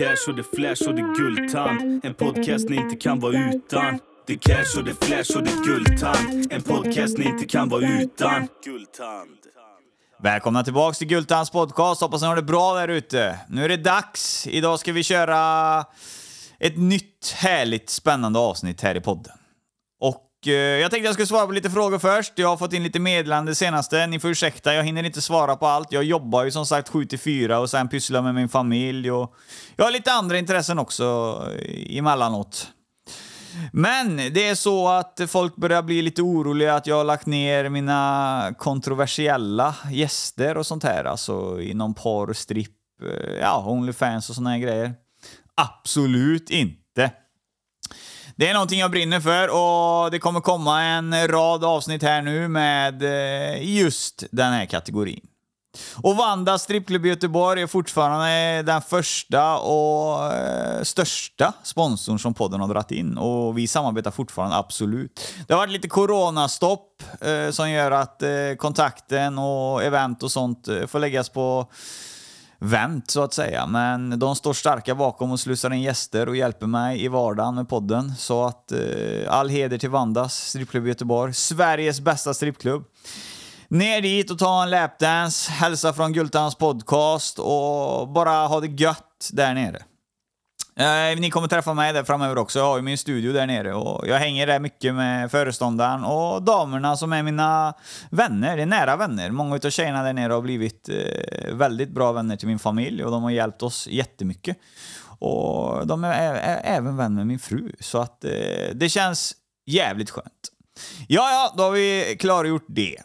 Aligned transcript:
cash 0.00 0.28
och 0.28 0.36
det 0.36 0.42
flash 0.42 0.88
och 0.88 0.94
det 0.94 1.14
guldtand. 1.16 2.04
En 2.04 2.14
podcast 2.14 2.68
ni 2.68 2.76
inte 2.76 2.96
kan 2.96 3.20
vara 3.20 3.32
utan. 3.32 3.98
Det 4.26 4.36
cash 4.36 4.78
och 4.78 4.84
det 4.84 5.04
flash 5.04 5.36
och 5.36 5.44
det 5.44 5.64
guldtand. 5.64 6.52
En 6.52 6.62
podcast 6.62 7.18
ni 7.18 7.24
inte 7.24 7.44
kan 7.44 7.68
vara 7.68 7.82
utan. 7.82 8.48
Guldtand. 8.64 9.30
Välkomna 10.22 10.64
tillbaks 10.64 10.98
till 10.98 11.06
Gultans 11.06 11.50
podcast. 11.50 12.00
Hoppas 12.00 12.22
ni 12.22 12.28
har 12.28 12.36
det 12.36 12.42
bra 12.42 12.74
där 12.74 12.88
ute. 12.88 13.38
Nu 13.48 13.64
är 13.64 13.68
det 13.68 13.76
dags. 13.76 14.46
Idag 14.46 14.78
ska 14.78 14.92
vi 14.92 15.02
köra 15.02 15.84
ett 16.58 16.76
nytt 16.76 17.34
härligt 17.36 17.90
spännande 17.90 18.38
avsnitt 18.38 18.80
här 18.80 18.94
i 18.94 19.00
podden. 19.00 19.39
Och 20.40 20.48
eh, 20.48 20.80
jag 20.80 20.90
tänkte 20.90 21.06
jag 21.06 21.14
skulle 21.14 21.26
svara 21.26 21.46
på 21.46 21.52
lite 21.52 21.70
frågor 21.70 21.98
först. 21.98 22.32
Jag 22.36 22.48
har 22.48 22.56
fått 22.56 22.72
in 22.72 22.82
lite 22.82 23.00
meddelande 23.00 23.54
senaste. 23.54 24.06
Ni 24.06 24.20
får 24.20 24.30
ursäkta, 24.30 24.74
jag 24.74 24.84
hinner 24.84 25.02
inte 25.02 25.22
svara 25.22 25.56
på 25.56 25.66
allt. 25.66 25.92
Jag 25.92 26.04
jobbar 26.04 26.44
ju 26.44 26.50
som 26.50 26.66
sagt 26.66 26.88
7 26.88 27.04
till 27.04 27.18
4 27.18 27.58
och 27.58 27.70
sen 27.70 27.88
pysslar 27.88 28.22
med 28.22 28.34
min 28.34 28.48
familj 28.48 29.10
och 29.10 29.34
jag 29.76 29.84
har 29.84 29.92
lite 29.92 30.12
andra 30.12 30.38
intressen 30.38 30.78
också 30.78 31.38
eh, 31.58 31.98
emellanåt. 31.98 32.68
Men 33.72 34.16
det 34.16 34.48
är 34.48 34.54
så 34.54 34.88
att 34.88 35.20
folk 35.28 35.56
börjar 35.56 35.82
bli 35.82 36.02
lite 36.02 36.22
oroliga 36.22 36.74
att 36.74 36.86
jag 36.86 36.96
har 36.96 37.04
lagt 37.04 37.26
ner 37.26 37.68
mina 37.68 38.54
kontroversiella 38.58 39.74
gäster 39.90 40.56
och 40.56 40.66
sånt 40.66 40.84
här. 40.84 41.04
Alltså 41.04 41.60
inom 41.60 41.94
porr, 41.94 42.32
stripp, 42.32 42.76
eh, 43.02 43.34
ja, 43.40 43.64
Onlyfans 43.66 44.30
och 44.30 44.34
såna 44.34 44.50
här 44.50 44.58
grejer. 44.58 44.94
Absolut 45.54 46.50
inte. 46.50 47.10
Det 48.40 48.48
är 48.48 48.54
någonting 48.54 48.80
jag 48.80 48.90
brinner 48.90 49.20
för 49.20 49.48
och 49.48 50.10
det 50.10 50.18
kommer 50.18 50.40
komma 50.40 50.82
en 50.82 51.28
rad 51.28 51.64
avsnitt 51.64 52.02
här 52.02 52.22
nu 52.22 52.48
med 52.48 53.02
eh, 53.02 53.76
just 53.76 54.24
den 54.30 54.52
här 54.52 54.66
kategorin. 54.66 55.20
Och 55.96 56.16
Vanda 56.16 56.58
strippklubb 56.58 57.06
i 57.06 57.08
Göteborg 57.08 57.62
är 57.62 57.66
fortfarande 57.66 58.62
den 58.62 58.82
första 58.82 59.58
och 59.58 60.32
eh, 60.32 60.82
största 60.82 61.52
sponsorn 61.62 62.18
som 62.18 62.34
podden 62.34 62.60
har 62.60 62.68
dragit 62.68 62.90
in. 62.90 63.18
Och 63.18 63.58
vi 63.58 63.66
samarbetar 63.66 64.10
fortfarande, 64.10 64.56
absolut. 64.56 65.20
Det 65.46 65.52
har 65.52 65.58
varit 65.58 65.72
lite 65.72 65.88
coronastopp 65.88 67.02
eh, 67.20 67.50
som 67.50 67.70
gör 67.70 67.90
att 67.90 68.22
eh, 68.22 68.30
kontakten 68.58 69.38
och 69.38 69.82
event 69.84 70.22
och 70.22 70.32
sånt 70.32 70.68
eh, 70.68 70.86
får 70.86 70.98
läggas 70.98 71.28
på 71.28 71.66
vänt 72.60 73.10
så 73.10 73.22
att 73.22 73.34
säga. 73.34 73.66
Men 73.66 74.18
de 74.18 74.36
står 74.36 74.52
starka 74.52 74.94
bakom 74.94 75.30
och 75.30 75.40
slussar 75.40 75.72
in 75.72 75.82
gäster 75.82 76.28
och 76.28 76.36
hjälper 76.36 76.66
mig 76.66 77.04
i 77.04 77.08
vardagen 77.08 77.54
med 77.54 77.68
podden. 77.68 78.14
Så 78.16 78.44
att 78.44 78.72
eh, 78.72 78.78
all 79.28 79.48
heder 79.48 79.78
till 79.78 79.90
Vandas 79.90 80.48
strippklubb 80.48 80.86
i 80.86 80.88
Göteborg. 80.88 81.34
Sveriges 81.34 82.00
bästa 82.00 82.34
strippklubb. 82.34 82.84
Ner 83.68 84.00
dit 84.00 84.30
och 84.30 84.38
ta 84.38 84.62
en 84.62 84.70
lapdance, 84.70 85.52
hälsa 85.52 85.92
från 85.92 86.12
Gultans 86.12 86.54
podcast 86.54 87.38
och 87.38 88.08
bara 88.08 88.46
ha 88.46 88.60
det 88.60 88.82
gött 88.82 89.30
där 89.32 89.54
nere. 89.54 89.82
Eh, 90.80 91.20
ni 91.20 91.30
kommer 91.30 91.48
träffa 91.48 91.74
mig 91.74 91.92
där 91.92 92.04
framöver 92.04 92.38
också. 92.38 92.58
Jag 92.58 92.66
har 92.66 92.76
ju 92.76 92.82
min 92.82 92.98
studio 92.98 93.32
där 93.32 93.46
nere 93.46 93.74
och 93.74 94.08
jag 94.08 94.18
hänger 94.18 94.46
där 94.46 94.60
mycket 94.60 94.94
med 94.94 95.30
föreståndaren 95.30 96.04
och 96.04 96.42
damerna 96.42 96.96
som 96.96 97.12
är 97.12 97.22
mina 97.22 97.74
vänner. 98.10 98.56
Det 98.56 98.62
är 98.62 98.66
nära 98.66 98.96
vänner. 98.96 99.30
Många 99.30 99.54
av 99.54 99.70
tjejerna 99.70 100.02
där 100.02 100.12
nere 100.12 100.32
har 100.32 100.40
blivit 100.40 100.88
eh, 100.88 101.54
väldigt 101.54 101.90
bra 101.90 102.12
vänner 102.12 102.36
till 102.36 102.48
min 102.48 102.58
familj 102.58 103.04
och 103.04 103.10
de 103.10 103.22
har 103.22 103.30
hjälpt 103.30 103.62
oss 103.62 103.88
jättemycket. 103.90 104.56
Och 105.18 105.86
de 105.86 106.04
är, 106.04 106.12
är, 106.12 106.34
är 106.34 106.60
även 106.76 106.96
vän 106.96 107.14
med 107.14 107.26
min 107.26 107.38
fru, 107.38 107.72
så 107.80 107.98
att 107.98 108.24
eh, 108.24 108.30
det 108.74 108.88
känns 108.88 109.34
jävligt 109.66 110.10
skönt. 110.10 110.50
Ja, 111.08 111.30
ja, 111.30 111.54
då 111.56 111.62
har 111.62 111.70
vi 111.70 112.16
klargjort 112.20 112.66
det. 112.68 112.96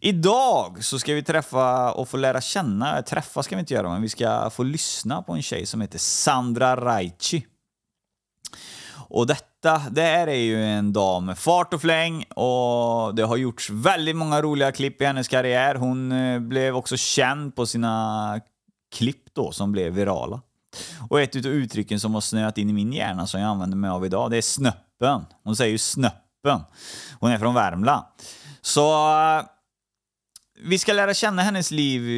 Idag 0.00 0.84
så 0.84 0.98
ska 0.98 1.14
vi 1.14 1.22
träffa 1.22 1.92
och 1.92 2.08
få 2.08 2.16
lära 2.16 2.40
känna, 2.40 3.02
träffa 3.02 3.42
ska 3.42 3.56
vi 3.56 3.60
inte 3.60 3.74
göra, 3.74 3.88
men 3.88 4.02
vi 4.02 4.08
ska 4.08 4.50
få 4.50 4.62
lyssna 4.62 5.22
på 5.22 5.32
en 5.32 5.42
tjej 5.42 5.66
som 5.66 5.80
heter 5.80 5.98
Sandra 5.98 6.76
Raichi. 6.76 7.46
Och 9.08 9.26
detta, 9.26 9.82
det 9.90 10.02
här 10.02 10.26
är 10.26 10.34
ju 10.34 10.64
en 10.64 10.92
dam 10.92 11.26
med 11.26 11.38
fart 11.38 11.74
och 11.74 11.80
fläng 11.80 12.24
och 12.24 13.14
det 13.14 13.22
har 13.22 13.36
gjorts 13.36 13.70
väldigt 13.70 14.16
många 14.16 14.42
roliga 14.42 14.72
klipp 14.72 15.02
i 15.02 15.04
hennes 15.04 15.28
karriär. 15.28 15.74
Hon 15.74 16.12
eh, 16.12 16.40
blev 16.40 16.76
också 16.76 16.96
känd 16.96 17.56
på 17.56 17.66
sina 17.66 18.40
klipp 18.94 19.34
då 19.34 19.52
som 19.52 19.72
blev 19.72 19.92
virala. 19.92 20.40
Och 21.10 21.20
ett 21.20 21.36
utav 21.36 21.52
uttrycken 21.52 22.00
som 22.00 22.14
har 22.14 22.20
snöat 22.20 22.58
in 22.58 22.70
i 22.70 22.72
min 22.72 22.92
hjärna 22.92 23.26
som 23.26 23.40
jag 23.40 23.48
använder 23.48 23.76
mig 23.76 23.90
av 23.90 24.06
idag, 24.06 24.30
det 24.30 24.36
är 24.36 24.42
snöppen. 24.42 25.26
Hon 25.44 25.56
säger 25.56 25.72
ju 25.72 25.78
snöppen. 25.78 26.60
Hon 27.20 27.30
är 27.30 27.38
från 27.38 27.54
Värmland. 27.54 28.04
Så 28.60 29.10
eh, 29.10 29.44
vi 30.58 30.78
ska 30.78 30.92
lära 30.92 31.14
känna 31.14 31.42
hennes 31.42 31.70
liv 31.70 32.08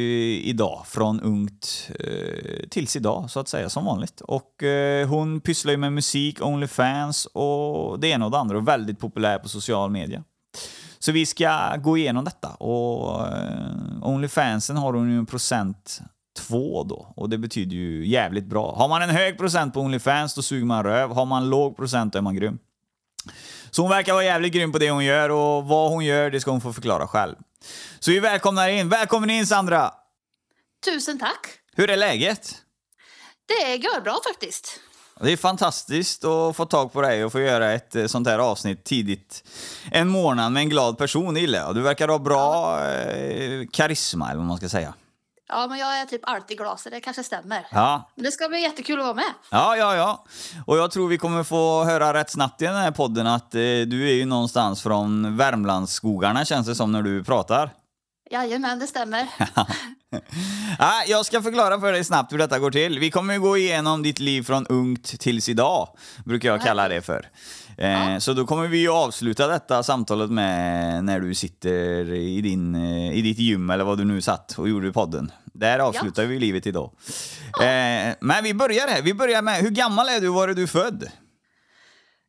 idag, 0.43 0.83
från 0.87 1.21
ungt 1.21 1.89
eh, 1.99 2.67
tills 2.69 2.95
idag, 2.95 3.29
så 3.29 3.39
att 3.39 3.47
säga, 3.47 3.69
som 3.69 3.85
vanligt. 3.85 4.21
Och 4.21 4.63
eh, 4.63 5.07
hon 5.07 5.41
pysslar 5.41 5.71
ju 5.71 5.77
med 5.77 5.93
musik, 5.93 6.41
Onlyfans 6.41 7.25
och 7.25 7.99
det 7.99 8.07
ena 8.07 8.25
och 8.25 8.31
det 8.31 8.37
andra 8.37 8.57
och 8.57 8.67
väldigt 8.67 8.99
populär 8.99 9.39
på 9.39 9.49
social 9.49 9.91
media. 9.91 10.23
Så 10.99 11.11
vi 11.11 11.25
ska 11.25 11.75
gå 11.75 11.97
igenom 11.97 12.25
detta 12.25 12.47
och 12.49 13.27
eh, 13.27 14.01
Onlyfansen 14.01 14.77
har 14.77 14.93
hon 14.93 15.11
ju 15.11 15.17
en 15.17 15.25
procent 15.25 16.01
två 16.37 16.83
då 16.83 17.13
och 17.15 17.29
det 17.29 17.37
betyder 17.37 17.75
ju 17.75 18.07
jävligt 18.07 18.45
bra. 18.45 18.75
Har 18.75 18.87
man 18.87 19.01
en 19.01 19.09
hög 19.09 19.37
procent 19.37 19.73
på 19.73 19.81
Onlyfans 19.81 20.35
då 20.35 20.41
suger 20.41 20.65
man 20.65 20.83
röv, 20.83 21.11
har 21.11 21.25
man 21.25 21.49
låg 21.49 21.77
procent 21.77 22.13
då 22.13 22.19
är 22.19 22.23
man 22.23 22.35
grym. 22.35 22.59
Så 23.71 23.81
hon 23.81 23.91
verkar 23.91 24.13
vara 24.13 24.23
jävligt 24.23 24.53
grym 24.53 24.71
på 24.71 24.77
det 24.77 24.89
hon 24.89 25.05
gör 25.05 25.29
och 25.29 25.65
vad 25.65 25.91
hon 25.91 26.05
gör 26.05 26.31
det 26.31 26.39
ska 26.39 26.51
hon 26.51 26.61
få 26.61 26.73
förklara 26.73 27.07
själv. 27.07 27.35
Så 27.99 28.11
vi 28.11 28.19
välkomnar 28.19 28.69
in. 28.69 28.89
Välkommen 28.89 29.29
in 29.29 29.47
Sandra! 29.47 29.93
Tusen 30.85 31.19
tack. 31.19 31.47
Hur 31.75 31.89
är 31.89 31.97
läget? 31.97 32.55
Det 33.45 33.77
går 33.77 34.01
bra 34.01 34.19
faktiskt. 34.27 34.79
Det 35.21 35.31
är 35.31 35.37
fantastiskt 35.37 36.25
att 36.25 36.55
få 36.55 36.65
tag 36.65 36.93
på 36.93 37.01
dig 37.01 37.25
och 37.25 37.31
få 37.31 37.39
göra 37.39 37.71
ett 37.71 37.95
eh, 37.95 38.05
sånt 38.05 38.27
här 38.27 38.39
avsnitt 38.39 38.83
tidigt 38.83 39.43
en 39.91 40.07
månad 40.07 40.51
med 40.51 40.61
en 40.61 40.69
glad 40.69 40.97
person, 40.97 41.35
gillar 41.35 41.59
jag. 41.59 41.75
Du 41.75 41.81
verkar 41.81 42.07
ha 42.07 42.19
bra 42.19 42.79
eh, 42.89 43.67
karisma, 43.71 44.25
eller 44.27 44.37
vad 44.37 44.47
man 44.47 44.57
ska 44.57 44.69
säga. 44.69 44.93
Ja, 45.49 45.67
men 45.69 45.77
jag 45.79 45.99
är 46.01 46.05
typ 46.05 46.21
alltid 46.23 46.57
glad 46.57 46.79
så 46.79 46.89
det 46.89 46.99
kanske 46.99 47.23
stämmer. 47.23 47.67
Ja, 47.71 48.09
Men 48.15 48.25
det 48.25 48.31
ska 48.31 48.49
bli 48.49 48.61
jättekul 48.61 48.99
att 48.99 49.05
vara 49.05 49.15
med. 49.15 49.33
ja, 49.51 49.75
ja. 49.77 49.95
ja. 49.95 50.25
Och 50.65 50.77
jag 50.77 50.91
tror 50.91 51.07
vi 51.07 51.17
kommer 51.17 51.43
få 51.43 51.83
höra 51.83 52.13
rätt 52.13 52.29
snabbt 52.29 52.61
i 52.61 52.65
den 52.65 52.75
här 52.75 52.91
podden 52.91 53.27
att 53.27 53.55
eh, 53.55 53.59
du 53.59 54.09
är 54.09 54.13
ju 54.13 54.25
någonstans 54.25 54.83
från 54.83 55.37
Värmlandsskogarna 55.37 56.45
känns 56.45 56.67
det 56.67 56.75
som 56.75 56.91
när 56.91 57.01
du 57.01 57.23
pratar. 57.23 57.71
Jajamän, 58.31 58.79
det 58.79 58.87
stämmer. 58.87 59.27
Ja, 60.79 61.03
jag 61.07 61.25
ska 61.25 61.41
förklara 61.41 61.79
för 61.79 61.91
dig 61.91 62.03
snabbt 62.03 62.33
hur 62.33 62.37
detta 62.37 62.59
går 62.59 62.71
till. 62.71 62.99
Vi 62.99 63.11
kommer 63.11 63.33
ju 63.33 63.39
gå 63.39 63.57
igenom 63.57 64.03
ditt 64.03 64.19
liv 64.19 64.43
från 64.43 64.67
ungt 64.67 65.19
tills 65.19 65.49
idag, 65.49 65.89
brukar 66.25 66.49
jag 66.49 66.61
kalla 66.61 66.87
det 66.87 67.01
för. 67.01 67.29
Eh, 67.77 68.17
Så 68.17 68.33
då 68.33 68.45
kommer 68.45 68.67
vi 68.67 68.77
ju 68.77 68.89
avsluta 68.89 69.47
detta 69.47 69.83
samtalet 69.83 70.29
med 70.31 71.03
när 71.03 71.19
du 71.19 71.35
sitter 71.35 72.13
i, 72.13 72.41
din, 72.41 72.75
eh, 72.75 73.17
i 73.17 73.21
ditt 73.21 73.37
gym 73.39 73.69
eller 73.69 73.83
vad 73.83 73.97
du 73.97 74.05
nu 74.05 74.21
satt 74.21 74.51
och 74.57 74.69
gjorde 74.69 74.91
podden. 74.91 75.31
Där 75.53 75.79
avslutar 75.79 76.25
vi 76.25 76.39
livet 76.39 76.67
idag. 76.67 76.91
Eh, 77.61 78.15
men 78.19 78.43
vi 78.43 78.53
börjar 78.53 78.87
här. 78.87 79.01
Vi 79.01 79.13
börjar 79.13 79.41
med, 79.41 79.55
hur 79.61 79.69
gammal 79.69 80.09
är 80.09 80.19
du? 80.21 80.27
Var 80.27 80.47
är 80.47 80.53
du 80.53 80.67
född? 80.67 81.11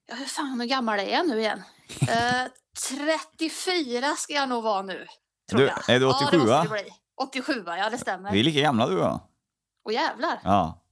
Ja, 0.09 0.15
hur 0.15 0.27
fan 0.27 0.61
hur 0.61 0.67
gammal 0.67 0.99
är 0.99 1.13
jag 1.13 1.29
nu 1.29 1.39
igen? 1.41 1.63
Eh, 2.01 2.47
34 3.39 4.15
ska 4.17 4.33
jag 4.33 4.49
nog 4.49 4.63
vara 4.65 4.83
nu. 4.83 5.07
Tror 5.51 5.61
Du- 5.61 5.67
jag. 5.67 5.89
är 5.89 6.01
du 6.01 6.07
Ja, 6.07 6.17
87, 6.17 6.31
det 6.31 6.39
måste 6.39 6.63
det 6.77 6.83
bli. 6.83 6.93
87, 7.17 7.65
ja 7.67 7.91
det 7.91 7.99
stämmer. 7.99 8.33
Vi 8.33 8.41
är 8.41 8.45
lika 8.45 8.61
gamla 8.61 8.87
du 8.89 8.97
och 8.99 9.05
jag. 9.05 9.21
Åh 9.85 9.93
jävlar, 9.95 10.41
Ja, 10.45 10.83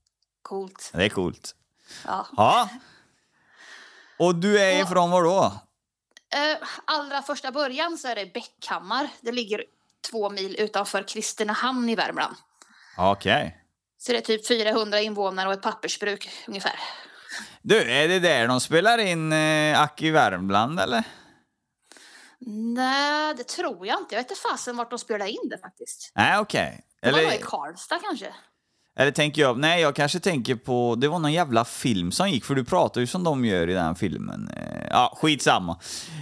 coolt. 0.41 0.89
det 0.93 1.05
är 1.05 1.09
coolt. 1.09 1.55
Ja. 2.05 2.27
Ja. 2.37 2.69
Och 4.19 4.35
du 4.35 4.59
är 4.59 4.81
Och- 4.83 4.87
ifrån 4.89 5.11
var 5.11 5.23
då? 5.23 5.43
Eh, 6.35 6.57
allra 6.85 7.21
första 7.21 7.51
början 7.51 7.97
så 7.97 8.07
är 8.07 8.15
det 8.15 8.33
Bäckhammar. 8.33 9.07
Det 9.21 9.31
ligger 9.31 9.63
två 10.11 10.29
mil 10.29 10.55
utanför 10.59 11.03
Kristinehamn 11.07 11.89
i 11.89 11.95
Värmland. 11.95 12.35
Okej. 12.97 13.57
Så 13.97 14.11
det 14.11 14.17
är 14.17 14.21
typ 14.21 14.47
400 14.47 14.99
invånare 14.99 15.47
och 15.47 15.53
ett 15.53 15.61
pappersbruk 15.61 16.29
ungefär. 16.47 16.79
Du, 17.61 17.91
är 17.91 18.07
det 18.07 18.19
där 18.19 18.47
de 18.47 18.59
spelar 18.59 18.97
in 18.97 19.33
eh, 19.33 19.81
Ack 19.81 20.01
i 20.01 20.11
Värmland 20.11 20.79
eller? 20.79 21.03
Nej, 22.45 23.33
det 23.35 23.47
tror 23.47 23.87
jag 23.87 23.99
inte. 23.99 24.15
Jag 24.15 24.23
vet 24.23 24.31
inte 24.31 24.41
fasen 24.41 24.77
vart 24.77 24.89
de 24.89 24.99
spelar 24.99 25.25
in 25.25 25.49
det 25.49 25.57
faktiskt. 25.57 26.11
Nej, 26.15 26.39
okej. 26.39 26.81
Det 27.01 27.11
var 27.11 27.21
nog 27.21 27.33
i 27.33 27.41
Karlstad 27.43 27.99
kanske. 27.99 28.33
eller 28.95 29.11
tänker 29.11 29.41
jag, 29.41 29.59
nej 29.59 29.81
jag 29.81 29.95
kanske 29.95 30.19
tänker 30.19 30.55
på, 30.55 30.95
det 30.95 31.07
var 31.07 31.19
någon 31.19 31.33
jävla 31.33 31.65
film 31.65 32.11
som 32.11 32.29
gick, 32.29 32.45
för 32.45 32.55
du 32.55 32.65
pratar 32.65 33.01
ju 33.01 33.07
som 33.07 33.23
de 33.23 33.45
gör 33.45 33.69
i 33.69 33.73
den 33.73 33.95
filmen. 33.95 34.49
Eh, 34.49 34.87
Ja, 34.89 35.17
skitsamma. 35.21 35.79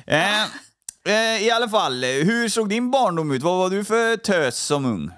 Eh, 0.07 0.43
eh, 1.07 1.43
I 1.43 1.51
alla 1.51 1.69
fall, 1.69 2.03
eh, 2.03 2.09
hur 2.09 2.49
såg 2.49 2.69
din 2.69 2.91
barndom 2.91 3.31
ut? 3.31 3.43
Vad 3.43 3.57
var 3.57 3.69
du 3.69 3.85
för 3.85 4.17
tös 4.17 4.57
som 4.59 4.85
ung? 4.85 5.11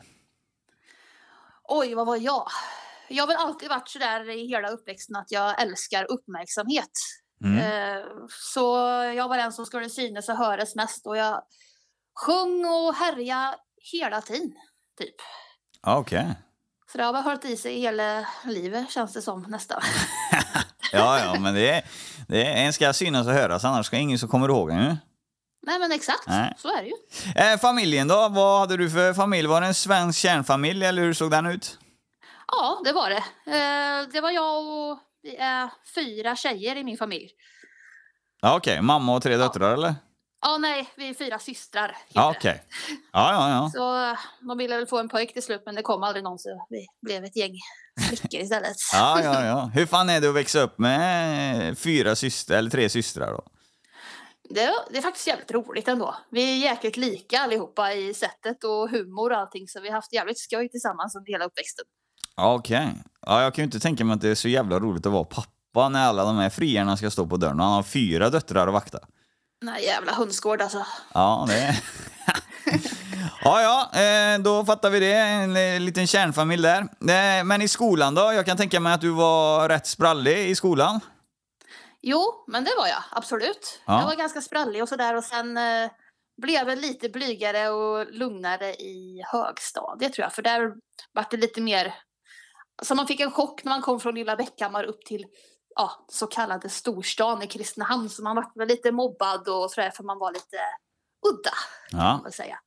Oj, 1.63 1.93
vad 1.95 2.07
var 2.07 2.17
jag? 2.17 2.47
Jag 3.09 3.23
har 3.23 3.27
väl 3.27 3.37
alltid 3.37 3.69
varit 3.69 3.87
sådär 3.89 4.29
i 4.29 4.47
hela 4.47 4.69
uppväxten 4.69 5.15
att 5.15 5.31
jag 5.31 5.61
älskar 5.61 6.11
uppmärksamhet. 6.11 6.91
Mm. 7.43 7.57
Eh, 7.57 8.05
så 8.29 8.61
jag 9.15 9.27
var 9.27 9.37
den 9.37 9.53
som 9.53 9.65
skulle 9.65 9.89
synas 9.89 10.29
och 10.29 10.35
höras 10.35 10.75
mest 10.75 11.07
och 11.07 11.17
jag 11.17 11.41
sjöng 12.15 12.65
och 12.65 12.95
härjade 12.95 13.57
hela 13.91 14.21
tiden. 14.21 14.51
Typ. 14.99 15.15
Okej. 15.87 16.35
Så 16.91 16.97
det 16.97 17.03
har 17.03 17.13
väl 17.13 17.23
hållit 17.23 17.45
i 17.45 17.57
sig 17.57 17.79
hela 17.79 18.25
livet 18.45 18.91
känns 18.91 19.13
det 19.13 19.21
som 19.21 19.41
nästan. 19.41 19.81
Ja, 20.91 21.19
ja, 21.19 21.39
men 21.39 21.53
det 21.53 21.69
är, 21.69 21.83
det 22.27 22.45
är, 22.45 22.65
en 22.65 22.73
ska 22.73 22.93
synas 22.93 23.27
och 23.27 23.33
höras, 23.33 23.65
annars 23.65 23.85
ska 23.85 23.97
ingen 23.97 24.19
som 24.19 24.29
kommer 24.29 24.49
ihåg 24.49 24.69
en 24.69 24.79
ju. 24.79 24.97
Nej 25.67 25.79
men 25.79 25.91
exakt, 25.91 26.27
Nej. 26.27 26.53
så 26.57 26.67
är 26.67 26.81
det 26.81 26.87
ju. 26.87 26.95
Eh, 27.35 27.59
familjen 27.59 28.07
då? 28.07 28.29
Vad 28.29 28.59
hade 28.59 28.77
du 28.77 28.89
för 28.89 29.13
familj? 29.13 29.47
Var 29.47 29.61
det 29.61 29.67
en 29.67 29.73
svensk 29.73 30.19
kärnfamilj 30.19 30.85
eller 30.85 31.01
hur 31.01 31.13
såg 31.13 31.31
den 31.31 31.45
ut? 31.45 31.77
Ja, 32.47 32.81
det 32.85 32.91
var 32.91 33.09
det. 33.09 33.23
Eh, 33.45 34.07
det 34.11 34.21
var 34.21 34.31
jag 34.31 34.67
och 34.67 34.99
vi 35.21 35.35
är 35.35 35.69
fyra 35.95 36.35
tjejer 36.35 36.75
i 36.75 36.83
min 36.83 36.97
familj. 36.97 37.29
Ja, 38.41 38.57
Okej, 38.57 38.81
mamma 38.81 39.15
och 39.15 39.23
tre 39.23 39.37
döttrar 39.37 39.73
eller? 39.73 39.95
Ja, 40.41 40.57
nej, 40.57 40.89
vi 40.95 41.09
är 41.09 41.13
fyra 41.13 41.39
systrar. 41.39 41.97
Ja, 42.09 42.33
okej. 42.37 42.63
Ja, 43.11 43.31
ja, 43.33 43.49
ja. 43.49 43.71
Så 43.73 44.17
de 44.47 44.57
ville 44.57 44.75
väl 44.75 44.87
få 44.87 44.99
en 44.99 45.09
pojk 45.09 45.33
till 45.33 45.43
slut, 45.43 45.61
men 45.65 45.75
det 45.75 45.81
kom 45.81 46.03
aldrig 46.03 46.23
någon 46.23 46.39
så 46.39 46.65
vi 46.69 46.87
blev 47.01 47.23
ett 47.23 47.35
gäng 47.35 47.53
flickor 48.09 48.39
istället. 48.39 48.75
Ja, 48.93 49.21
ja, 49.23 49.45
ja. 49.45 49.71
Hur 49.73 49.85
fan 49.85 50.09
är 50.09 50.21
det 50.21 50.29
att 50.29 50.35
växa 50.35 50.61
upp 50.61 50.79
med 50.79 51.77
fyra 51.77 52.15
systrar, 52.15 52.57
eller 52.57 52.69
tre 52.69 52.89
systrar 52.89 53.31
då? 53.31 53.43
Det, 54.49 54.73
det 54.91 54.97
är 54.97 55.01
faktiskt 55.01 55.27
jävligt 55.27 55.51
roligt 55.51 55.87
ändå. 55.87 56.15
Vi 56.31 56.51
är 56.51 56.69
jäkligt 56.69 56.97
lika 56.97 57.39
allihopa 57.39 57.93
i 57.93 58.13
sättet 58.13 58.63
och 58.63 58.89
humor 58.89 59.31
och 59.31 59.37
allting, 59.37 59.67
så 59.67 59.81
vi 59.81 59.87
har 59.87 59.95
haft 59.95 60.13
jävligt 60.13 60.39
skoj 60.39 60.69
tillsammans 60.69 61.15
under 61.15 61.31
hela 61.31 61.45
uppväxten. 61.45 61.85
Okej. 62.41 62.93
Ja, 63.25 63.41
jag 63.41 63.53
kan 63.53 63.61
ju 63.61 63.65
inte 63.65 63.79
tänka 63.79 64.05
mig 64.05 64.13
att 64.13 64.21
det 64.21 64.29
är 64.29 64.35
så 64.35 64.47
jävla 64.47 64.79
roligt 64.79 65.05
att 65.05 65.11
vara 65.11 65.23
pappa 65.23 65.89
när 65.89 66.07
alla 66.07 66.23
de 66.23 66.37
här 66.37 66.49
frierna 66.49 66.97
ska 66.97 67.11
stå 67.11 67.27
på 67.27 67.37
dörren 67.37 67.59
och 67.59 67.65
han 67.65 67.75
har 67.75 67.83
fyra 67.83 68.29
döttrar 68.29 68.67
att 68.67 68.73
vakta. 68.73 68.99
Den 69.61 69.69
här 69.69 69.79
jävla 69.79 70.11
hönsgård 70.11 70.61
alltså. 70.61 70.85
Ja, 71.13 71.45
det... 71.47 71.77
ja, 73.43 73.61
ja, 73.61 74.01
eh, 74.01 74.39
då 74.39 74.65
fattar 74.65 74.89
vi 74.89 74.99
det. 74.99 75.13
En 75.13 75.57
eh, 75.57 75.79
liten 75.79 76.07
kärnfamilj 76.07 76.63
där. 76.63 76.81
Eh, 76.81 77.43
Men 77.43 77.61
i 77.61 77.67
skolan 77.67 78.15
då? 78.15 78.33
Jag 78.33 78.45
kan 78.45 78.57
tänka 78.57 78.79
mig 78.79 78.93
att 78.93 79.01
du 79.01 79.09
var 79.09 79.69
rätt 79.69 79.87
sprallig 79.87 80.49
i 80.49 80.55
skolan. 80.55 80.99
Jo, 82.01 82.45
men 82.47 82.63
det 82.63 82.71
var 82.77 82.87
jag 82.87 83.03
absolut. 83.11 83.81
Ja. 83.85 83.99
Jag 83.99 84.07
var 84.07 84.15
ganska 84.15 84.41
sprallig 84.41 84.83
och 84.83 84.89
sådär 84.89 85.15
och 85.15 85.23
sen 85.23 85.57
eh, 85.57 85.89
blev 86.41 86.69
jag 86.69 86.77
lite 86.77 87.09
blygare 87.09 87.69
och 87.69 88.05
lugnare 88.11 88.73
i 88.73 89.23
högstadiet 89.31 90.13
tror 90.13 90.23
jag. 90.23 90.33
För 90.33 90.41
där 90.41 90.61
var 91.13 91.25
det 91.31 91.37
lite 91.37 91.61
mer, 91.61 91.93
så 92.81 92.95
man 92.95 93.07
fick 93.07 93.19
en 93.19 93.31
chock 93.31 93.63
när 93.63 93.69
man 93.69 93.81
kom 93.81 93.99
från 93.99 94.15
lilla 94.15 94.35
Bäckhammar 94.35 94.83
upp 94.83 95.05
till 95.05 95.25
ja, 95.75 96.05
så 96.07 96.27
kallade 96.27 96.69
storstan 96.69 97.41
i 97.41 97.47
Kristinehamn. 97.47 98.09
Så 98.09 98.23
man 98.23 98.35
var 98.55 98.65
lite 98.65 98.91
mobbad 98.91 99.47
och 99.47 99.71
sådär 99.71 99.91
för 99.91 100.03
man 100.03 100.19
var 100.19 100.31
lite 100.31 100.57
udda 101.29 101.53
Ja. 101.91 102.19
man 102.23 102.31
säga. 102.31 102.59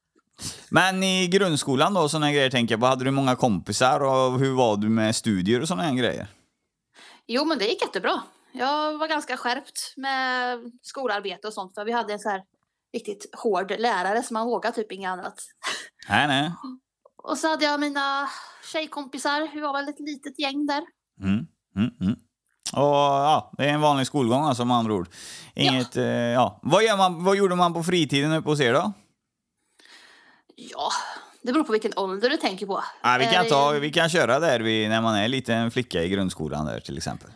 Men 0.70 1.03
i 1.03 1.29
grundskolan 1.29 1.94
då, 1.94 2.09
sådana 2.09 2.32
grejer 2.32 2.50
tänker 2.50 2.73
jag 2.73 2.81
på. 2.81 2.87
Hade 2.87 3.05
du 3.05 3.11
många 3.11 3.37
kompisar 3.37 4.00
och 4.00 4.38
hur 4.38 4.55
var 4.56 4.76
du 4.76 4.88
med 4.88 5.17
studier 5.17 5.61
och 5.61 5.69
sådana 5.69 5.94
grejer? 5.94 6.26
Jo, 7.26 7.44
men 7.44 7.59
det 7.59 7.64
gick 7.64 7.82
jättebra. 7.82 8.23
Jag 8.53 8.99
var 8.99 9.09
ganska 9.09 9.37
skärpt 9.37 9.94
med 9.97 10.59
skolarbete 10.82 11.47
och 11.47 11.55
sånt 11.55 11.75
för 11.75 11.85
vi 11.85 11.93
hade 11.93 12.12
en 12.12 12.19
så 12.19 12.29
här 12.29 12.43
riktigt 12.93 13.35
hård 13.37 13.70
lärare 13.79 14.23
som 14.23 14.35
man 14.35 14.47
vågade 14.47 14.75
typ 14.75 14.93
inget 14.93 15.11
annat. 15.11 15.35
Nej, 16.09 16.29
nej. 16.29 16.53
Och 17.22 17.38
så 17.38 17.48
hade 17.48 17.64
jag 17.64 17.80
mina 17.80 18.28
tjejkompisar, 18.72 19.50
vi 19.54 19.60
var 19.60 19.72
väl 19.72 19.88
ett 19.88 20.00
litet 20.00 20.38
gäng 20.38 20.66
där. 20.66 20.82
Mm, 21.20 21.46
mm, 21.76 21.90
mm. 22.00 22.16
Och 22.72 22.82
ja, 22.82 23.52
det 23.58 23.64
är 23.64 23.69
en 23.69 23.80
vanlig 23.80 24.06
skolgång 24.06 24.44
alltså 24.44 24.64
med 24.64 24.76
andra 24.76 24.94
ord. 24.94 25.08
Inget, 25.54 25.96
ja. 25.96 26.02
Eh, 26.02 26.08
ja. 26.08 26.60
Vad, 26.62 26.98
man, 26.98 27.24
vad 27.24 27.36
gjorde 27.36 27.54
man 27.54 27.72
på 27.72 27.82
fritiden 27.82 28.32
uppe 28.32 28.50
hos 28.50 28.60
er 28.60 28.72
då? 28.72 28.92
Ja, 30.56 30.90
det 31.42 31.52
beror 31.52 31.64
på 31.64 31.72
vilken 31.72 31.92
ålder 31.96 32.30
du 32.30 32.36
tänker 32.36 32.66
på. 32.66 32.84
Ja, 33.02 33.16
vi, 33.19 33.26
kan 33.26 33.48
ta, 33.48 33.70
vi 33.70 33.92
kan 33.92 34.08
köra 34.08 34.40
där 34.40 34.60
vi, 34.60 34.88
när 34.88 35.00
man 35.00 35.14
är 35.14 35.28
liten 35.28 35.70
flicka 35.70 36.02
i 36.02 36.08
grundskolan 36.08 36.66
där 36.66 36.80
till 36.80 36.96
exempel. 36.96 37.30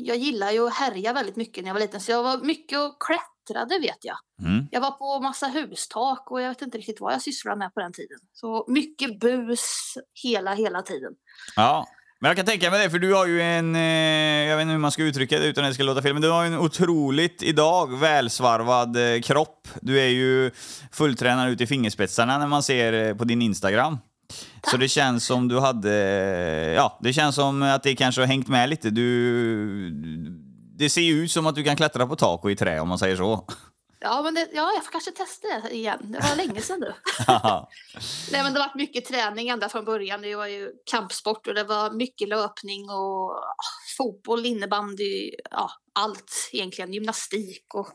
Jag 0.00 0.16
gillar 0.16 0.50
ju 0.50 0.66
att 0.66 0.74
härja 0.74 1.12
väldigt 1.12 1.36
mycket 1.36 1.64
när 1.64 1.68
jag 1.68 1.74
var 1.74 1.80
liten, 1.80 2.00
så 2.00 2.12
jag 2.12 2.22
var 2.22 2.38
mycket 2.38 2.78
och 2.78 2.96
klättrade 3.02 3.78
vet 3.78 4.04
jag. 4.04 4.16
Mm. 4.42 4.68
Jag 4.70 4.80
var 4.80 4.90
på 4.90 5.20
massa 5.20 5.46
hustak 5.46 6.30
och 6.30 6.42
jag 6.42 6.48
vet 6.48 6.62
inte 6.62 6.78
riktigt 6.78 7.00
vad 7.00 7.12
jag 7.12 7.22
sysslade 7.22 7.56
med 7.56 7.74
på 7.74 7.80
den 7.80 7.92
tiden. 7.92 8.18
Så 8.32 8.64
mycket 8.68 9.20
bus 9.20 9.94
hela, 10.22 10.54
hela 10.54 10.82
tiden. 10.82 11.12
Ja, 11.56 11.86
men 12.20 12.28
jag 12.28 12.36
kan 12.36 12.46
tänka 12.46 12.70
mig 12.70 12.82
det, 12.82 12.90
för 12.90 12.98
du 12.98 13.14
har 13.14 13.26
ju 13.26 13.42
en, 13.42 13.76
eh, 13.76 14.48
jag 14.48 14.56
vet 14.56 14.62
inte 14.62 14.72
hur 14.72 14.78
man 14.78 14.92
ska 14.92 15.02
uttrycka 15.02 15.38
det 15.38 15.46
utan 15.46 15.64
att 15.64 15.70
det 15.70 15.74
ska 15.74 15.82
låta 15.82 16.02
fel, 16.02 16.12
men 16.12 16.22
du 16.22 16.30
har 16.30 16.42
ju 16.42 16.46
en 16.46 16.58
otroligt 16.58 17.42
idag 17.42 17.98
välsvarvad 17.98 18.96
eh, 18.96 19.20
kropp. 19.20 19.68
Du 19.80 20.00
är 20.00 20.08
ju 20.08 20.50
fulltränad 20.92 21.48
ut 21.48 21.60
i 21.60 21.66
fingerspetsarna 21.66 22.38
när 22.38 22.46
man 22.46 22.62
ser 22.62 22.92
eh, 22.92 23.14
på 23.14 23.24
din 23.24 23.42
Instagram. 23.42 23.98
Så 24.70 24.76
det 24.76 24.88
känns 24.88 25.26
som 25.26 25.48
du 25.48 25.60
hade, 25.60 25.92
ja, 26.76 26.98
det 27.02 27.12
känns 27.12 27.34
som 27.34 27.62
att 27.62 27.82
det 27.82 27.96
kanske 27.96 28.20
har 28.20 28.26
hängt 28.26 28.48
med 28.48 28.68
lite. 28.68 28.90
Du, 28.90 29.90
det 30.78 30.90
ser 30.90 31.00
ju 31.00 31.24
ut 31.24 31.32
som 31.32 31.46
att 31.46 31.54
du 31.54 31.64
kan 31.64 31.76
klättra 31.76 32.06
på 32.06 32.16
tak 32.16 32.44
och 32.44 32.50
i 32.50 32.56
trä 32.56 32.80
om 32.80 32.88
man 32.88 32.98
säger 32.98 33.16
så. 33.16 33.44
Ja, 34.00 34.22
men 34.22 34.34
det, 34.34 34.48
ja, 34.52 34.72
jag 34.74 34.84
får 34.84 34.92
kanske 34.92 35.10
testa 35.10 35.48
det 35.48 35.74
igen. 35.74 35.98
Det 36.02 36.28
var 36.28 36.36
länge 36.36 36.60
sedan 36.60 36.80
nu. 36.80 36.92
Nej, 38.32 38.42
men 38.42 38.52
det 38.52 38.58
var 38.58 38.72
mycket 38.74 39.04
träning 39.04 39.48
ända 39.48 39.68
från 39.68 39.84
början. 39.84 40.22
Det 40.22 40.36
var 40.36 40.46
ju 40.46 40.72
kampsport 40.90 41.46
och 41.46 41.54
det 41.54 41.64
var 41.64 41.90
mycket 41.90 42.28
löpning 42.28 42.90
och 42.90 43.30
ah, 43.30 43.54
fotboll, 43.96 44.46
innebandy, 44.46 45.30
ja, 45.50 45.70
allt 45.92 46.50
egentligen. 46.52 46.92
Gymnastik 46.92 47.74
och 47.74 47.88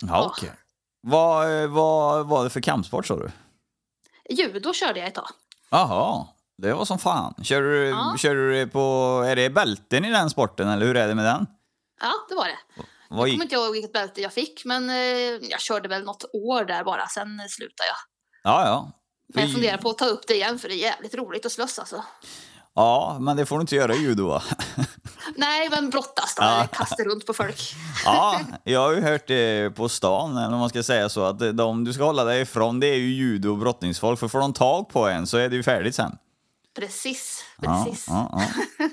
Ja, 0.00 0.32
okej. 0.36 0.52
Vad, 1.00 1.62
eh, 1.62 1.68
vad 1.68 2.26
var 2.26 2.44
det 2.44 2.50
för 2.50 2.60
kampsport 2.60 3.06
sa 3.06 3.16
du? 3.16 3.30
judo 4.30 4.72
körde 4.72 4.98
jag 5.00 5.08
ett 5.08 5.14
tag. 5.14 5.28
Jaha, 5.70 6.26
det 6.62 6.72
var 6.74 6.84
som 6.84 6.98
fan. 6.98 7.34
Kör 7.42 7.62
du, 7.62 7.86
Ja. 7.88 8.14
kör 8.18 8.34
du 8.34 8.66
på, 8.68 8.78
är 9.26 9.36
det 9.36 9.50
bälten 9.50 10.04
i 10.04 10.10
den 10.10 10.30
sporten 10.30 10.68
eller 10.68 10.86
hur 10.86 10.96
är 10.96 11.08
det 11.08 11.14
med 11.14 11.24
den? 11.24 11.46
Ja, 12.00 12.12
det 12.28 12.34
var 12.34 12.44
det. 12.44 12.58
Vad 13.10 13.28
Jag 13.28 13.34
kommer 13.34 13.44
inte 13.44 13.54
ihåg 13.54 13.72
vilket 13.72 13.92
bälte 13.92 14.20
jag 14.20 14.32
fick, 14.32 14.64
men 14.64 14.90
eh, 14.90 14.96
jag 15.50 15.60
körde 15.60 15.88
väl 15.88 16.04
något 16.04 16.24
år 16.32 16.64
där 16.64 16.84
bara. 16.84 17.06
Sen 17.06 17.40
slutade 17.48 17.88
jag. 17.88 17.96
ja, 18.52 18.66
ja. 18.66 18.90
Men 19.34 19.44
jag 19.44 19.52
funderar 19.52 19.78
på 19.78 19.90
att 19.90 19.98
ta 19.98 20.06
upp 20.06 20.26
det 20.26 20.34
igen, 20.34 20.58
för 20.58 20.68
det 20.68 20.74
är 20.74 20.78
jävligt 20.78 21.14
roligt 21.14 21.46
att 21.46 21.52
slåss 21.52 21.78
alltså. 21.78 22.04
Ja, 22.74 23.16
men 23.20 23.36
det 23.36 23.46
får 23.46 23.56
du 23.56 23.60
inte 23.60 23.74
göra 23.76 23.94
i 23.94 23.98
judo 23.98 24.26
va? 24.28 24.42
Nej, 25.34 25.68
men 25.70 25.90
brottas 25.90 26.34
då. 26.34 26.42
Ja. 26.42 26.54
eller 26.54 26.66
Kasta 26.66 27.02
runt 27.04 27.26
på 27.26 27.32
folk. 27.34 27.74
Ja, 28.04 28.40
jag 28.64 28.80
har 28.80 28.92
ju 28.92 29.00
hört 29.00 29.26
det 29.26 29.70
på 29.76 29.88
stan, 29.88 30.36
eller 30.36 30.52
om 30.52 30.60
man 30.60 30.68
ska 30.68 30.82
säga 30.82 31.08
så, 31.08 31.24
att 31.24 31.56
de 31.56 31.84
du 31.84 31.92
ska 31.92 32.04
hålla 32.04 32.24
dig 32.24 32.40
ifrån 32.42 32.80
det 32.80 32.86
är 32.86 32.96
ju 32.96 33.08
judo 33.14 33.48
och 33.50 33.58
brottningsfolk, 33.58 34.18
för 34.20 34.28
får 34.28 34.40
de 34.40 34.52
tag 34.52 34.88
på 34.88 35.08
en 35.08 35.26
så 35.26 35.36
är 35.36 35.48
det 35.48 35.56
ju 35.56 35.62
färdigt 35.62 35.94
sen. 35.94 36.18
Precis, 36.76 37.44
Ja, 37.62 37.84
precis. 37.86 38.06
ja, 38.08 38.30
ja. 38.78 38.88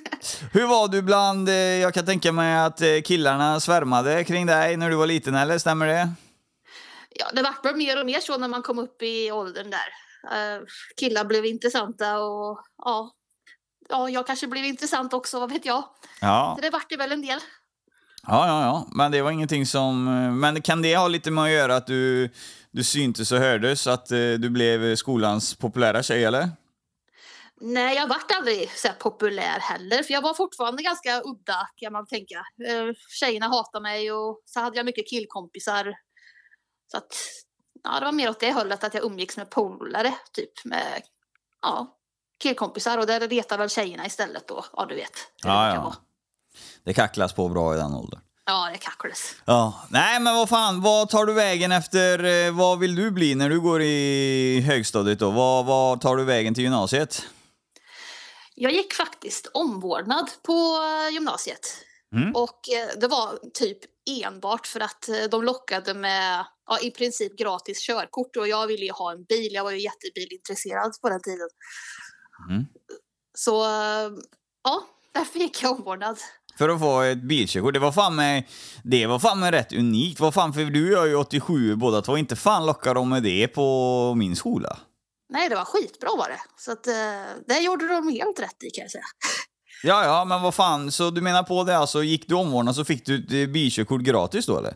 Hur 0.52 0.68
var 0.68 0.88
du 0.88 1.02
bland, 1.02 1.50
eh, 1.50 1.56
jag 1.56 1.94
kan 1.94 2.06
tänka 2.06 2.32
mig 2.32 2.58
att 2.58 2.82
eh, 2.82 2.88
killarna 3.06 3.60
svärmade 3.60 4.24
kring 4.24 4.46
dig 4.46 4.78
när 4.78 4.90
du 4.90 4.96
var 4.96 5.08
liten, 5.08 5.36
eller 5.36 5.58
stämmer 5.58 5.88
det? 5.88 6.10
Ja, 7.10 7.26
det 7.34 7.42
vart 7.42 7.66
väl 7.66 7.76
mer 7.76 8.00
och 8.00 8.06
mer 8.06 8.20
så 8.20 8.38
när 8.38 8.48
man 8.48 8.62
kom 8.62 8.80
upp 8.80 9.02
i 9.02 9.32
åldern 9.32 9.70
där. 9.72 9.90
Eh, 10.32 10.62
killar 11.00 11.26
blev 11.26 11.46
intressanta 11.46 12.20
och 12.20 12.60
ja, 12.78 13.12
ja, 13.94 14.10
jag 14.10 14.28
kanske 14.28 14.48
blev 14.48 14.66
intressant 14.66 15.14
också, 15.14 15.40
vad 15.40 15.52
vet 15.52 15.66
jag. 15.66 15.84
Ja. 16.22 16.54
Så 16.56 16.62
det 16.62 16.70
vart 16.70 16.90
det 16.90 16.98
väl 16.98 17.12
en 17.12 17.22
del. 17.22 17.40
Ja, 18.28 18.48
ja, 18.48 18.62
ja. 18.62 18.88
Men 18.92 19.12
det 19.12 19.22
var 19.22 19.32
ingenting 19.32 19.66
som... 19.66 20.06
Men 20.40 20.62
kan 20.62 20.82
det 20.82 20.96
ha 20.96 21.08
lite 21.08 21.32
med 21.32 21.44
att 21.44 21.50
göra 21.50 21.76
att 21.76 21.88
du, 21.88 22.30
du 22.72 22.84
syntes 22.84 23.32
och 23.32 23.38
hördes, 23.38 23.88
att 23.88 24.12
eh, 24.12 24.18
du 24.18 24.50
blev 24.50 24.96
skolans 24.96 25.56
populära 25.56 26.04
tjej, 26.04 26.24
eller? 26.24 26.50
Nej, 27.62 27.96
jag 27.96 28.08
vart 28.08 28.32
aldrig 28.38 28.72
så 28.72 28.90
populär 29.00 29.60
heller, 29.60 30.04
för 30.04 30.14
jag 30.14 30.22
var 30.22 30.34
fortfarande 30.34 30.84
ganska 30.84 31.22
udda 31.22 31.68
kan 31.76 31.94
man 31.94 32.08
tänka. 32.08 32.36
Eh, 32.68 32.94
Tjejerna 33.20 33.48
hatade 33.48 33.82
mig 33.82 34.12
och 34.12 34.42
så 34.46 34.60
hade 34.60 34.78
jag 34.78 34.86
mycket 34.86 35.10
killkompisar. 35.10 35.94
Så 36.92 36.98
att, 36.98 37.16
ja, 37.84 38.00
det 38.00 38.06
var 38.06 38.12
mer 38.12 38.30
åt 38.30 38.40
det 38.40 38.54
hållet 38.54 38.84
att 38.84 38.94
jag 38.94 39.04
umgicks 39.04 39.38
med 39.38 39.50
polare, 39.50 40.14
typ 40.34 40.66
med, 40.66 41.02
ja, 41.62 41.98
killkompisar 42.44 42.98
och 42.98 43.08
där 43.08 43.20
retade 43.20 43.60
väl 43.60 43.70
tjejerna 43.70 44.06
istället 44.06 44.48
då, 44.48 44.66
ja 44.74 44.86
du 44.90 44.96
vet. 44.96 45.12
det 45.42 45.48
Ja, 45.48 45.74
ja. 45.76 45.96
Det 46.86 46.94
kacklas 46.94 47.34
på 47.34 47.50
bra 47.50 47.74
i 47.74 47.78
den 47.78 47.94
åldern. 47.94 48.20
Ja, 48.46 48.70
det 48.72 48.78
kacklades. 48.78 49.36
Ja. 49.46 49.86
Nej, 49.90 50.20
men 50.20 50.36
vad 50.36 50.50
fan, 50.50 50.82
vad 50.82 51.10
tar 51.10 51.26
du 51.26 51.34
vägen 51.34 51.72
efter... 51.72 52.24
eh, 52.48 52.52
Vad 52.52 52.80
vill 52.80 52.96
du 52.96 53.12
bli 53.12 53.36
när 53.36 53.50
du 53.50 53.60
går 53.62 53.82
i 53.82 54.62
högstadiet 54.68 55.20
då? 55.20 55.32
Vad, 55.32 55.66
vad 55.66 56.02
tar 56.02 56.16
du 56.16 56.24
vägen 56.24 56.54
till 56.54 56.64
gymnasiet? 56.64 57.26
Jag 58.56 58.72
gick 58.72 58.94
faktiskt 58.94 59.48
omvårdnad 59.54 60.30
på 60.44 60.80
eh, 61.08 61.14
gymnasiet. 61.14 61.78
Mm. 62.16 62.36
Och 62.36 62.60
eh, 62.70 63.00
det 63.00 63.08
var 63.08 63.40
typ 63.54 63.78
enbart 64.26 64.68
för 64.68 64.80
att 64.80 65.10
de 65.32 65.44
lockade 65.44 65.94
med 65.94 66.46
ja, 66.68 66.80
i 66.80 66.92
princip 66.92 67.38
gratis 67.38 67.80
körkort 67.88 68.36
och 68.36 68.48
jag 68.48 68.68
ville 68.68 68.86
ju 68.86 68.92
ha 68.92 69.12
en 69.12 69.24
bil. 69.24 69.54
Jag 69.54 69.64
var 69.64 69.72
ju 69.72 69.80
jättebilintresserad 69.82 70.92
på 71.02 71.10
den 71.10 71.22
tiden. 71.22 71.50
Mm. 72.50 72.66
Så 73.38 73.64
eh, 73.64 74.12
ja, 74.64 74.84
därför 75.14 75.40
gick 75.40 75.64
jag 75.64 75.72
omvårdnad. 75.72 76.18
För 76.58 76.70
att 76.70 76.80
få 76.80 77.02
ett 77.02 77.24
bilkörkort. 77.24 77.74
Det 77.74 77.80
var 77.80 77.92
fan 77.92 78.16
med, 78.16 78.44
det 78.84 79.06
var 79.06 79.20
fan 79.20 79.40
med 79.40 79.54
rätt 79.54 79.74
unikt. 79.74 80.20
Vad 80.20 80.34
fan, 80.34 80.54
för 80.54 80.64
du 80.64 80.92
och 80.92 80.98
jag 80.98 81.04
är 81.04 81.10
ju 81.10 81.16
87 81.16 81.76
båda 81.76 82.02
två. 82.02 82.18
Inte 82.18 82.36
fan 82.36 82.66
lockar 82.66 82.96
de 82.96 83.10
med 83.10 83.24
det 83.24 83.48
på 83.48 84.14
min 84.18 84.36
skola. 84.36 84.78
Nej, 85.30 85.50
det 85.50 85.56
var 85.56 85.66
skitbra 85.66 86.10
var 86.18 86.30
det. 86.30 86.42
Så 86.58 86.72
att, 86.72 86.88
eh, 86.88 86.94
det 87.48 87.60
gjorde 87.60 87.88
de 87.88 88.10
helt 88.10 88.40
rätt 88.40 88.64
i 88.64 88.70
kan 88.70 88.82
jag 88.82 88.92
säga. 88.92 89.04
Ja, 89.84 90.06
ja, 90.06 90.26
men 90.26 90.42
vad 90.42 90.56
fan, 90.56 90.92
så 90.92 91.10
du 91.10 91.22
menar 91.22 91.44
på 91.44 91.64
det 91.64 91.78
alltså, 91.78 92.04
gick 92.04 92.28
du 92.28 92.36
omvårdnad 92.36 92.76
så 92.76 92.86
fick 92.86 93.06
du 93.06 93.16
ett 93.16 93.32
eh, 93.32 93.54
bilkörkort 93.54 94.02
gratis 94.02 94.46
då 94.46 94.58
eller? 94.58 94.76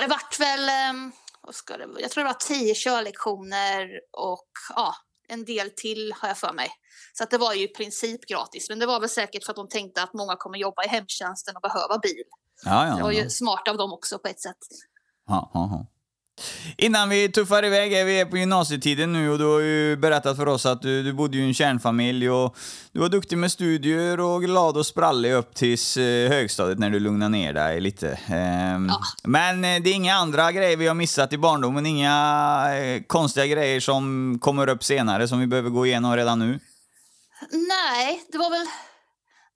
Det 0.00 0.06
vart 0.08 0.40
väl, 0.40 0.68
ehm, 0.68 1.12
vad 1.42 1.54
ska 1.54 1.76
det, 1.76 1.86
jag 1.98 2.10
tror 2.10 2.24
det 2.24 2.28
var 2.28 2.34
tio 2.34 2.74
körlektioner 2.74 3.88
och 4.12 4.48
ja, 4.74 4.94
en 5.28 5.44
del 5.44 5.70
till 5.70 6.12
har 6.16 6.28
jag 6.28 6.38
för 6.38 6.52
mig. 6.52 6.68
Så 7.12 7.24
att 7.24 7.30
det 7.30 7.38
var 7.38 7.54
ju 7.54 7.64
i 7.64 7.68
princip 7.68 8.26
gratis. 8.26 8.68
Men 8.68 8.78
det 8.78 8.86
var 8.86 9.00
väl 9.00 9.08
säkert 9.08 9.44
för 9.44 9.52
att 9.52 9.56
de 9.56 9.68
tänkte 9.68 10.02
att 10.02 10.14
många 10.14 10.36
kommer 10.36 10.58
jobba 10.58 10.84
i 10.84 10.88
hemtjänsten 10.88 11.56
och 11.56 11.62
behöva 11.62 11.98
bil. 11.98 12.24
Ja, 12.64 12.82
Det 12.82 12.88
ja. 12.88 13.02
var 13.02 13.12
ja. 13.12 13.22
ju 13.22 13.30
smart 13.30 13.68
av 13.68 13.76
dem 13.76 13.92
också 13.92 14.18
på 14.18 14.28
ett 14.28 14.40
sätt. 14.40 14.56
Ja. 15.26 15.86
Innan 16.76 17.08
vi 17.08 17.28
tuffar 17.28 17.64
iväg, 17.64 17.92
är 17.92 18.04
vi 18.04 18.20
är 18.20 18.24
på 18.24 18.36
gymnasietiden 18.36 19.12
nu 19.12 19.30
och 19.30 19.38
du 19.38 19.44
har 19.44 19.60
ju 19.60 19.96
berättat 19.96 20.36
för 20.36 20.48
oss 20.48 20.66
att 20.66 20.82
du, 20.82 21.02
du 21.02 21.12
bodde 21.12 21.38
i 21.38 21.42
en 21.46 21.54
kärnfamilj 21.54 22.30
och 22.30 22.56
du 22.92 23.00
var 23.00 23.08
duktig 23.08 23.38
med 23.38 23.52
studier 23.52 24.20
och 24.20 24.42
glad 24.42 24.76
och 24.76 24.86
sprallig 24.86 25.32
upp 25.32 25.54
tills 25.54 25.96
eh, 25.96 26.28
högstadiet 26.30 26.78
när 26.78 26.90
du 26.90 27.00
lugnade 27.00 27.28
ner 27.28 27.52
dig 27.52 27.80
lite. 27.80 28.18
Ehm, 28.26 28.86
Ja. 28.88 29.00
Men 29.24 29.64
eh, 29.64 29.82
det 29.82 29.90
är 29.90 29.94
inga 29.94 30.14
andra 30.14 30.52
grejer 30.52 30.76
vi 30.76 30.86
har 30.86 30.94
missat 30.94 31.32
i 31.32 31.38
barndomen, 31.38 31.86
inga 31.86 32.14
eh, 32.76 33.02
konstiga 33.06 33.46
grejer 33.46 33.80
som 33.80 34.38
kommer 34.40 34.68
upp 34.68 34.84
senare 34.84 35.28
som 35.28 35.40
vi 35.40 35.46
behöver 35.46 35.70
gå 35.70 35.86
igenom 35.86 36.16
redan 36.16 36.38
nu. 36.38 36.58
Nej, 37.50 38.22
det 38.32 38.38
var 38.38 38.50
väl 38.50 38.66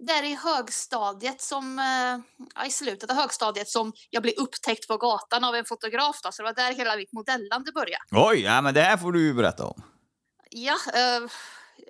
där 0.07 0.23
i 0.23 0.35
högstadiet 0.35 1.41
som, 1.41 1.79
eh, 1.79 2.45
ja, 2.55 2.67
i 2.67 2.71
slutet 2.71 3.11
av 3.11 3.17
högstadiet 3.17 3.69
som 3.69 3.93
jag 4.11 4.23
blev 4.23 4.35
upptäckt 4.37 4.89
på 4.89 4.97
gatan 4.97 5.45
av 5.45 5.55
en 5.55 5.65
fotograf. 5.65 6.21
Då, 6.23 6.33
så 6.33 6.43
det 6.43 6.47
var 6.47 6.55
där 6.55 6.73
hela 6.73 6.97
mitt 6.97 7.13
modellande 7.13 7.73
började. 7.73 8.05
Oj, 8.11 8.41
ja, 8.41 8.61
men 8.61 8.75
det 8.75 8.81
här 8.81 8.97
får 8.97 9.13
du 9.13 9.35
berätta 9.35 9.67
om. 9.67 9.83
Ja, 10.51 10.77
eh, 10.95 11.29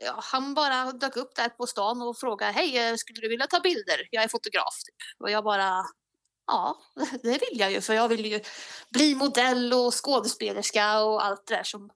ja, 0.01 0.21
han 0.23 0.55
bara 0.55 0.93
dök 0.93 1.17
upp 1.17 1.35
där 1.35 1.49
på 1.49 1.67
stan 1.67 2.03
och 2.03 2.19
frågade 2.19 2.53
hej, 2.53 2.79
eh, 2.79 2.97
skulle 2.97 3.21
du 3.21 3.29
vilja 3.29 3.47
ta 3.47 3.61
bilder? 3.61 4.09
Jag 4.11 4.25
är 4.25 4.29
fotograf. 4.29 4.75
Typ. 4.87 5.23
Och 5.23 5.31
jag 5.31 5.45
bara, 5.45 5.85
ja, 6.47 6.79
det 7.23 7.31
vill 7.31 7.61
jag 7.61 7.73
ju 7.73 7.81
för 7.81 7.95
jag 7.95 8.09
vill 8.09 8.27
ju 8.27 8.41
bli 8.91 9.15
modell 9.15 9.73
och 9.73 10.05
skådespelerska 10.05 11.01
och 11.01 11.25
allt 11.25 11.47
det 11.47 11.55
där 11.55 11.63
som 11.63 11.91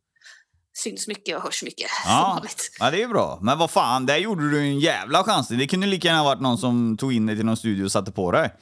syns 0.83 1.09
mycket 1.09 1.37
och 1.37 1.43
hörs 1.43 1.63
mycket. 1.63 1.91
Ja, 2.05 2.43
ja, 2.79 2.91
det 2.91 3.03
är 3.03 3.09
bra. 3.09 3.39
Men 3.43 3.59
vad 3.59 3.71
fan, 3.71 4.07
där 4.07 4.17
gjorde 4.17 4.51
du 4.51 4.59
en 4.61 4.79
jävla 4.81 5.25
chans. 5.25 5.49
Det 5.49 5.67
kunde 5.67 5.87
lika 5.87 6.09
gärna 6.09 6.21
ha 6.21 6.25
varit 6.25 6.41
någon 6.41 6.59
som 6.59 6.97
tog 6.97 7.13
in 7.13 7.27
dig 7.27 7.37
till 7.37 7.45
någon 7.47 7.57
studio 7.57 7.85
och 7.85 7.93
satte 7.93 8.13
på 8.13 8.33
dig. 8.33 8.55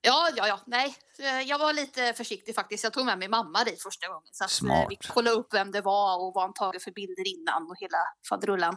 Ja, 0.00 0.28
ja, 0.36 0.46
ja, 0.48 0.60
nej. 0.66 0.94
Eh, 1.18 1.40
Jag 1.48 1.58
var 1.58 1.72
lite 1.72 2.12
försiktig 2.16 2.54
faktiskt. 2.54 2.84
Jag 2.84 2.92
tog 2.92 3.06
med 3.06 3.18
min 3.18 3.30
mamma 3.30 3.64
dit 3.64 3.82
första 3.82 4.06
gången. 4.08 4.22
Så 4.32 4.44
att 4.44 4.50
eh, 4.50 4.52
Smart. 4.52 4.86
vi 4.90 4.96
kollade 4.96 5.36
upp 5.36 5.54
vem 5.54 5.70
det 5.70 5.80
var 5.80 6.16
och 6.26 6.32
vad 6.34 6.44
han 6.44 6.52
tagit 6.52 6.84
för 6.84 6.90
bilder 6.90 7.28
innan 7.28 7.62
och 7.70 7.76
hela 7.80 7.98
faderullan. 8.28 8.76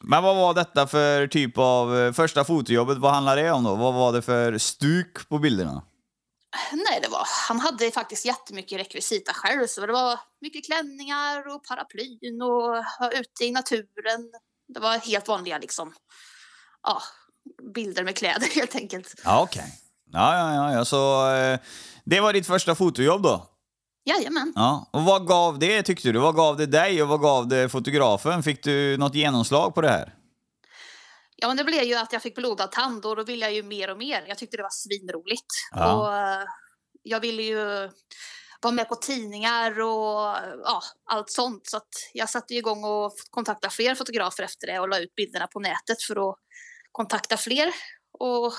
Men 0.00 0.22
vad 0.22 0.36
var 0.36 0.54
detta 0.54 0.86
för 0.86 1.26
typ 1.26 1.58
av 1.58 1.98
eh, 1.98 2.12
första 2.12 2.44
fotojobbet? 2.44 2.98
Vad 2.98 3.12
handlade 3.12 3.42
det 3.42 3.50
om 3.52 3.64
då? 3.64 3.74
Vad 3.74 3.94
var 3.94 4.12
det 4.12 4.22
för 4.22 4.58
stuk 4.58 5.28
på 5.28 5.38
bilderna? 5.38 5.82
Nej, 6.72 7.00
det 7.02 7.08
var, 7.08 7.26
han 7.48 7.60
hade 7.60 7.90
faktiskt 7.90 8.24
jättemycket 8.24 8.80
rekvisita 8.80 9.32
själv. 9.32 9.66
Så 9.66 9.86
det 9.86 9.92
var 9.92 10.20
mycket 10.40 10.64
klänningar 10.64 11.54
och 11.54 11.64
paraplyn 11.64 12.42
och 12.42 12.84
ute 13.12 13.44
i 13.44 13.50
naturen. 13.50 14.30
Det 14.68 14.80
var 14.80 14.98
helt 14.98 15.28
vanliga 15.28 15.58
liksom, 15.58 15.92
ja, 16.82 17.02
bilder 17.74 18.04
med 18.04 18.16
kläder 18.16 18.46
helt 18.54 18.74
enkelt. 18.74 19.14
Ja, 19.24 19.42
okej. 19.42 19.74
Ja, 20.12 20.38
ja, 20.38 20.54
ja, 20.54 20.72
ja, 20.72 20.84
så 20.84 21.32
eh, 21.34 21.58
det 22.04 22.20
var 22.20 22.32
ditt 22.32 22.46
första 22.46 22.74
fotojobb 22.74 23.22
då? 23.22 23.46
Jajamän. 24.04 24.52
Ja. 24.56 24.90
Och 24.92 25.02
vad 25.02 25.26
gav 25.26 25.58
det 25.58 25.82
tyckte 25.82 26.12
du? 26.12 26.18
Vad 26.18 26.36
gav 26.36 26.56
det 26.56 26.66
dig 26.66 27.02
och 27.02 27.08
vad 27.08 27.20
gav 27.20 27.48
det 27.48 27.68
fotografen? 27.68 28.42
Fick 28.42 28.64
du 28.64 28.96
något 28.96 29.14
genomslag 29.14 29.74
på 29.74 29.80
det 29.80 29.88
här? 29.88 30.14
Ja, 31.40 31.48
men 31.48 31.56
det 31.56 31.64
blev 31.64 31.82
ju 31.82 31.94
att 31.94 32.12
jag 32.12 32.22
fick 32.22 32.34
blodad 32.34 32.72
tand 32.72 33.06
och 33.06 33.16
då 33.16 33.24
ville 33.24 33.46
jag 33.46 33.54
ju 33.54 33.62
mer 33.62 33.90
och 33.90 33.98
mer. 33.98 34.24
Jag 34.28 34.38
tyckte 34.38 34.56
det 34.56 34.62
var 34.62 34.70
svinroligt. 34.70 35.46
Ja. 35.70 35.94
Och 35.94 36.16
eh, 36.16 36.44
jag 37.02 37.20
ville 37.20 37.42
ju 37.42 37.90
vara 38.60 38.74
med 38.74 38.88
på 38.88 38.94
tidningar 38.94 39.80
och 39.80 40.36
ja, 40.64 40.82
allt 41.04 41.30
sånt. 41.30 41.66
Så 41.66 41.80
jag 42.12 42.30
satte 42.30 42.54
igång 42.54 42.84
och 42.84 43.12
kontaktade 43.30 43.74
fler 43.74 43.94
fotografer 43.94 44.42
efter 44.42 44.66
det 44.66 44.80
och 44.80 44.88
la 44.88 44.98
ut 44.98 45.14
bilderna 45.14 45.46
på 45.46 45.60
nätet 45.60 46.02
för 46.02 46.30
att 46.30 46.36
kontakta 46.92 47.36
fler. 47.36 47.72
Och 48.18 48.52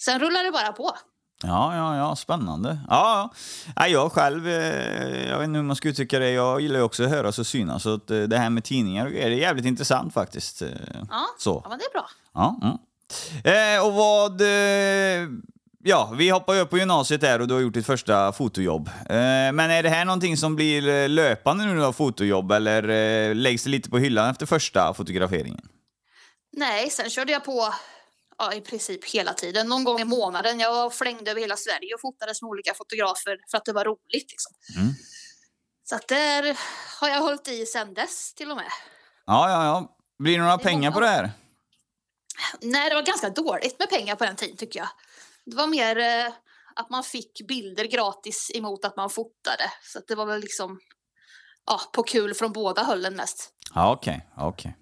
sen 0.00 0.20
rullade 0.20 0.44
det 0.44 0.52
bara 0.52 0.72
på. 0.72 0.96
Ja, 1.42 1.76
ja, 1.76 1.96
ja, 1.96 2.16
spännande. 2.16 2.78
Ja, 2.88 3.30
ja. 3.76 3.86
Jag 3.88 4.12
själv, 4.12 4.48
eh, 4.48 5.28
jag 5.28 5.38
vet 5.38 5.44
inte 5.44 5.56
hur 5.56 5.62
man 5.64 5.76
ska 5.76 5.88
uttrycka 5.88 6.18
det, 6.18 6.30
jag 6.30 6.60
gillar 6.60 6.76
ju 6.76 6.82
också 6.82 7.04
att 7.04 7.10
höras 7.10 7.38
och 7.38 7.46
synas. 7.46 7.82
Så 7.82 7.94
att, 7.94 8.10
eh, 8.10 8.18
det 8.22 8.38
här 8.38 8.50
med 8.50 8.64
tidningar 8.64 9.06
och 9.06 9.12
grejer, 9.12 9.28
det 9.30 9.34
är 9.36 9.38
jävligt 9.40 9.64
intressant 9.66 10.14
faktiskt. 10.14 10.62
eh, 10.62 10.68
Ja, 11.10 11.26
Så. 11.38 11.60
ja 11.64 11.68
men 11.70 11.78
det 11.78 11.84
är 11.84 11.92
bra. 11.92 12.08
Ja, 12.34 12.56
mm. 12.62 13.76
eh, 13.76 13.86
och 13.86 13.92
vad... 13.92 14.40
Eh, 14.40 15.28
ja, 15.84 16.12
vi 16.16 16.30
hoppar 16.30 16.54
ju 16.54 16.60
upp 16.60 16.70
på 16.70 16.78
gymnasiet 16.78 17.20
där 17.20 17.40
och 17.40 17.48
du 17.48 17.54
har 17.54 17.60
gjort 17.60 17.74
ditt 17.74 17.86
första 17.86 18.32
fotojobb. 18.32 18.88
Eh, 18.88 19.52
men 19.52 19.60
är 19.60 19.82
det 19.82 19.88
här 19.88 20.04
någonting 20.04 20.36
som 20.36 20.56
blir 20.56 21.08
löpande 21.08 21.64
nu 21.64 21.80
har 21.80 21.92
fotojobb 21.92 22.52
eller 22.52 23.34
läggs 23.34 23.64
det 23.64 23.70
lite 23.70 23.90
på 23.90 23.98
hyllan 23.98 24.30
efter 24.30 24.46
första 24.46 24.94
fotograferingen? 24.94 25.68
Nej, 26.56 26.90
sen 26.90 27.10
körde 27.10 27.32
jag 27.32 27.44
på 27.44 27.68
ja, 28.38 28.54
i 28.54 28.60
princip 28.60 29.04
hela 29.04 29.32
tiden. 29.32 29.68
Någon 29.68 29.84
gång 29.84 30.00
i 30.00 30.04
månaden. 30.04 30.60
Jag 30.60 30.94
flängde 30.94 31.30
över 31.30 31.40
hela 31.40 31.56
Sverige 31.56 31.94
och 31.94 32.00
fotades 32.00 32.42
med 32.42 32.48
olika 32.48 32.74
fotografer 32.74 33.38
för 33.50 33.58
att 33.58 33.64
det 33.64 33.72
var 33.72 33.84
roligt. 33.84 34.30
Liksom. 34.30 34.52
Mm. 34.76 34.94
Så 35.84 35.96
att 35.96 36.08
där 36.08 36.58
har 37.00 37.08
jag 37.08 37.20
hållit 37.20 37.48
i 37.48 37.66
sen 37.66 37.94
dess 37.94 38.34
till 38.34 38.50
och 38.50 38.56
med. 38.56 38.70
Ja, 39.26 39.50
ja, 39.50 39.64
ja. 39.64 39.96
Blir 40.18 40.32
det 40.36 40.42
några 40.42 40.56
Det 40.56 40.62
pengar 40.62 40.80
många. 40.80 40.92
på 40.92 41.00
det 41.00 41.06
här? 41.08 41.30
Nej, 42.60 42.88
det 42.88 42.94
var 42.94 43.02
ganska 43.02 43.30
dåligt 43.30 43.78
med 43.78 43.90
pengar 43.90 44.16
på 44.16 44.24
den 44.24 44.36
tiden 44.36 44.56
tycker 44.56 44.78
jag. 44.80 44.88
Det 45.46 45.56
var 45.56 45.66
mer 45.66 45.98
eh, 45.98 46.32
att 46.74 46.90
man 46.90 47.04
fick 47.04 47.46
bilder 47.48 47.84
gratis 47.84 48.50
emot 48.54 48.84
att 48.84 48.96
man 48.96 49.10
fotade. 49.10 49.72
Så 49.82 50.00
det 50.08 50.14
var 50.14 50.26
väl 50.26 50.40
liksom 50.40 50.80
ja, 51.66 51.80
på 51.92 52.02
kul 52.02 52.34
från 52.34 52.52
båda 52.52 52.82
höllen 52.84 53.14
mest. 53.16 53.50
Ja, 53.74 53.92
okej, 53.92 54.28
okej. 54.36 54.76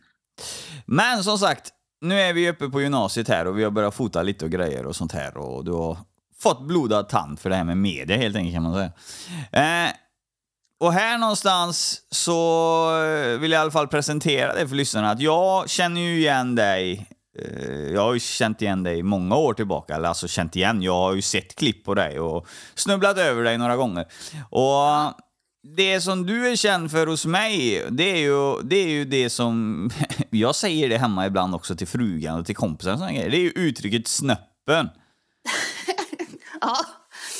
Men 0.86 1.24
som 1.24 1.38
sagt, 1.38 1.72
nu 2.00 2.20
är 2.20 2.32
vi 2.32 2.50
uppe 2.50 2.68
på 2.68 2.80
gymnasiet 2.80 3.28
här 3.28 3.46
och 3.46 3.58
vi 3.58 3.64
har 3.64 3.70
börjat 3.70 3.94
fota 3.94 4.22
lite 4.22 4.44
och 4.44 4.50
grejer 4.50 4.86
och 4.86 4.96
sånt 4.96 5.12
här 5.12 5.36
och 5.36 5.64
du 5.64 5.72
har 5.72 5.98
fått 6.38 6.62
blodad 6.62 7.08
tand 7.08 7.38
för 7.38 7.50
det 7.50 7.56
här 7.56 7.64
med 7.64 7.76
media 7.76 8.16
helt 8.16 8.36
enkelt 8.36 8.54
kan 8.54 8.62
man 8.62 8.74
säga. 8.74 8.92
Eh, 9.86 9.92
och 10.80 10.92
här 10.92 11.18
någonstans 11.18 12.02
så 12.10 12.90
vill 13.38 13.52
jag 13.52 13.58
i 13.58 13.62
alla 13.62 13.70
fall 13.70 13.88
presentera 13.88 14.54
det 14.54 14.68
för 14.68 14.76
lyssnarna 14.76 15.10
att 15.10 15.20
jag 15.20 15.70
känner 15.70 16.00
ju 16.00 16.18
igen 16.18 16.54
dig 16.54 17.06
eh, 17.38 17.92
jag 17.92 18.00
har 18.00 18.14
ju 18.14 18.20
känt 18.20 18.62
igen 18.62 18.82
dig 18.82 19.02
många 19.02 19.36
år 19.36 19.54
tillbaka, 19.54 19.94
eller 19.94 20.08
alltså 20.08 20.28
känt 20.28 20.56
igen, 20.56 20.82
jag 20.82 20.92
har 20.92 21.14
ju 21.14 21.22
sett 21.22 21.54
klipp 21.54 21.84
på 21.84 21.94
dig 21.94 22.20
och 22.20 22.46
snubblat 22.74 23.18
över 23.18 23.42
dig 23.42 23.58
några 23.58 23.76
gånger. 23.76 24.06
Och 24.50 25.23
det 25.64 26.00
som 26.00 26.26
du 26.26 26.48
är 26.48 26.56
känd 26.56 26.90
för 26.90 27.06
hos 27.06 27.26
mig, 27.26 27.84
det 27.90 28.10
är 28.10 28.16
ju 28.16 28.62
det, 28.62 28.76
är 28.76 28.88
ju 28.88 29.04
det 29.04 29.30
som... 29.30 29.90
Jag 30.30 30.54
säger 30.54 30.88
det 30.88 30.98
hemma 30.98 31.26
ibland 31.26 31.54
också 31.54 31.76
till 31.76 31.86
frugan 31.86 32.40
och 32.40 32.46
till 32.46 32.56
kompisar 32.56 32.92
och 32.92 32.98
såna 32.98 33.12
grejer. 33.12 33.30
Det 33.30 33.36
är 33.36 33.40
ju 33.40 33.50
uttrycket 33.50 34.08
snöppen. 34.08 34.88
Ja, 36.60 36.84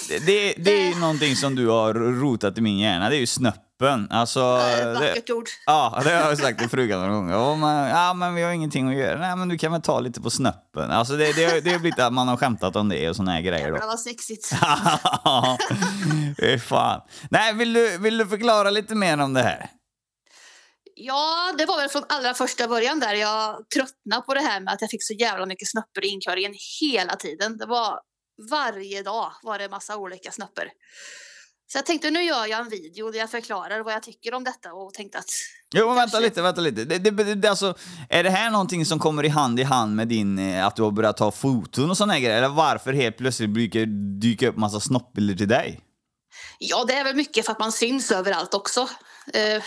Det, 0.09 0.19
det, 0.19 0.54
det 0.64 0.83
är 0.83 0.95
ju 0.95 1.00
någonting 1.00 1.37
som 1.37 1.54
du 1.54 1.69
har 1.69 1.95
rotat 1.95 2.59
i 2.59 2.61
min 2.61 2.78
hjärna, 2.78 3.11
det 3.11 3.16
är 3.16 3.21
ju 3.21 3.26
snöppen. 3.26 3.63
Alltså... 4.11 4.40
eh, 4.40 4.87
det, 4.87 4.93
vackert 4.93 5.31
ord. 5.31 5.49
ja, 5.66 6.00
det 6.04 6.11
har 6.11 6.28
jag 6.28 6.38
sagt 6.38 6.59
till 6.59 6.69
frugan 6.69 7.00
några 7.00 7.14
gånger. 7.14 7.33
Ja 7.33 7.57
men, 7.57 7.88
ja, 7.88 8.14
men 8.14 8.35
vi 8.35 8.43
har 8.43 8.52
ingenting 8.52 8.88
att 8.88 8.97
göra. 8.97 9.19
Nej, 9.19 9.37
men 9.37 9.49
du 9.49 9.59
kan 9.59 9.73
väl 9.73 9.83
ta 9.83 10.00
lite 10.00 10.21
på 10.21 10.31
snöppen. 10.31 10.90
Alltså 10.90 11.16
det, 11.16 11.33
det, 11.33 11.61
det 11.61 11.73
har 11.73 11.78
blivit 11.78 11.99
att 11.99 12.12
man 12.12 12.28
har 12.28 12.37
skämtat 12.37 12.76
om 12.76 12.88
det 12.88 13.09
och 13.09 13.16
såna 13.16 13.33
här 13.33 13.40
grejer 13.40 13.71
då. 13.71 13.76
Det 13.76 13.87
var 13.87 13.97
sexigt. 13.97 14.50
Fy 16.40 16.59
fan. 16.59 17.00
Nej, 17.31 17.54
vill 17.54 17.73
du, 17.73 17.99
vill 17.99 18.19
du 18.19 18.26
förklara 18.26 18.71
lite 18.71 18.95
mer 18.95 19.21
om 19.21 19.35
det 19.35 19.43
här? 19.43 19.71
Ja, 20.97 21.54
det 21.59 21.66
var 21.66 21.76
väl 21.76 21.88
från 21.88 22.04
allra 22.09 22.35
första 22.35 22.69
början 22.69 23.00
där 23.00 23.14
jag 23.14 23.57
tröttnade 23.75 24.23
på 24.23 24.35
det 24.35 24.40
här 24.40 24.61
med 24.61 24.75
att 24.75 24.81
jag 24.81 24.90
fick 24.90 25.04
så 25.07 25.14
jävla 25.14 25.47
mycket 25.47 25.71
snöppor 25.71 26.04
i 26.04 26.09
inköringen 26.09 26.54
hela 26.81 27.16
tiden. 27.16 27.59
Det 27.59 27.66
var 27.66 28.00
varje 28.50 29.02
dag 29.02 29.33
var 29.43 29.59
det 29.59 29.69
massa 29.69 29.97
olika 29.97 30.31
snöppor. 30.31 30.64
Så 31.75 31.78
jag 31.78 31.87
tänkte 31.87 32.11
nu 32.11 32.23
gör 32.23 32.47
jag 32.47 32.61
en 32.61 32.69
video 32.69 33.11
där 33.11 33.19
jag 33.19 33.31
förklarar 33.31 33.81
vad 33.81 33.95
jag 33.95 34.02
tycker 34.02 34.35
om 34.35 34.45
detta 34.45 34.73
och 34.73 34.95
tänkte 34.95 35.19
att 35.19 35.31
Jo, 35.75 35.87
men 35.87 35.97
vänta 35.97 36.21
lite, 36.21 36.43
vänta 36.43 36.61
lite. 36.61 36.85
Det, 36.85 36.99
det, 36.99 37.35
det, 37.35 37.49
alltså, 37.49 37.75
är 38.09 38.25
det 38.25 38.31
här 38.31 38.50
någonting 38.50 38.87
som 38.87 38.99
kommer 38.99 39.25
i 39.25 39.28
hand 39.28 39.61
i 39.61 39.62
hand 39.62 39.97
med 39.97 40.09
din, 40.09 40.38
eh, 40.38 40.66
att 40.66 40.76
du 40.76 40.83
har 40.83 40.90
börjat 40.90 41.16
ta 41.16 41.31
foton 41.31 41.90
och 41.90 41.97
såna 41.97 42.12
här 42.12 42.21
grejer? 42.21 42.37
Eller 42.37 42.49
varför 42.49 42.93
helt 42.93 43.16
plötsligt 43.16 43.50
brukar 43.50 43.87
dyka 44.21 44.49
upp 44.49 44.57
massa 44.57 44.81
snoppbilder 44.81 45.35
till 45.35 45.49
dig? 45.49 45.81
ja, 46.59 46.85
det 46.85 46.95
är 46.95 47.04
väl 47.04 47.16
mycket 47.16 47.45
för 47.45 47.52
att 47.52 47.59
man 47.59 47.73
syns 47.73 48.12
överallt 48.12 48.54
också. 48.54 48.81
Eh, 49.35 49.62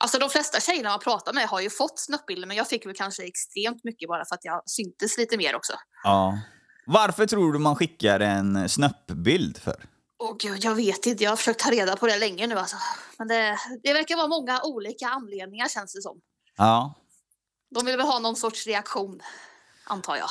alltså 0.00 0.18
de 0.18 0.30
flesta 0.30 0.60
tjejerna 0.60 0.88
man 0.88 1.00
pratar 1.00 1.32
med 1.32 1.46
har 1.46 1.60
ju 1.60 1.70
fått 1.70 1.98
snöppbilder 1.98 2.46
men 2.48 2.56
jag 2.56 2.68
fick 2.68 2.86
väl 2.86 2.94
kanske 2.94 3.22
extremt 3.22 3.84
mycket 3.84 4.08
bara 4.08 4.24
för 4.24 4.34
att 4.34 4.44
jag 4.44 4.62
syntes 4.66 5.18
lite 5.18 5.36
mer 5.36 5.56
också. 5.56 5.72
Ja. 6.04 6.38
Varför 6.86 7.26
tror 7.26 7.52
du 7.52 7.58
man 7.58 7.76
skickar 7.76 8.20
en 8.20 8.68
snöppbild 8.68 9.58
för? 9.58 9.91
Åh 10.22 10.36
gud, 10.38 10.64
jag 10.64 10.74
vet 10.74 11.06
inte. 11.06 11.24
Jag 11.24 11.30
har 11.30 11.36
försökt 11.36 11.60
ta 11.60 11.70
reda 11.70 11.96
på 11.96 12.06
det 12.06 12.18
länge 12.18 12.46
nu 12.46 12.58
alltså. 12.58 12.76
Men 13.18 13.28
det, 13.28 13.58
det 13.82 13.92
verkar 13.92 14.16
vara 14.16 14.28
många 14.28 14.60
olika 14.62 15.08
anledningar 15.08 15.68
känns 15.68 15.92
det 15.92 16.02
som. 16.02 16.20
Ja. 16.56 16.94
De 17.74 17.86
vill 17.86 17.96
väl 17.96 18.06
ha 18.06 18.18
någon 18.18 18.36
sorts 18.36 18.66
reaktion, 18.66 19.20
antar 19.84 20.16
jag. 20.16 20.30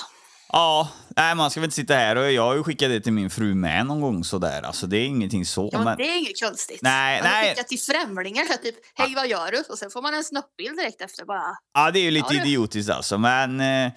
Ja, 0.52 0.90
nej, 1.16 1.36
man 1.36 1.52
ska 1.52 1.60
väl 1.60 1.66
inte 1.66 1.76
sitta 1.76 1.94
här 1.94 2.16
och 2.16 2.32
jag 2.32 2.44
har 2.44 2.56
ju 2.56 2.64
skickat 2.64 2.90
det 2.90 3.02
till 3.02 3.14
min 3.14 3.30
fru 3.30 3.56
med 3.56 3.86
någon 3.86 4.02
gång 4.02 4.24
sådär. 4.24 4.62
Alltså 4.62 4.88
det 4.88 4.98
är 4.98 5.06
ingenting 5.06 5.46
så. 5.46 5.70
Ja, 5.72 5.78
men 5.78 5.86
men... 5.86 5.98
det 5.98 6.04
är 6.04 6.18
inget 6.18 6.44
konstigt. 6.44 6.82
Nej, 6.82 7.22
man 7.22 7.32
nej. 7.32 7.50
skickar 7.50 7.64
till 7.64 7.80
främlingar 7.80 8.46
så 8.46 8.58
typ, 8.58 8.76
hej 8.96 9.16
vad 9.16 9.28
gör 9.28 9.52
du? 9.52 9.64
Och 9.70 9.78
sen 9.78 9.92
får 9.92 10.02
man 10.02 10.14
en 10.14 10.24
snuppbild 10.24 10.78
direkt 10.78 11.02
efter 11.02 11.26
bara. 11.26 11.58
Ja, 11.74 11.92
det 11.92 12.00
är 12.00 12.04
ju 12.04 12.12
lite 12.12 12.34
Ja, 12.34 12.42
idiotiskt 12.42 12.92
alltså, 12.92 13.18
men... 13.18 13.60
Eh, 13.60 13.92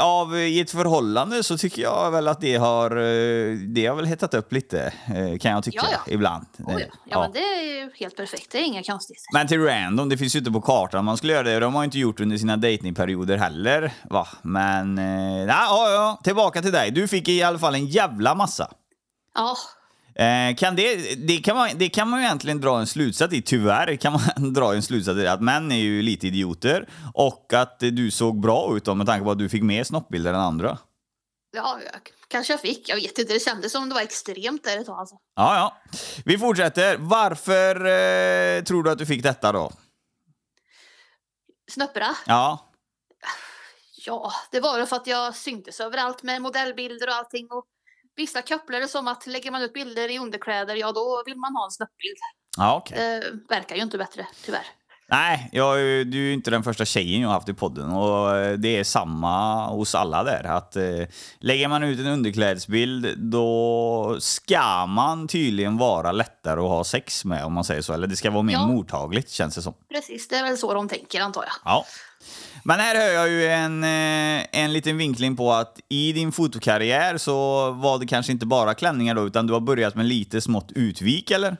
av, 0.00 0.36
I 0.38 0.60
ett 0.60 0.70
förhållande 0.70 1.42
så 1.42 1.58
tycker 1.58 1.82
jag 1.82 2.10
väl 2.10 2.28
att 2.28 2.40
det 2.40 2.56
har, 2.56 2.90
eh, 2.90 3.56
det 3.56 3.86
har 3.86 3.96
väl 3.96 4.04
hettat 4.06 4.34
upp 4.34 4.52
lite, 4.52 4.92
eh, 5.06 5.38
kan 5.38 5.50
jag 5.52 5.64
tycka, 5.64 5.78
Ja, 5.82 5.88
ja. 6.06 6.12
ibland. 6.12 6.46
Oh, 6.58 6.72
ja. 6.72 6.80
Eh, 6.80 6.86
Ja, 7.04 7.20
men 7.20 7.32
det 7.32 7.38
är 7.38 7.62
ju 7.62 7.90
helt 8.00 8.16
perfekt. 8.16 8.52
Det 8.52 8.58
är 8.58 8.62
inga 8.62 8.82
konstigheter. 8.82 9.24
Men 9.32 9.46
till 9.46 9.60
random, 9.60 10.08
det 10.08 10.18
finns 10.18 10.34
ju 10.34 10.38
inte 10.38 10.50
på 10.50 10.60
kartan 10.60 11.04
man 11.04 11.16
skulle 11.16 11.32
göra 11.32 11.42
det. 11.42 11.58
De 11.60 11.74
har 11.74 11.82
ju 11.82 11.84
inte 11.84 11.98
gjort 11.98 12.20
under 12.20 12.36
sina 12.36 12.56
datingperioder 12.56 13.36
heller. 13.36 13.92
Va? 14.10 14.28
Men, 14.42 14.98
eh, 14.98 15.44
ja, 15.48 15.90
ja, 15.90 16.20
tillbaka 16.24 16.62
till 16.62 16.72
dig. 16.72 16.90
Du 16.90 17.08
fick 17.08 17.28
i 17.28 17.42
alla 17.42 17.58
fall 17.58 17.74
en 17.74 17.86
jävla 17.86 18.34
massa. 18.34 18.70
Ja, 19.34 19.56
Eh, 20.14 20.56
kan 20.56 20.76
det, 20.76 21.14
det, 21.14 21.36
kan 21.36 21.56
man, 21.56 21.70
det 21.74 21.88
kan 21.88 22.08
man 22.08 22.20
ju 22.20 22.26
egentligen 22.26 22.60
dra 22.60 22.78
en 22.78 22.86
slutsats 22.86 23.34
i, 23.34 23.42
tyvärr 23.42 23.96
kan 23.96 24.12
man 24.12 24.52
dra 24.52 24.74
en 24.74 24.82
slutsats 24.82 25.18
i 25.18 25.26
att 25.26 25.40
män 25.40 25.72
är 25.72 25.76
ju 25.76 26.02
lite 26.02 26.26
idioter 26.26 26.88
och 27.14 27.52
att 27.52 27.78
du 27.80 28.10
såg 28.10 28.40
bra 28.40 28.76
ut 28.76 28.84
då, 28.84 28.94
med 28.94 29.06
tanke 29.06 29.24
på 29.24 29.30
att 29.30 29.38
du 29.38 29.48
fick 29.48 29.62
mer 29.62 29.84
snoppbilder 29.84 30.34
än 30.34 30.40
andra. 30.40 30.78
ja 31.56 31.78
jag, 31.92 32.00
kanske 32.28 32.52
jag 32.52 32.60
fick. 32.60 32.88
Jag 32.88 32.96
vet 32.96 33.18
inte. 33.18 33.32
Det 33.32 33.40
kändes 33.40 33.72
som 33.72 33.88
det 33.88 33.94
var 33.94 34.02
extremt 34.02 34.64
där 34.64 34.78
ett 34.78 34.86
tag. 34.86 34.98
Alltså. 34.98 35.14
Ja, 35.36 35.56
ja. 35.56 35.76
Vi 36.24 36.38
fortsätter. 36.38 36.96
Varför 36.98 37.76
eh, 37.76 38.62
tror 38.62 38.82
du 38.82 38.90
att 38.90 38.98
du 38.98 39.06
fick 39.06 39.22
detta 39.22 39.52
då? 39.52 39.72
Snöppra? 41.70 42.06
Ja, 42.26 42.70
Ja, 44.06 44.32
det 44.50 44.60
var 44.60 44.78
väl 44.78 44.86
för 44.86 44.96
att 44.96 45.06
jag 45.06 45.34
syntes 45.34 45.80
överallt 45.80 46.22
med 46.22 46.42
modellbilder 46.42 47.08
och 47.08 47.14
allting. 47.14 47.46
Och 47.50 47.64
vissa 48.16 48.42
kopplar 48.42 48.80
det 48.80 48.88
som 48.88 49.08
att 49.08 49.26
lägger 49.26 49.50
man 49.50 49.62
ut 49.62 49.72
bilder 49.72 50.10
i 50.10 50.18
underkläder, 50.18 50.74
ja 50.76 50.92
då 50.92 51.22
vill 51.26 51.36
man 51.36 51.56
ha 51.56 51.64
en 51.64 51.70
snuppbild. 51.70 52.16
ja 52.56 52.76
okej. 52.76 52.98
Det 52.98 53.54
verkar 53.54 53.76
ju 53.76 53.82
inte 53.82 53.98
bättre, 53.98 54.26
tyvärr. 54.44 54.66
Nej, 55.06 55.48
jag, 55.52 55.76
du 56.06 56.18
är 56.18 56.22
ju 56.26 56.32
inte 56.32 56.50
den 56.50 56.62
första 56.62 56.84
tjejen 56.84 57.20
jag 57.20 57.28
haft 57.28 57.48
i 57.48 57.54
podden 57.54 57.90
och 57.90 58.36
eh, 58.36 58.52
det 58.58 58.76
är 58.76 58.84
samma 58.84 59.66
hos 59.66 59.94
alla 59.94 60.24
där. 60.24 60.44
Att 60.44 60.76
eh, 60.76 60.82
lägger 61.40 61.68
man 61.68 61.82
ut 61.82 61.98
en 62.00 62.06
underklädesbild 62.06 63.18
då 63.18 64.16
ska 64.20 64.86
man 64.86 65.28
tydligen 65.28 65.76
vara 65.78 66.12
lättare 66.12 66.60
att 66.60 66.68
ha 66.68 66.84
sex 66.84 67.24
med 67.24 67.44
om 67.44 67.52
man 67.52 67.64
säger 67.64 67.82
så. 67.82 67.92
Eller 67.92 68.06
det 68.06 68.16
ska 68.16 68.30
vara 68.30 68.42
mer 68.42 68.52
Ja. 68.54 68.66
mottagligt 68.66 69.30
känns 69.30 69.54
det 69.54 69.62
som. 69.62 69.74
Precis, 69.92 70.28
det 70.28 70.36
är 70.36 70.44
väl 70.44 70.56
så 70.58 70.74
de 70.74 70.88
tänker 70.88 71.20
antar 71.20 71.42
jag. 71.42 71.52
Ja. 71.64 71.84
Men 72.64 72.80
här 72.80 72.94
hör 72.96 73.12
jag 73.14 73.28
ju 73.28 73.46
en, 73.48 73.84
eh, 73.84 74.44
en 74.52 74.72
liten 74.72 74.96
vinkling 74.98 75.36
på 75.36 75.52
att 75.52 75.80
i 75.88 76.12
din 76.12 76.32
fotokarriär 76.32 77.18
så 77.18 77.70
var 77.70 77.98
det 77.98 78.06
kanske 78.06 78.32
inte 78.32 78.46
bara 78.46 78.74
klänningar 78.74 79.14
då, 79.14 79.26
utan 79.26 79.46
du 79.46 79.52
har 79.52 79.60
börjat 79.60 79.94
med 79.94 80.06
lite 80.06 80.40
smått 80.40 80.72
utvik, 80.74 81.30
eller? 81.30 81.56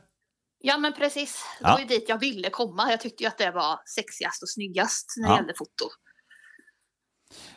Ja 0.67 0.79
men 0.79 0.93
precis, 0.93 1.45
det 1.59 1.65
var 1.65 1.79
ju 1.79 1.85
dit 1.85 2.09
jag 2.09 2.19
ville 2.19 2.51
komma. 2.51 2.91
Jag 2.91 3.01
tyckte 3.01 3.23
ju 3.23 3.29
att 3.29 3.39
det 3.39 3.51
var 3.51 3.81
sexigast 3.95 4.43
och 4.43 4.49
snyggast 4.49 5.15
när 5.17 5.29
det 5.29 5.37
gällde 5.37 5.55
foto. 5.59 5.89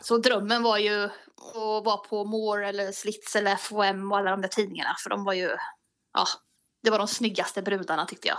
Så 0.00 0.18
drömmen 0.18 0.62
var 0.62 0.78
ju 0.78 1.04
att 1.04 1.84
vara 1.84 1.96
på 1.96 2.24
More 2.24 2.68
eller 2.68 2.92
Slits 2.92 3.36
eller 3.36 3.56
FOM 3.56 4.12
och 4.12 4.18
alla 4.18 4.30
de 4.30 4.40
där 4.40 4.48
tidningarna. 4.48 4.94
För 5.02 5.10
de 5.10 5.24
var 5.24 5.32
ju, 5.32 5.50
ja, 6.14 6.26
det 6.82 6.90
var 6.90 6.98
de 6.98 7.08
snyggaste 7.08 7.62
brudarna 7.62 8.06
tyckte 8.06 8.28
jag. 8.28 8.38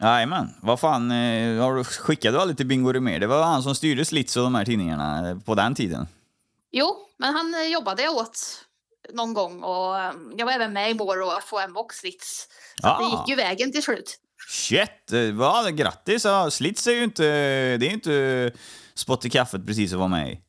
Jajamän. 0.00 0.48
Vad 0.62 0.80
fan, 0.80 1.10
eh, 1.10 1.62
har 1.62 1.74
du, 1.74 1.84
skickade 1.84 2.36
du 2.36 2.40
aldrig 2.40 2.56
till 2.56 2.66
Bingo 2.66 2.92
Rimér? 2.92 3.20
Det 3.20 3.26
var 3.26 3.42
han 3.42 3.62
som 3.62 3.74
styrde 3.74 4.04
Slits 4.04 4.36
och 4.36 4.42
de 4.42 4.54
här 4.54 4.64
tidningarna 4.64 5.30
eh, 5.30 5.38
på 5.38 5.54
den 5.54 5.74
tiden. 5.74 6.06
Jo, 6.70 6.96
men 7.18 7.34
han 7.34 7.54
eh, 7.54 7.72
jobbade 7.72 8.02
jag 8.02 8.16
åt 8.16 8.64
någon 9.12 9.34
gång 9.34 9.62
och 9.62 9.98
eh, 9.98 10.12
jag 10.36 10.46
var 10.46 10.52
även 10.52 10.72
med 10.72 10.90
i 10.90 10.94
More 10.94 11.24
och 11.24 11.42
FOM 11.42 11.76
och 11.76 11.94
Slits. 11.94 12.48
Så 12.80 12.88
att 12.88 12.98
det 12.98 13.04
Ah. 13.04 13.10
gick 13.20 13.28
ju 13.28 13.34
vägen 13.44 13.72
till 13.72 13.82
slut. 13.82 14.18
Shit! 14.50 15.12
eh, 15.12 15.18
Ja, 15.20 15.68
grattis! 15.72 16.26
Slits 16.50 16.86
är 16.86 16.92
ju 16.92 17.04
inte, 17.04 17.22
det 17.76 17.86
är 17.86 17.88
ju 17.88 17.92
inte 17.94 18.52
spott 18.94 19.24
i 19.24 19.30
kaffet 19.30 19.66
precis 19.66 19.92
att 19.92 19.98
vara 19.98 20.08
med 20.08 20.32
i. 20.32 20.40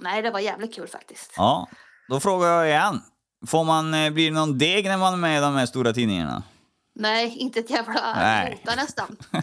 Nej, 0.00 0.22
det 0.22 0.30
var 0.30 0.40
jävligt 0.40 0.74
kul 0.74 0.88
faktiskt. 0.88 1.32
Ja, 1.36 1.68
då 2.08 2.20
frågar 2.20 2.48
jag 2.48 2.68
igen. 2.68 3.02
Får 3.46 3.64
man, 3.64 3.94
eh, 3.94 4.10
blir 4.10 4.30
det 4.30 4.34
någon 4.36 4.58
deg 4.58 4.84
när 4.84 4.98
man 4.98 5.12
är 5.12 5.16
med 5.18 5.38
i 5.38 5.40
de 5.40 5.54
här 5.54 5.66
stora 5.66 5.92
tidningarna? 5.92 6.42
Nej, 6.94 7.36
inte 7.36 7.60
ett 7.60 7.70
jävla 7.70 8.14
Nej. 8.16 8.62
nästan. 8.64 9.16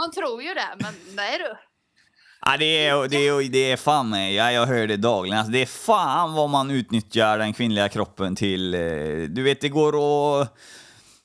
Man 0.00 0.12
tror 0.12 0.42
ju 0.42 0.54
det, 0.54 0.68
men 0.80 0.94
nej 1.14 1.38
du. 1.38 1.56
Ja, 2.50 2.56
det 2.56 2.86
är, 2.86 3.08
det 3.08 3.28
är, 3.28 3.50
det 3.50 3.72
är 3.72 3.76
fan 3.76 4.10
mig, 4.10 4.34
ja, 4.34 4.52
jag 4.52 4.66
hör 4.66 4.86
det 4.86 4.96
dagligen. 4.96 5.38
Alltså, 5.38 5.52
det 5.52 5.62
är 5.62 5.66
fan 5.66 6.34
vad 6.34 6.50
man 6.50 6.70
utnyttjar 6.70 7.38
den 7.38 7.52
kvinnliga 7.52 7.88
kroppen 7.88 8.36
till. 8.36 8.74
Eh, 8.74 8.80
du 9.28 9.42
vet, 9.42 9.60
det 9.60 9.68
går 9.68 9.88
att... 10.40 10.56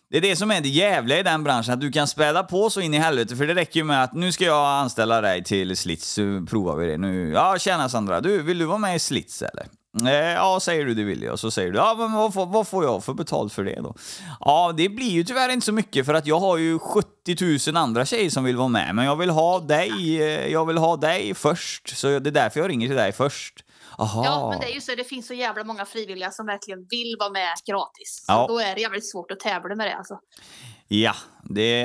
Det 0.09 0.17
är 0.17 0.21
det 0.21 0.36
som 0.36 0.51
är 0.51 0.62
det 0.62 0.69
jävliga 0.69 1.19
i 1.19 1.23
den 1.23 1.43
branschen, 1.43 1.73
att 1.73 1.81
du 1.81 1.91
kan 1.91 2.07
späda 2.07 2.43
på 2.43 2.69
så 2.69 2.81
in 2.81 2.93
i 2.93 2.97
helvete. 2.97 3.36
För 3.36 3.47
det 3.47 3.55
räcker 3.55 3.79
ju 3.79 3.83
med 3.83 4.03
att 4.03 4.13
nu 4.13 4.31
ska 4.31 4.45
jag 4.45 4.79
anställa 4.79 5.21
dig 5.21 5.43
till 5.43 5.77
Slits, 5.77 6.13
så 6.13 6.45
provar 6.49 6.75
vi 6.75 6.88
det 6.88 6.97
nu. 6.97 7.31
Ja, 7.31 7.57
tjena 7.59 7.89
Sandra, 7.89 8.21
du, 8.21 8.41
vill 8.41 8.57
du 8.57 8.65
vara 8.65 8.77
med 8.77 8.95
i 8.95 8.99
Slits 8.99 9.41
eller? 9.41 9.65
Eh, 10.01 10.12
Ja, 10.13 10.60
säger 10.62 10.86
du 10.86 10.93
det 10.93 11.03
vill 11.03 11.21
jag. 11.23 11.39
Så 11.39 11.51
säger 11.51 11.71
du, 11.71 11.77
ja 11.77 11.95
men 11.97 12.12
vad 12.13 12.34
får, 12.34 12.45
vad 12.45 12.67
får 12.67 12.84
jag 12.84 13.03
för 13.03 13.13
betalt 13.13 13.53
för 13.53 13.63
det 13.63 13.79
då? 13.82 13.95
Ja, 14.39 14.73
det 14.77 14.89
blir 14.89 15.10
ju 15.12 15.23
tyvärr 15.23 15.49
inte 15.49 15.65
så 15.65 15.71
mycket 15.73 16.06
för 16.06 16.13
att 16.13 16.27
jag 16.27 16.39
har 16.39 16.58
ju 16.58 16.79
70 16.79 17.71
000 17.71 17.77
andra 17.77 18.06
tjejer 18.06 18.29
som 18.29 18.43
vill 18.43 18.58
vara 18.58 18.67
med. 18.67 18.95
Men 18.95 19.06
jag 19.06 19.15
vill 19.15 19.29
ha 19.29 19.60
dig, 19.60 20.21
eh, 20.21 20.47
jag 20.47 20.65
vill 20.65 20.77
ha 20.77 20.97
dig 20.97 21.34
först. 21.34 21.97
Så 21.97 22.08
det 22.08 22.29
är 22.29 22.32
därför 22.32 22.60
jag 22.60 22.69
ringer 22.69 22.88
till 22.88 22.97
dig 22.97 23.12
först. 23.12 23.63
Aha. 23.97 24.25
Ja, 24.25 24.49
men 24.49 24.60
det 24.60 24.71
är 24.71 24.73
ju 24.75 24.82
så. 24.82 24.95
Det 24.95 25.03
finns 25.03 25.27
så 25.27 25.34
jävla 25.34 25.63
många 25.63 25.86
frivilliga 25.86 26.32
som 26.32 26.45
verkligen 26.45 26.79
vill 26.89 27.15
vara 27.19 27.29
med 27.29 27.49
gratis. 27.69 28.25
Ja. 28.27 28.45
Så 28.47 28.53
då 28.53 28.60
är 28.60 28.75
det 28.75 28.82
jävligt 28.82 29.12
svårt 29.12 29.32
att 29.32 29.39
tävla 29.39 29.75
med 29.75 29.88
det 29.88 29.95
alltså. 29.95 30.19
Ja, 30.88 31.15
det, 31.43 31.84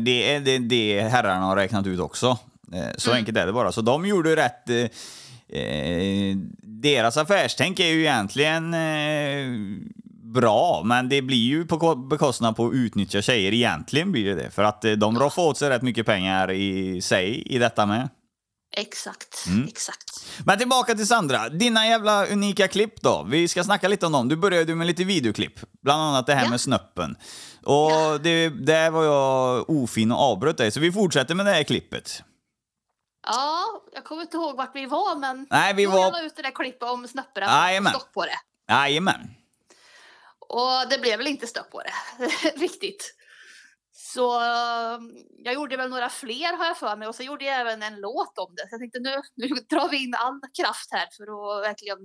det 0.00 0.34
är 0.34 0.40
det, 0.40 0.58
det 0.58 1.00
herrarna 1.00 1.46
har 1.46 1.56
räknat 1.56 1.86
ut 1.86 2.00
också. 2.00 2.38
Eh, 2.74 2.84
Så 2.98 3.10
Mm. 3.10 3.18
enkelt 3.18 3.38
är 3.38 3.46
det 3.46 3.52
bara. 3.52 3.72
Så 3.72 3.80
de 3.80 4.06
gjorde 4.06 4.36
rätt. 4.36 4.70
Eh, 5.52 6.36
deras 6.82 7.16
affärstänk 7.16 7.80
är 7.80 7.86
ju 7.88 8.00
egentligen 8.00 8.74
eh, 8.74 9.46
bra, 10.34 10.82
men 10.84 11.08
det 11.08 11.22
blir 11.22 11.44
ju 11.44 11.66
på 11.66 11.78
ko- 11.78 11.94
bekostnad 12.08 12.56
på 12.56 12.66
att 12.66 12.74
utnyttja 12.74 13.22
tjejer. 13.22 13.52
Egentligen 13.54 14.12
blir 14.12 14.24
det 14.24 14.34
det. 14.42 14.50
För 14.50 14.64
att 14.64 14.84
eh, 14.84 14.92
de 14.92 15.18
roffar 15.18 15.42
åt 15.42 15.58
sig 15.58 15.70
rätt 15.70 15.82
mycket 15.82 16.06
pengar 16.06 16.50
i 16.50 17.00
sig 17.00 17.42
i 17.46 17.58
detta 17.58 17.86
med. 17.86 18.08
Exakt, 18.76 19.44
Mm. 19.48 19.68
exakt. 19.68 20.26
Men 20.44 20.58
tillbaka 20.58 20.94
till 20.94 21.06
Sandra. 21.06 21.48
Dina 21.48 21.86
jävla 21.86 22.26
unika 22.26 22.68
klipp 22.68 23.00
då. 23.00 23.26
Vi 23.30 23.48
ska 23.48 23.64
snacka 23.64 23.88
lite 23.88 24.06
om 24.06 24.12
dem. 24.12 24.28
Du 24.28 24.36
började 24.36 24.74
med 24.74 24.86
lite 24.86 25.04
videoklipp. 25.04 25.60
Bland 25.82 26.02
annat 26.02 26.26
det 26.26 26.34
här 26.34 26.44
Ja. 26.44 26.50
med 26.50 26.60
snöppen. 26.60 27.16
Och 27.62 27.90
Ja. 27.90 28.18
det, 28.22 28.48
där 28.48 28.90
var 28.90 29.04
jag 29.04 29.70
ofin 29.70 30.12
och 30.12 30.18
avbröt 30.18 30.56
dig. 30.56 30.70
Så 30.70 30.80
vi 30.80 30.92
fortsätter 30.92 31.34
med 31.34 31.46
det 31.46 31.52
här 31.52 31.62
klippet. 31.62 32.22
Ja, 33.26 33.82
jag 33.92 34.04
kommer 34.04 34.22
inte 34.22 34.36
ihåg 34.36 34.56
vart 34.56 34.76
vi 34.76 34.86
var, 34.86 35.16
men 35.16 35.46
Nej, 35.50 35.74
vi 35.74 35.86
var- 35.86 35.98
jag 35.98 36.12
la 36.12 36.22
ut 36.22 36.36
det 36.36 36.42
där 36.42 36.50
klippet 36.50 36.82
om 36.88 37.08
snöpparna. 37.08 37.46
Jajamän. 37.46 37.92
Stopp 37.92 38.12
på 38.12 38.24
det. 38.24 38.38
Jajamän. 38.68 39.34
Och 40.38 40.88
det 40.90 40.98
blev 41.00 41.18
väl 41.18 41.26
inte 41.26 41.46
stopp 41.46 41.70
på 41.70 41.82
det, 41.82 41.92
riktigt. 42.56 43.14
Så 43.92 44.40
eh, 44.40 44.98
jag 45.38 45.54
gjorde 45.54 45.76
väl 45.76 45.90
några 45.90 46.08
fler 46.08 46.56
har 46.56 46.64
jag 46.64 46.76
för 46.78 46.96
mig 46.96 47.08
och 47.08 47.14
så 47.14 47.22
gjorde 47.22 47.44
jag 47.44 47.60
även 47.60 47.82
en 47.82 48.00
låt 48.00 48.38
om 48.38 48.54
det. 48.54 48.62
Så 48.62 48.68
jag 48.70 48.80
tänkte 48.80 48.98
nu, 49.00 49.22
nu 49.34 49.46
drar 49.48 49.88
vi 49.88 50.02
in 50.04 50.14
all 50.14 50.40
kraft 50.62 50.88
här 50.92 51.08
för 51.16 51.22
att 51.58 51.64
verkligen 51.64 51.98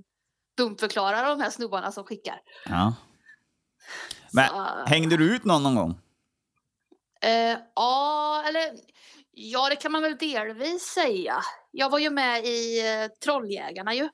dumförklara 0.58 1.22
de 1.30 1.42
här 1.42 1.50
snubbarna 1.50 1.92
som 1.92 2.04
skickar. 2.04 2.42
Ja. 2.66 2.94
Men 4.32 4.48
Så, 4.50 4.84
hängde 4.86 5.18
du 5.18 5.36
ut 5.36 5.44
någon 5.46 5.64
någon 5.64 5.76
gång? 5.76 6.00
eh, 7.22 7.58
ja, 7.76 8.44
eller 8.48 8.72
ja, 9.42 9.70
det 9.70 9.76
kan 9.76 9.92
man 9.92 10.02
väl 10.02 10.18
delvis 10.18 10.84
säga. 10.84 11.42
Jag 11.72 11.90
var 11.90 12.00
ju 12.00 12.10
med 12.10 12.46
i 12.46 12.88
eh, 12.88 13.08
Trolljägarna 13.24 13.94
ju, 13.94 14.10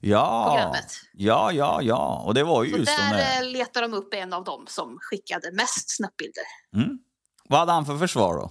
Ja. 0.00 0.46
programmet. 0.50 0.92
Ja, 1.12 1.52
ja, 1.52 1.82
ja. 1.82 2.22
Och 2.26 2.34
det 2.34 2.44
var 2.44 2.64
ju 2.64 2.70
Så 2.70 2.76
just 2.78 2.96
där 2.96 3.16
där. 3.16 3.42
eh, 3.42 3.48
letar 3.48 3.82
de 3.82 3.94
upp 3.94 4.14
en 4.14 4.32
av 4.32 4.44
dem 4.44 4.64
som 4.68 4.98
skickade 5.00 5.52
mest 5.52 5.96
snöppbilder. 5.96 6.44
Mm. 6.76 6.98
Vad 7.48 7.58
hade 7.58 7.72
han 7.72 7.86
för 7.86 7.98
försvar 7.98 8.34
då? 8.34 8.50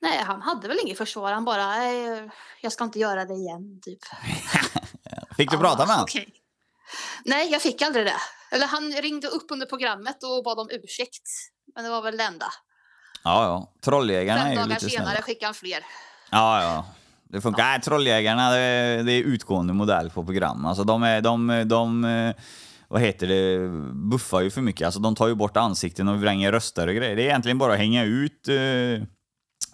Nej, 0.00 0.18
han 0.18 0.42
hade 0.42 0.68
väl 0.68 0.78
inget 0.84 0.98
försvar. 0.98 1.32
Han 1.32 1.44
bara, 1.44 1.66
"Nej, 1.66 2.30
jag 2.60 2.72
ska 2.72 2.84
inte 2.84 2.98
göra 2.98 3.24
det 3.24 3.34
igen, 3.34 3.80
typ. 3.82 3.98
Fick 5.36 5.50
du 5.50 5.56
Ja, 5.56 5.60
prata 5.62 5.76
med 5.78 5.86
honom? 5.86 6.02
okej. 6.02 6.28
Nej, 7.24 7.52
jag 7.52 7.62
fick 7.62 7.82
aldrig 7.82 8.06
det. 8.06 8.16
Eller 8.50 8.66
han 8.66 8.92
ringde 8.92 9.28
upp 9.28 9.46
under 9.50 9.66
programmet 9.66 10.22
och 10.22 10.44
bad 10.44 10.58
om 10.58 10.68
ursäkt. 10.70 11.28
Men 11.74 11.84
det 11.84 11.90
var 11.90 12.02
väl 12.02 12.16
det 12.16 12.24
enda. 12.24 12.46
Ja, 13.24 13.44
ja. 13.44 13.72
Trolljägarna 13.84 14.44
är 14.46 14.50
ju 14.50 14.56
dagar 14.56 14.68
lite 14.68 14.90
senare 14.90 15.06
snälla. 15.06 15.22
skickade 15.22 15.46
han 15.46 15.54
fler. 15.54 15.78
Ja, 16.30 16.62
ja. 16.62 16.86
Det 17.30 17.40
funkar. 17.40 17.62
Nej, 17.64 17.80
Trolljägarna, 17.80 18.50
det 18.50 18.58
är, 18.58 19.02
det 19.02 19.12
är 19.12 19.22
utgående 19.22 19.72
modell 19.72 20.10
på 20.10 20.24
program. 20.24 20.66
Alltså 20.66 20.84
de 20.84 21.02
är, 21.02 21.20
de, 21.20 21.64
de, 21.66 22.04
eh, 22.04 22.34
vad 22.88 23.00
heter 23.00 23.26
det, 23.26 23.68
buffar 23.94 24.40
ju 24.40 24.50
för 24.50 24.60
mycket. 24.60 24.84
Alltså 24.86 25.00
de 25.00 25.14
tar 25.14 25.28
ju 25.28 25.34
bort 25.34 25.56
ansikten 25.56 26.08
och 26.08 26.20
vränger 26.20 26.52
röster 26.52 26.86
och 26.86 26.94
grejer. 26.94 27.16
Det 27.16 27.22
är 27.22 27.26
egentligen 27.26 27.58
bara 27.58 27.72
att 27.72 27.78
hänga 27.78 28.04
ut 28.04 28.48
eh, 28.48 29.02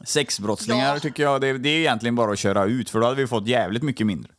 sexbrottslingar 0.04 0.94
Ja. 0.94 1.00
tycker 1.00 1.22
jag. 1.22 1.40
Det, 1.40 1.58
det 1.58 1.68
är 1.68 1.78
egentligen 1.78 2.14
bara 2.14 2.32
att 2.32 2.38
köra 2.38 2.64
ut 2.64 2.90
för 2.90 3.00
då 3.00 3.06
hade 3.06 3.16
vi 3.16 3.26
fått 3.26 3.46
jävligt 3.46 3.82
mycket 3.82 4.06
mindre. 4.06 4.32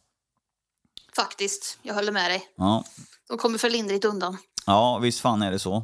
Faktiskt, 1.15 1.79
jag 1.81 1.93
håller 1.93 2.11
med 2.11 2.31
dig. 2.31 2.43
Ja. 2.57 2.83
De 3.29 3.37
kommer 3.37 3.57
för 3.57 3.69
lindrigt 3.69 4.05
undan. 4.05 4.37
Ja, 4.65 4.97
visst 4.97 5.19
fan 5.19 5.41
är 5.41 5.51
det 5.51 5.59
så. 5.59 5.83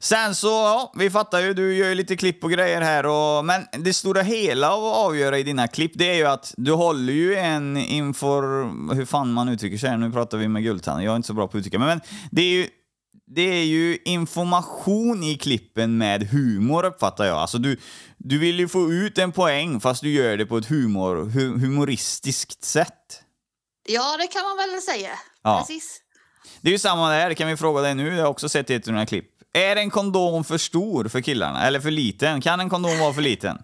Sen 0.00 0.34
så, 0.34 0.46
ja, 0.48 0.92
vi 0.96 1.10
fattar 1.10 1.40
ju, 1.40 1.54
du 1.54 1.74
gör 1.74 1.88
ju 1.88 1.94
lite 1.94 2.16
klipp 2.16 2.44
och 2.44 2.50
grejer 2.50 2.80
här 2.80 3.06
och, 3.06 3.44
men 3.44 3.66
det 3.78 3.94
stora 3.94 4.22
hela 4.22 4.68
att 4.68 4.96
avgöra 4.96 5.38
i 5.38 5.42
dina 5.42 5.68
klipp, 5.68 5.92
det 5.94 6.10
är 6.10 6.14
ju 6.14 6.26
att 6.26 6.54
du 6.56 6.72
håller 6.72 7.12
ju 7.12 7.36
en 7.36 7.76
inför, 7.76 8.42
hur 8.94 9.04
fan 9.04 9.32
man 9.32 9.48
uttrycker 9.48 9.78
sig, 9.78 9.98
nu 9.98 10.12
pratar 10.12 10.38
vi 10.38 10.48
med 10.48 10.62
Guldtand, 10.62 11.02
jag 11.02 11.12
är 11.12 11.16
inte 11.16 11.26
så 11.26 11.34
bra 11.34 11.48
på 11.48 11.56
att 11.56 11.60
uttrycka 11.60 11.78
mig, 11.78 11.88
men 11.88 12.00
det 12.30 12.42
är 12.42 12.52
ju 12.52 12.68
det 13.34 13.42
är 13.42 13.64
ju 13.64 13.98
information 14.04 15.22
i 15.22 15.34
klippen 15.34 15.98
med 15.98 16.22
humor 16.22 16.84
uppfattar 16.84 17.24
jag. 17.24 17.36
Alltså 17.36 17.58
du, 17.58 17.76
du 18.16 18.38
vill 18.38 18.58
ju 18.58 18.68
få 18.68 18.92
ut 18.92 19.18
en 19.18 19.32
poäng 19.32 19.80
fast 19.80 20.02
du 20.02 20.10
gör 20.10 20.36
det 20.36 20.46
på 20.46 20.56
ett 20.56 20.66
humor, 20.66 21.24
hu, 21.24 21.58
humoristiskt 21.58 22.64
sätt. 22.64 23.22
Ja, 23.88 24.16
det 24.16 24.26
kan 24.26 24.42
man 24.42 24.56
väl 24.56 24.82
säga. 24.82 25.10
Ja. 25.42 25.58
Precis. 25.58 26.00
Det 26.60 26.68
är 26.68 26.72
ju 26.72 26.78
samma 26.78 27.10
där, 27.10 27.28
det 27.28 27.34
kan 27.34 27.48
vi 27.48 27.56
fråga 27.56 27.80
dig 27.82 27.94
nu, 27.94 28.14
jag 28.16 28.22
har 28.22 28.30
också 28.30 28.48
sett 28.48 28.70
i 28.70 28.74
ett 28.74 28.88
av 28.88 28.92
dina 28.92 29.06
klipp. 29.06 29.31
Är 29.54 29.76
en 29.76 29.90
kondom 29.90 30.44
för 30.44 30.58
stor 30.58 31.08
för 31.08 31.20
killarna? 31.20 31.66
Eller 31.66 31.80
för 31.80 31.90
liten? 31.90 32.40
Kan 32.40 32.60
en 32.60 32.70
kondom 32.70 32.98
vara 32.98 33.12
för 33.12 33.22
liten? 33.22 33.58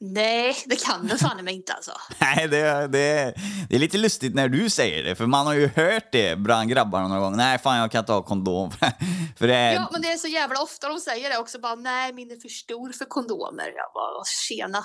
Nej, 0.00 0.56
det 0.66 0.84
kan 0.84 1.06
det 1.06 1.18
fan 1.18 1.44
mig 1.44 1.54
inte 1.54 1.72
alltså. 1.72 1.92
Nej, 2.20 2.48
det, 2.48 2.88
det, 2.88 3.34
det 3.68 3.76
är 3.76 3.78
lite 3.78 3.98
lustigt 3.98 4.34
när 4.34 4.48
du 4.48 4.70
säger 4.70 5.04
det, 5.04 5.14
för 5.14 5.26
man 5.26 5.46
har 5.46 5.54
ju 5.54 5.68
hört 5.76 6.12
det 6.12 6.38
bland 6.38 6.70
grabbarna 6.70 7.08
någon 7.08 7.20
gång. 7.20 7.36
Nej, 7.36 7.58
fan 7.58 7.78
jag 7.78 7.90
kan 7.90 7.98
inte 7.98 8.12
ha 8.12 8.22
kondom. 8.22 8.70
för 9.38 9.46
det 9.46 9.54
är... 9.54 9.74
Ja, 9.74 9.88
men 9.92 10.02
det 10.02 10.12
är 10.12 10.16
så 10.16 10.28
jävla 10.28 10.62
ofta 10.62 10.88
de 10.88 10.98
säger 10.98 11.30
det 11.30 11.38
också. 11.38 11.58
Bara, 11.58 11.74
Nej, 11.74 12.12
min 12.12 12.30
är 12.30 12.40
för 12.40 12.48
stor 12.48 12.92
för 12.92 13.04
kondomer. 13.04 13.72
Jag 13.76 13.92
bara, 13.94 14.24
tjena. 14.48 14.84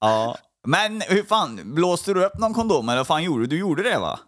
Ja. 0.00 0.36
Men 0.66 1.00
hur 1.00 1.22
fan, 1.22 1.74
blåste 1.74 2.14
du 2.14 2.24
upp 2.24 2.38
någon 2.38 2.54
kondom 2.54 2.88
eller 2.88 2.98
vad 2.98 3.06
fan 3.06 3.22
gjorde 3.22 3.42
du? 3.42 3.46
Du 3.46 3.58
gjorde 3.58 3.82
det 3.82 3.98
va? 3.98 4.20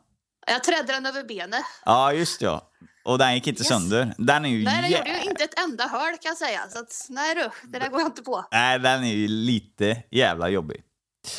Jag 0.46 0.64
trädde 0.64 0.92
den 0.92 1.06
över 1.06 1.24
benet. 1.24 1.64
Ja, 1.84 2.12
just 2.12 2.42
ja. 2.42 2.69
Och 3.04 3.18
den 3.18 3.34
gick 3.34 3.46
inte 3.46 3.60
Yes. 3.62 3.68
sönder. 3.68 4.14
Den 4.18 4.44
är 4.44 4.48
ju 4.48 4.64
Nej, 4.64 4.82
den 4.82 4.90
gjorde 4.90 5.10
ju 5.24 5.30
inte 5.30 5.44
ett 5.44 5.58
enda 5.58 5.84
hål 5.86 6.00
kan 6.00 6.18
jag 6.28 6.36
säga. 6.36 6.60
Så 6.68 6.78
att, 6.78 7.06
nej 7.08 7.34
du, 7.34 7.50
det 7.68 7.78
där 7.78 7.88
går 7.88 8.00
jag 8.00 8.08
inte 8.08 8.22
på. 8.22 8.44
Nej, 8.52 8.78
den 8.78 9.04
är 9.04 9.12
ju 9.14 9.28
lite 9.28 10.02
jävla 10.10 10.48
jobbig. 10.48 10.82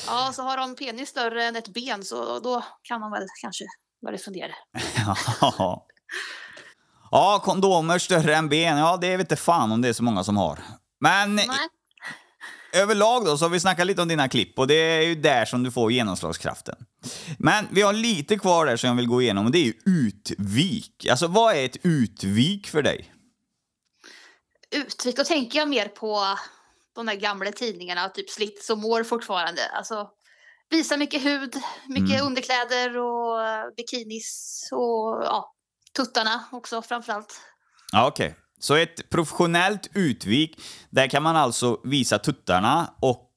Ja, 0.08 0.32
så 0.34 0.41
har 0.43 0.58
de 0.58 0.76
penis 0.76 1.10
större 1.10 1.43
än 1.45 1.56
ett 1.56 1.67
ben 1.74 2.04
så 2.04 2.39
då 2.39 2.63
kan 2.84 3.00
man 3.00 3.12
väl 3.12 3.24
kanske 3.41 3.63
börja 4.06 4.17
fundera. 4.17 4.52
Ja. 5.41 5.88
Ja, 7.13 7.41
kondomer 7.45 8.00
större 8.00 8.36
än 8.36 8.50
ben. 8.50 8.78
Ja, 8.78 8.97
det 9.02 9.17
vet 9.17 9.19
inte 9.19 9.36
fan 9.36 9.71
om 9.71 9.82
det 9.82 9.88
är 9.88 9.93
så 9.93 10.04
många 10.04 10.24
som 10.24 10.38
har. 10.38 10.60
Men 11.00 11.36
Nej. 11.36 11.47
överlag 12.74 13.26
då 13.26 13.38
så 13.38 13.45
har 13.45 13.50
vi 13.50 13.60
snackat 13.60 13.88
lite 13.88 14.02
om 14.02 14.08
dina 14.08 14.30
klipp 14.30 14.60
och 14.60 14.67
det 14.67 14.74
är 14.74 15.02
ju 15.02 15.15
där 15.15 15.45
som 15.45 15.63
du 15.63 15.71
får 15.71 15.91
genomslagskraften. 15.91 16.76
Men 17.38 17.68
vi 17.72 17.82
har 17.82 17.94
lite 17.94 18.38
kvar 18.38 18.66
där 18.66 18.78
som 18.78 18.88
jag 18.88 18.96
vill 18.96 19.08
gå 19.08 19.22
igenom 19.22 19.46
och 19.46 19.52
det 19.52 19.58
är 19.58 19.66
ju 19.66 19.74
utvik. 19.86 21.08
Alltså 21.10 21.28
vad 21.28 21.56
är 21.56 21.66
ett 21.66 21.78
utvik 21.86 22.68
för 22.68 22.82
dig? 22.82 23.14
Utvik, 24.72 25.16
då 25.16 25.24
tänker 25.24 25.60
jag 25.60 25.70
mer 25.70 25.88
på 25.88 26.38
de 26.96 27.06
där 27.06 27.16
gamla 27.16 27.52
tidningarna, 27.52 28.10
typ 28.10 28.30
Slits 28.30 28.70
och 28.70 28.78
Mår 28.78 29.04
fortfarande. 29.04 29.70
Alltså, 29.70 30.10
visa 30.70 30.98
mycket 30.98 31.26
hud, 31.26 31.56
mycket 31.88 32.16
Mm. 32.16 32.28
underkläder 32.28 32.98
och 32.98 33.40
bikinis 33.78 34.70
och 34.72 35.22
ja, 35.26 35.54
tuttarna 35.96 36.44
också 36.52 36.82
framförallt. 36.82 37.42
Ja, 37.92 38.08
okej. 38.08 38.36
Så 38.60 38.76
ett 38.76 39.10
professionellt 39.10 39.90
utvik, 39.94 40.62
där 40.90 41.08
kan 41.08 41.24
man 41.24 41.36
alltså 41.36 41.82
visa 41.84 42.20
tuttarna 42.20 42.94
och 43.00 43.31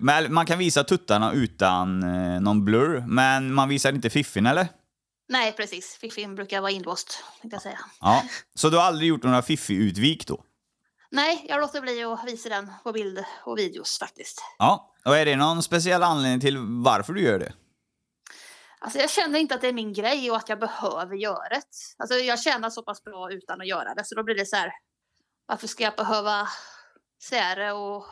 men 0.00 0.34
man 0.34 0.46
kan 0.46 0.58
visa 0.58 0.84
tuttarna 0.84 1.32
utan 1.32 2.02
eh, 2.02 2.40
någon 2.40 2.64
blur, 2.64 3.04
men 3.06 3.54
man 3.54 3.68
visar 3.68 3.92
inte 3.92 4.10
fiffin 4.10 4.46
eller? 4.46 4.68
Nej, 5.28 5.52
precis. 5.52 5.96
Fiffin 6.00 6.34
brukar 6.34 6.60
vara 6.60 6.70
inlåst, 6.70 7.24
tänkte 7.40 7.54
jag 7.54 7.62
säga. 7.62 7.78
Ja. 8.00 8.24
Så 8.54 8.70
du 8.70 8.76
har 8.76 8.84
aldrig 8.84 9.08
gjort 9.08 9.22
några 9.22 9.42
fiffi-utvik 9.42 10.26
då? 10.26 10.44
Nej, 11.10 11.46
jag 11.48 11.60
låter 11.60 11.80
bli 11.80 12.02
att 12.02 12.24
visa 12.26 12.48
den 12.48 12.70
på 12.82 12.92
bild 12.92 13.24
och 13.44 13.58
videos 13.58 13.98
faktiskt. 13.98 14.42
Ja. 14.58 14.94
Och 15.04 15.16
är 15.16 15.24
det 15.24 15.36
någon 15.36 15.62
speciell 15.62 16.02
anledning 16.02 16.40
till 16.40 16.58
varför 16.58 17.12
du 17.12 17.22
gör 17.22 17.38
det? 17.38 17.52
Alltså 18.78 18.98
jag 18.98 19.10
känner 19.10 19.38
inte 19.38 19.54
att 19.54 19.60
det 19.60 19.68
är 19.68 19.72
min 19.72 19.92
grej 19.92 20.30
och 20.30 20.36
att 20.36 20.48
jag 20.48 20.60
behöver 20.60 21.16
göra 21.16 21.48
det. 21.48 21.62
Alltså 21.98 22.14
jag 22.14 22.40
tjänar 22.40 22.70
så 22.70 22.82
pass 22.82 23.04
bra 23.04 23.32
utan 23.32 23.60
att 23.60 23.66
göra 23.66 23.94
det, 23.94 24.04
så 24.04 24.14
då 24.14 24.22
blir 24.22 24.34
det 24.34 24.46
så 24.46 24.56
här. 24.56 24.72
Varför 25.46 25.66
ska 25.66 25.84
jag 25.84 25.96
behöva 25.96 26.48
säga 27.22 27.54
det 27.54 27.72
och 27.72 28.06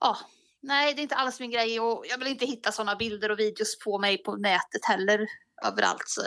ja, 0.00 0.16
nej, 0.66 0.94
det 0.94 1.00
är 1.00 1.02
inte 1.02 1.14
alls 1.14 1.40
min 1.40 1.50
grej 1.50 1.80
och 1.80 2.04
jag 2.10 2.18
vill 2.18 2.28
inte 2.28 2.46
hitta 2.46 2.72
sådana 2.72 2.96
bilder 2.96 3.30
och 3.30 3.38
videos 3.38 3.78
på 3.84 3.98
mig 3.98 4.22
på 4.22 4.36
nätet 4.36 4.84
heller 4.84 5.26
överallt. 5.64 6.04
Så 6.06 6.20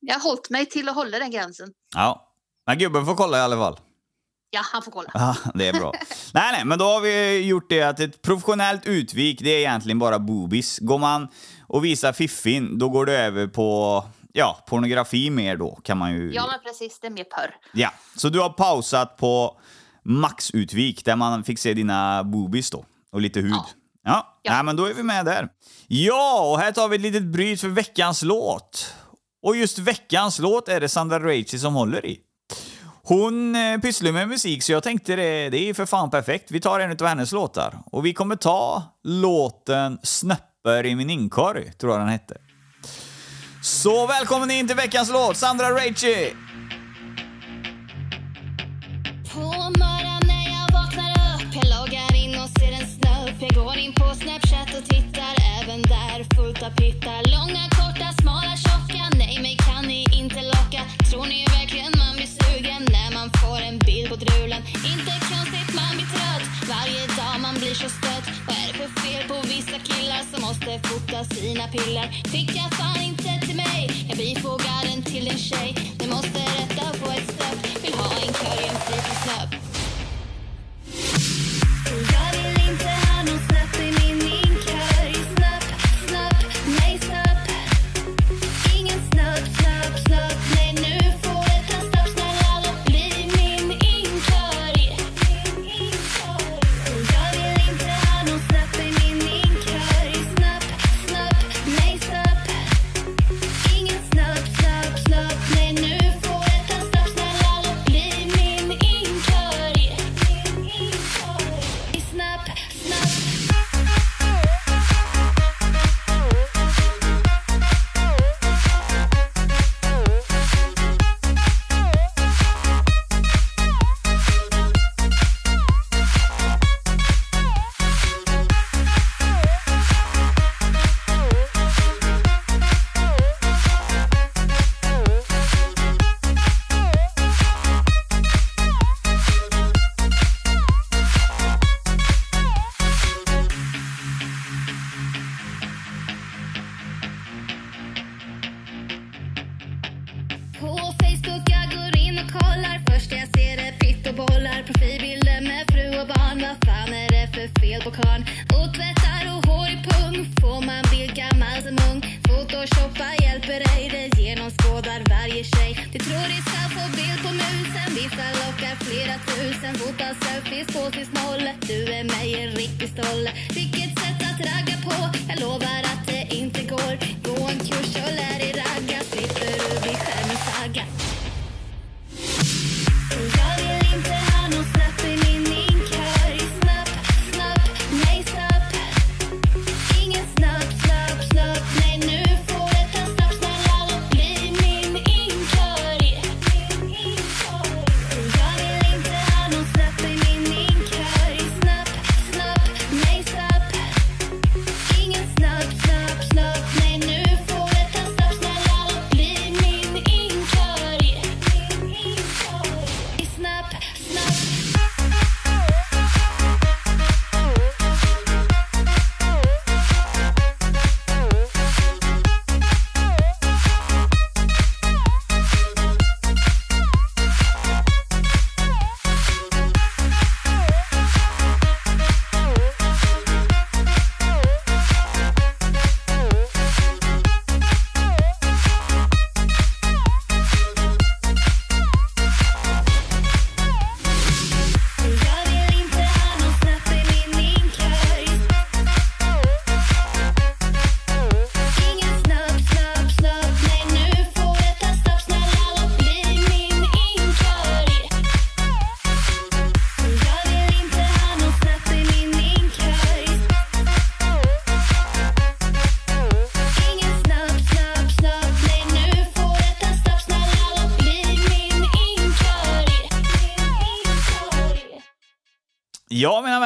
jag 0.00 0.14
har 0.14 0.20
hållit 0.20 0.50
mig 0.50 0.66
till 0.66 0.88
att 0.88 0.94
hålla 0.94 1.18
den 1.18 1.30
gränsen. 1.30 1.68
Ja. 1.94 2.30
Men 2.66 2.78
gubben 2.78 3.06
får 3.06 3.14
kolla 3.14 3.38
i 3.38 3.40
alla 3.40 3.56
fall. 3.56 3.78
Ja, 4.50 4.60
han 4.72 4.82
får 4.82 4.92
kolla. 4.92 5.10
Ja, 5.14 5.36
det 5.54 5.68
är 5.68 5.72
bra. 5.72 5.92
nej, 6.34 6.52
nej, 6.52 6.64
men 6.64 6.78
då 6.78 6.84
har 6.84 7.00
vi 7.00 7.40
gjort 7.40 7.68
det 7.68 7.82
att 7.82 8.00
ett 8.00 8.22
professionellt 8.22 8.86
utvik, 8.86 9.40
det 9.42 9.50
är 9.50 9.58
egentligen 9.58 9.98
bara 9.98 10.18
boobies. 10.18 10.78
Går 10.78 10.98
man 10.98 11.28
och 11.66 11.84
visar 11.84 12.12
fiffin, 12.12 12.78
då 12.78 12.88
går 12.88 13.06
det 13.06 13.18
över 13.18 13.46
på, 13.46 14.04
ja, 14.32 14.64
pornografi 14.68 15.30
mer 15.30 15.56
då, 15.56 15.74
kan 15.74 15.98
man 15.98 16.12
ju... 16.12 16.32
Ja, 16.34 16.46
men 16.50 16.60
precis, 16.60 17.00
det 17.00 17.06
är 17.06 17.10
mer 17.10 17.24
pörr. 17.24 17.56
Ja, 17.72 17.92
så 18.16 18.28
du 18.28 18.40
har 18.40 18.50
pausat 18.50 19.16
på 19.16 19.60
maxutvik 20.02 21.04
där 21.04 21.16
man 21.16 21.44
fick 21.44 21.58
se 21.58 21.74
dina 21.74 22.24
boobies 22.24 22.70
då, 22.70 22.84
och 23.12 23.20
lite 23.20 23.40
hud. 23.40 23.52
Ja. 23.52 23.66
Ja, 24.04 24.40
Ja. 24.42 24.52
Nej, 24.52 24.62
men 24.64 24.76
då 24.76 24.84
är 24.84 24.94
vi 24.94 25.02
med 25.02 25.24
där. 25.24 25.48
Ja, 25.86 26.50
och 26.50 26.58
här 26.58 26.72
tar 26.72 26.88
vi 26.88 26.96
ett 26.96 27.02
litet 27.02 27.22
bryt 27.22 27.60
för 27.60 27.68
veckans 27.68 28.22
låt. 28.22 28.94
Och 29.46 29.56
just 29.56 29.78
veckans 29.78 30.38
låt 30.38 30.68
är 30.68 30.80
det 30.80 30.88
Sandra 30.88 31.18
Raichi 31.18 31.58
som 31.58 31.74
håller 31.74 32.06
i. 32.06 32.20
Hon 33.02 33.56
eh, 33.56 33.78
pysslar 33.80 34.12
med 34.12 34.28
musik, 34.28 34.62
så 34.62 34.72
jag 34.72 34.82
tänkte 34.82 35.16
det, 35.16 35.50
det 35.50 35.68
är 35.68 35.74
för 35.74 35.86
fan 35.86 36.10
perfekt. 36.10 36.50
Vi 36.50 36.60
tar 36.60 36.80
en 36.80 36.90
av 36.90 37.06
hennes 37.06 37.32
låtar. 37.32 37.78
Och 37.86 38.06
vi 38.06 38.14
kommer 38.14 38.36
ta 38.36 38.82
låten 39.04 39.98
Snöpper 40.02 40.86
i 40.86 40.94
min 40.94 41.10
inkorg, 41.10 41.72
tror 41.72 41.92
jag 41.92 42.00
den 42.00 42.08
hette. 42.08 42.36
Så 43.62 44.06
välkommen 44.06 44.50
in 44.50 44.66
till 44.68 44.76
veckans 44.76 45.10
låt, 45.10 45.36
Sandra 45.36 45.70
Raichi! 45.70 46.32
På 53.94 54.14
Snapchat 54.14 54.70
och 54.78 54.84
tittar. 54.94 55.34
Även 55.58 55.82
där 55.82 56.18
fullt 56.36 56.62
av 56.62 56.70
pittar. 56.80 57.20
Långa, 57.34 57.64
korta, 57.78 58.08
smala, 58.20 58.54
tjocka. 58.64 59.02
Nej, 59.18 59.34
mig 59.46 59.56
kan 59.68 59.84
ni 59.92 60.00
inte 60.20 60.40
locka. 60.54 60.82
Tror 61.10 61.26
ni 61.32 61.38
verkligen 61.58 61.92
man 62.02 62.12
blir 62.16 62.30
sugen 62.40 62.82
När 62.96 63.10
man 63.18 63.28
får 63.40 63.60
en 63.68 63.78
bild 63.86 64.08
på 64.10 64.16
drulen? 64.24 64.62
Inte 64.92 65.12
konstigt 65.30 65.70
man 65.80 65.92
blir 65.96 66.10
trött. 66.16 66.44
Varje 66.72 67.02
dag 67.18 67.34
man 67.46 67.54
blir 67.60 67.74
så 67.82 67.88
stött. 67.98 68.26
Vad 68.46 68.56
är 68.62 68.66
det 68.68 68.76
för 68.82 68.90
fel 69.02 69.22
på 69.30 69.36
vissa 69.54 69.78
killar 69.88 70.22
Som 70.30 70.40
måste 70.48 70.70
fota 70.88 71.18
sina 71.34 71.64
piller? 71.74 72.06
Fick 72.34 72.50
jag 72.60 72.68
fan 72.78 73.00
inte 73.10 73.30
till 73.46 73.58
mig? 73.66 73.80
Jag 74.08 74.16
bifogar 74.18 74.80
den 74.90 75.02
till 75.02 75.26
en 75.32 75.40
tjej. 75.50 75.70
Det 76.00 76.08
måste 76.16 76.40
rätta 76.58 76.84
på 77.00 77.06
ett 77.16 77.28
stöp 77.34 77.58
Vill 77.84 77.94
ha 78.02 78.10
en 78.24 78.32
curry, 78.40 78.73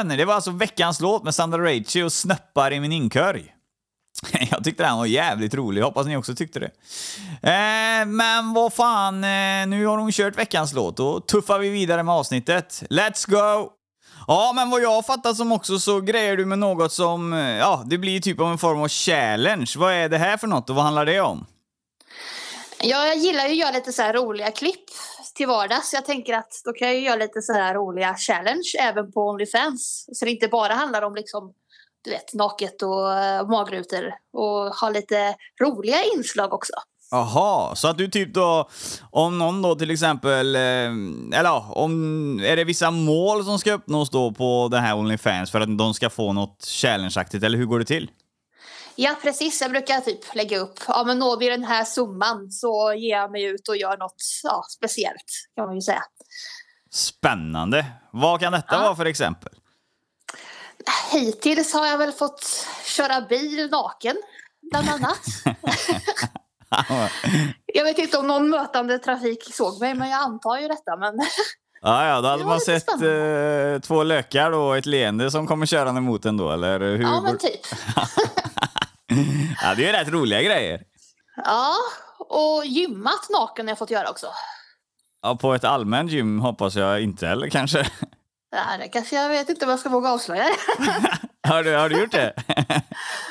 vänner, 0.09 0.19
det 0.19 0.25
var 0.25 0.35
alltså 0.35 0.51
veckans 0.51 1.01
låt 1.01 1.25
med 1.25 1.35
Sandra 1.35 1.59
Raichi 1.59 2.03
och 2.03 2.13
Snöppar 2.13 2.73
i 2.73 2.81
min 2.81 2.93
inkorg. 2.93 3.55
Jag 4.51 4.65
tyckte 4.65 4.83
den 4.83 4.97
var 4.97 5.07
jävligt 5.07 5.55
rolig, 5.55 5.83
hoppas 5.83 6.07
ni 6.07 6.17
också 6.17 6.35
tyckte 6.35 6.61
det. 6.61 6.71
Eh, 7.43 8.07
men 8.07 8.55
vad 8.55 8.73
fan, 8.73 9.15
eh, 9.25 9.67
nu 9.67 9.87
har 9.87 9.99
hon 9.99 10.13
kört 10.13 10.39
veckans 10.39 10.73
låt, 10.73 10.97
då 10.97 11.21
tuffar 11.21 11.59
vi 11.59 11.69
vidare 11.69 12.03
med 12.03 12.15
avsnittet. 12.15 12.83
Let's 12.91 13.31
go! 13.31 13.71
Ja, 14.27 14.53
men 14.55 14.71
vad 14.71 14.83
jag 14.83 14.91
har 14.91 15.03
fattat 15.03 15.37
som 15.37 15.53
också 15.53 15.79
så 15.79 16.01
grejer 16.01 16.37
du 16.37 16.47
med 16.47 16.59
något 16.59 16.93
som, 16.93 17.33
eh, 17.33 17.57
ja, 17.57 17.83
det 17.87 17.99
blir 17.99 18.21
typ 18.21 18.41
av 18.41 18.51
en 18.51 18.59
form 18.59 18.83
av 18.83 18.89
challenge. 18.89 19.73
Vad 19.77 19.93
är 19.93 20.09
det 20.09 20.19
här 20.19 20.37
för 20.37 20.47
något 20.47 20.71
och 20.71 20.77
vad 20.77 20.85
handlar 20.85 21.07
det 21.07 21.21
om? 21.21 21.47
Ja, 22.81 23.07
jag 23.07 23.17
gillar 23.17 23.45
ju 23.45 23.51
att 23.51 23.57
göra 23.57 23.71
lite 23.71 23.93
så 23.93 24.03
här 24.03 24.13
roliga 24.13 24.51
klipp 24.51 24.85
till 25.39 25.47
vardags. 25.47 25.93
Jag 25.93 26.05
tänker 26.05 26.35
att 26.35 26.53
då 26.65 26.73
kan 26.73 26.89
jag 26.89 26.97
ju 26.97 27.03
göra 27.03 27.17
lite 27.17 27.43
så 27.43 27.53
här 27.53 27.75
roliga 27.75 28.15
challenge 28.15 28.73
även 28.81 29.13
på 29.13 29.21
Onlyfans. 29.21 30.07
Så 30.13 30.25
det 30.25 30.31
inte 30.31 30.49
bara 30.49 30.75
handlar 30.75 31.03
om 31.03 31.15
liksom, 31.15 31.53
du 32.05 32.11
vet, 32.11 32.35
naket 32.35 32.83
och 32.83 32.89
uh, 32.89 33.51
magrutor. 33.51 34.15
Och 34.33 34.75
ha 34.75 34.91
lite 34.91 35.35
roliga 35.63 36.05
inslag 36.17 36.53
också. 36.53 36.73
Jaha, 37.11 37.75
så 37.75 37.89
att 37.89 37.99
du 37.99 38.09
typ 38.09 38.35
då, 38.35 38.69
om 39.11 39.39
någon 39.39 39.63
då 39.63 39.75
till 39.75 39.91
exempel, 39.91 40.57
eh, 40.57 40.61
eller 40.61 41.45
ja, 41.45 41.73
om, 41.75 42.41
är 42.41 42.57
det 42.57 42.65
vissa 42.65 42.91
mål 42.91 43.45
som 43.45 43.59
ska 43.59 43.73
uppnås 43.73 44.11
då 44.11 44.33
på 44.33 44.69
det 44.71 44.79
här 44.79 44.97
Onlyfans 44.97 45.51
för 45.51 45.61
att 45.61 45.79
de 45.79 45.95
ska 45.95 46.11
få 46.11 46.33
något 46.33 46.65
challengeaktigt, 46.65 47.45
eller 47.45 47.59
hur 47.59 47.67
går 47.67 47.79
det 47.79 47.85
till? 47.85 48.11
Ja, 49.01 49.17
precis. 49.23 49.61
Jag 49.61 49.71
brukar 49.71 50.01
typ 50.01 50.35
lägga 50.35 50.59
upp, 50.59 50.79
ja 50.89 51.05
men 51.07 51.19
når 51.19 51.37
vi 51.39 51.49
den 51.49 51.65
här 51.65 51.85
summan 51.85 52.51
så 52.51 52.93
ger 52.93 53.17
jag 53.17 53.31
mig 53.31 53.45
ut 53.45 53.69
och 53.69 53.77
gör 53.77 53.97
något 53.97 54.23
ja, 54.43 54.65
speciellt 54.77 55.25
kan 55.57 55.67
man 55.67 55.75
ju 55.75 55.81
säga. 55.81 56.03
Spännande. 56.91 57.87
Vad 58.13 58.41
kan 58.41 58.53
detta 58.53 58.75
Ja. 58.75 58.83
vara 58.83 58.97
för 58.97 59.05
exempel? 59.05 59.53
Hittills 61.13 61.73
har 61.75 61.87
jag 61.87 61.99
väl 61.99 62.13
fått 62.13 62.67
köra 62.97 63.21
bil 63.21 63.69
naken, 63.71 64.17
bland 64.71 64.89
annat. 64.89 65.21
jag 67.67 67.85
vet 67.85 67.99
inte 67.99 68.19
om 68.19 68.27
någon 68.27 68.51
mötande 68.51 68.99
trafik 68.99 69.55
såg 69.55 69.81
mig, 69.81 69.95
men 69.95 70.11
jag 70.11 70.21
antar 70.21 70.59
ju 70.59 70.69
detta. 70.69 70.97
Men 70.97 71.15
ja, 71.83 72.07
ja, 72.07 72.21
då 72.21 72.29
hade 72.29 72.45
man 72.45 72.61
sett 72.61 72.89
eh, 72.89 73.81
två 73.83 74.03
lökar 74.03 74.51
och 74.53 74.77
ett 74.77 74.87
leende 74.87 75.31
som 75.31 75.47
kommer 75.47 75.67
körande 75.67 76.01
mot 76.01 76.25
en 76.25 76.37
då, 76.37 76.51
eller 76.53 76.81
hur? 76.81 77.03
ja, 77.03 77.21
men 77.21 77.39
typ. 77.39 77.61
ja, 79.63 79.75
det 79.75 79.89
är 79.89 79.93
rätt 79.93 80.09
roliga 80.09 80.43
grejer. 80.43 80.83
Ja, 81.45 81.75
och 82.19 82.67
gymmat 82.67 83.29
naken 83.31 83.67
har 83.67 83.71
jag 83.71 83.79
fått 83.79 83.91
göra 83.91 84.11
också. 84.11 84.27
Ja, 85.23 85.37
på 85.37 85.55
ett 85.55 85.65
allmänt 85.65 86.11
gym 86.11 86.41
hoppas 86.41 86.75
jag 86.75 87.03
inte, 87.03 87.29
eller 87.29 87.49
kanske? 87.49 87.87
Ja, 88.51 88.77
det 88.79 88.89
kanske 88.89 89.17
jag 89.17 89.29
vet 89.29 89.49
inte 89.51 89.65
om 89.65 89.71
jag 89.71 89.81
ska 89.81 89.89
våga 89.89 90.09
avslöja 90.11 90.45
har, 91.49 91.63
du, 91.65 91.77
har 91.77 91.89
du 91.89 92.01
gjort 92.01 92.13
det? 92.13 92.35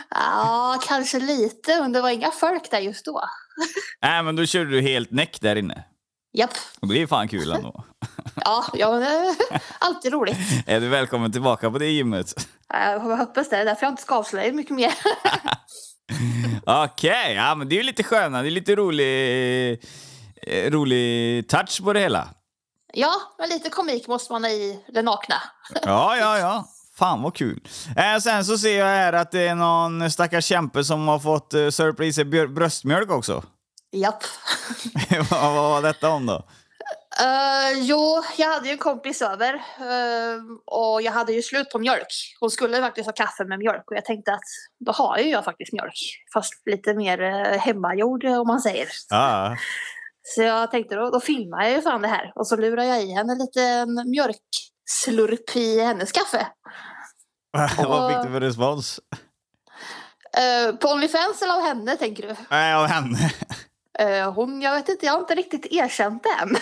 Ja, 0.09 0.79
kanske 0.87 1.19
lite, 1.19 1.81
men 1.81 1.93
det 1.93 2.01
var 2.01 2.09
inga 2.09 2.31
folk 2.31 2.71
där 2.71 2.79
just 2.79 3.05
då. 3.05 3.23
Nej, 4.01 4.23
men 4.23 4.35
då 4.35 4.45
körde 4.45 4.69
du 4.71 4.81
helt 4.81 5.11
näck 5.11 5.41
där 5.41 5.55
inne. 5.55 5.83
Japp. 6.33 6.49
Det 6.81 6.87
blir 6.87 7.07
fan 7.07 7.27
kul 7.27 7.51
ändå. 7.51 7.83
Ja, 8.45 8.65
ja 8.73 9.01
alltid 9.79 10.13
roligt. 10.13 10.37
Är 10.67 10.79
du 10.81 10.87
välkommen 10.87 11.31
tillbaka 11.31 11.71
på 11.71 11.77
det 11.77 11.85
gymmet? 11.87 12.47
Jag 12.69 12.99
hoppas 12.99 13.49
det, 13.49 13.55
det 13.55 13.61
är 13.61 13.65
därför 13.65 13.85
jag 13.85 13.91
inte 13.93 14.01
ska 14.01 14.15
avslöja 14.15 14.53
mycket 14.53 14.75
mer. 14.75 14.93
Okej, 16.65 17.33
ja 17.33 17.55
men 17.55 17.69
det 17.69 17.75
är 17.75 17.77
ju 17.77 17.83
lite 17.83 18.03
sköna, 18.03 18.41
det 18.41 18.49
är 18.49 18.51
lite 18.51 18.75
rolig, 18.75 19.71
eh, 20.47 20.71
rolig 20.71 21.47
touch 21.49 21.81
på 21.83 21.93
det 21.93 21.99
hela. 21.99 22.27
Ja, 22.93 23.13
men 23.39 23.49
lite 23.49 23.69
komik 23.69 24.07
måste 24.07 24.33
man 24.33 24.43
ha 24.43 24.51
i 24.51 24.79
det 24.93 25.01
nakna. 25.01 25.35
Ja, 25.83 26.17
ja, 26.17 26.39
ja. 26.39 26.65
Fan 26.97 27.21
vad 27.21 27.35
kul. 27.35 27.67
Eh, 27.97 28.17
sen 28.21 28.45
så 28.45 28.57
ser 28.57 28.79
jag 28.79 28.85
här 28.85 29.13
att 29.13 29.31
det 29.31 29.47
är 29.47 29.55
någon 29.55 30.11
stackars 30.11 30.45
kämpe 30.45 30.83
som 30.83 31.07
har 31.07 31.19
fått 31.19 31.53
eh, 31.53 32.25
björ- 32.25 32.47
bröstmjölk 32.47 33.11
också. 33.11 33.43
Japp. 33.97 34.23
vad, 35.31 35.53
var 35.53 35.81
detta 35.81 36.09
om 36.09 36.25
då? 36.25 36.43
Uh, 37.21 37.79
jo, 37.81 38.23
jag 38.37 38.47
hade 38.47 38.67
ju 38.67 38.71
en 38.71 38.77
kompis 38.77 39.21
över 39.21 39.53
eh, 39.53 40.41
och 40.65 41.01
jag 41.01 41.11
hade 41.11 41.33
ju 41.33 41.41
slut 41.41 41.69
på 41.69 41.79
mjölk. 41.79 42.35
Hon 42.39 42.51
skulle 42.51 42.81
faktiskt 42.81 43.05
ha 43.05 43.13
kaffe 43.13 43.45
med 43.45 43.59
mjölk 43.59 43.91
och 43.91 43.97
jag 43.97 44.05
tänkte 44.05 44.33
att 44.33 44.43
då 44.85 44.91
har 44.91 45.17
ju 45.17 45.29
jag 45.29 45.45
faktiskt 45.45 45.73
mjölk. 45.73 46.23
Fast 46.33 46.53
lite 46.65 46.93
mer 46.93 47.21
uh, 47.21 47.59
hemmagjord 47.59 48.25
om 48.25 48.47
man 48.47 48.61
säger. 48.61 48.87
Ja, 49.09 49.57
Så 50.23 50.41
jag 50.41 50.71
tänkte 50.71 50.95
då, 50.95 51.09
då 51.09 51.19
filmar 51.19 51.63
jag 51.63 51.71
ju 51.71 51.81
fan 51.81 52.01
det 52.01 52.07
här 52.07 52.31
och 52.35 52.47
så 52.47 52.55
lurar 52.55 52.83
jag 52.83 53.03
i 53.03 53.13
henne 53.13 53.35
lite 53.35 53.85
mjölkslurp 53.85 55.55
i 55.55 55.81
hennes 55.81 56.11
kaffe. 56.11 56.47
vad 57.77 58.13
fick 58.13 58.23
du 58.23 58.31
för 58.31 58.41
respons? 58.41 58.99
Uh, 60.37 60.75
på 60.75 60.87
Onlyfans 60.87 61.41
eller 61.41 61.53
av 61.53 61.61
henne 61.61 61.95
tänker 61.95 62.27
du? 62.27 62.35
Nej, 62.49 62.73
av 62.73 62.85
henne. 62.85 63.17
Eh, 63.99 64.33
hon, 64.33 64.61
jag 64.61 64.75
vet 64.75 64.89
inte, 64.89 65.05
jag 65.05 65.13
har 65.13 65.19
inte 65.19 65.35
riktigt 65.35 65.65
erkänt 65.65 66.23
det 66.23 66.41
än. 66.41 66.57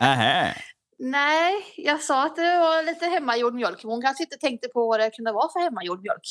Nähä. 0.00 0.54
Nej, 0.98 1.54
jag 1.76 2.00
sa 2.00 2.26
att 2.26 2.36
det 2.36 2.42
var 2.42 2.82
lite 2.86 3.06
hemmagjord 3.06 3.54
mjölk. 3.54 3.82
Hon 3.82 4.02
kanske 4.02 4.22
inte 4.22 4.36
tänkte 4.36 4.68
på 4.68 4.88
vad 4.88 5.00
det 5.00 5.10
kunde 5.10 5.32
vara 5.32 5.48
för 5.52 5.60
hemmagjord 5.60 6.02
mjölk. 6.02 6.22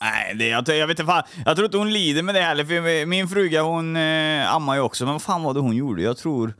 Nej, 0.00 0.34
det, 0.34 0.48
jag, 0.48 0.68
jag 0.68 0.86
vet 0.86 0.98
inte 0.98 1.12
fan. 1.12 1.22
Jag 1.44 1.56
tror 1.56 1.64
inte 1.64 1.78
hon 1.78 1.92
lider 1.92 2.22
med 2.22 2.34
det 2.34 2.40
heller, 2.40 2.64
för 2.64 3.06
min 3.06 3.28
fruga 3.28 3.62
hon 3.62 3.96
eh, 3.96 4.54
ammar 4.54 4.74
ju 4.74 4.80
också. 4.80 5.04
Men 5.04 5.12
vad 5.14 5.22
fan 5.22 5.42
var 5.42 5.54
det 5.54 5.60
hon 5.60 5.76
gjorde? 5.76 6.02
Jag 6.02 6.16
tror 6.16 6.54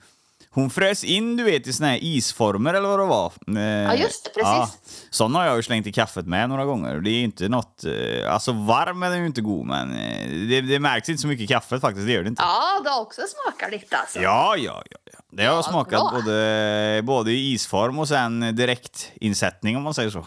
hon 0.54 0.70
frös 0.70 1.04
in 1.04 1.36
du 1.36 1.44
vet 1.44 1.66
i 1.66 1.72
såna 1.72 1.88
här 1.88 1.98
isformer 2.02 2.74
eller 2.74 2.88
vad 2.88 2.98
det 2.98 3.04
var. 3.06 3.32
Eh, 3.56 3.62
Ja, 3.62 3.94
just 3.94 4.24
det, 4.24 4.30
precis. 4.42 4.78
sådana 5.10 5.38
har 5.38 5.46
jag 5.46 5.56
ju 5.56 5.62
slängt 5.62 5.86
i 5.86 5.92
kaffet 5.92 6.26
med 6.26 6.48
några 6.48 6.64
gånger. 6.64 7.00
Det 7.00 7.10
är 7.10 7.14
ju 7.14 7.24
inte 7.24 7.48
något, 7.48 7.84
eh, 7.84 8.32
alltså 8.32 8.52
varm 8.52 9.02
är 9.02 9.10
den 9.10 9.18
ju 9.20 9.26
inte 9.26 9.40
god 9.40 9.66
men 9.66 9.90
eh, 9.92 10.30
det, 10.48 10.60
det 10.60 10.78
märks 10.80 11.08
inte 11.08 11.22
så 11.22 11.26
mycket 11.28 11.44
i 11.44 11.46
kaffet 11.46 11.80
faktiskt, 11.80 12.06
det 12.06 12.12
gör 12.12 12.22
det 12.22 12.28
inte. 12.28 12.42
Ja, 12.42 12.80
det 12.84 12.90
har 12.90 13.00
också 13.00 13.20
smakat 13.44 13.70
lite 13.70 13.96
alltså. 13.96 14.20
Ja, 14.20 14.56
ja, 14.56 14.82
ja. 14.90 14.96
ja. 15.12 15.18
Det 15.34 15.44
har 15.44 15.56
Ja, 15.56 15.62
smakat 15.62 15.90
bra. 16.00 16.10
både, 16.14 17.00
både 17.04 17.30
i 17.32 17.52
isform 17.52 17.98
och 17.98 18.08
sen 18.08 18.56
direktinsättning 18.56 19.76
om 19.76 19.82
man 19.82 19.94
säger 19.94 20.10
så. 20.10 20.26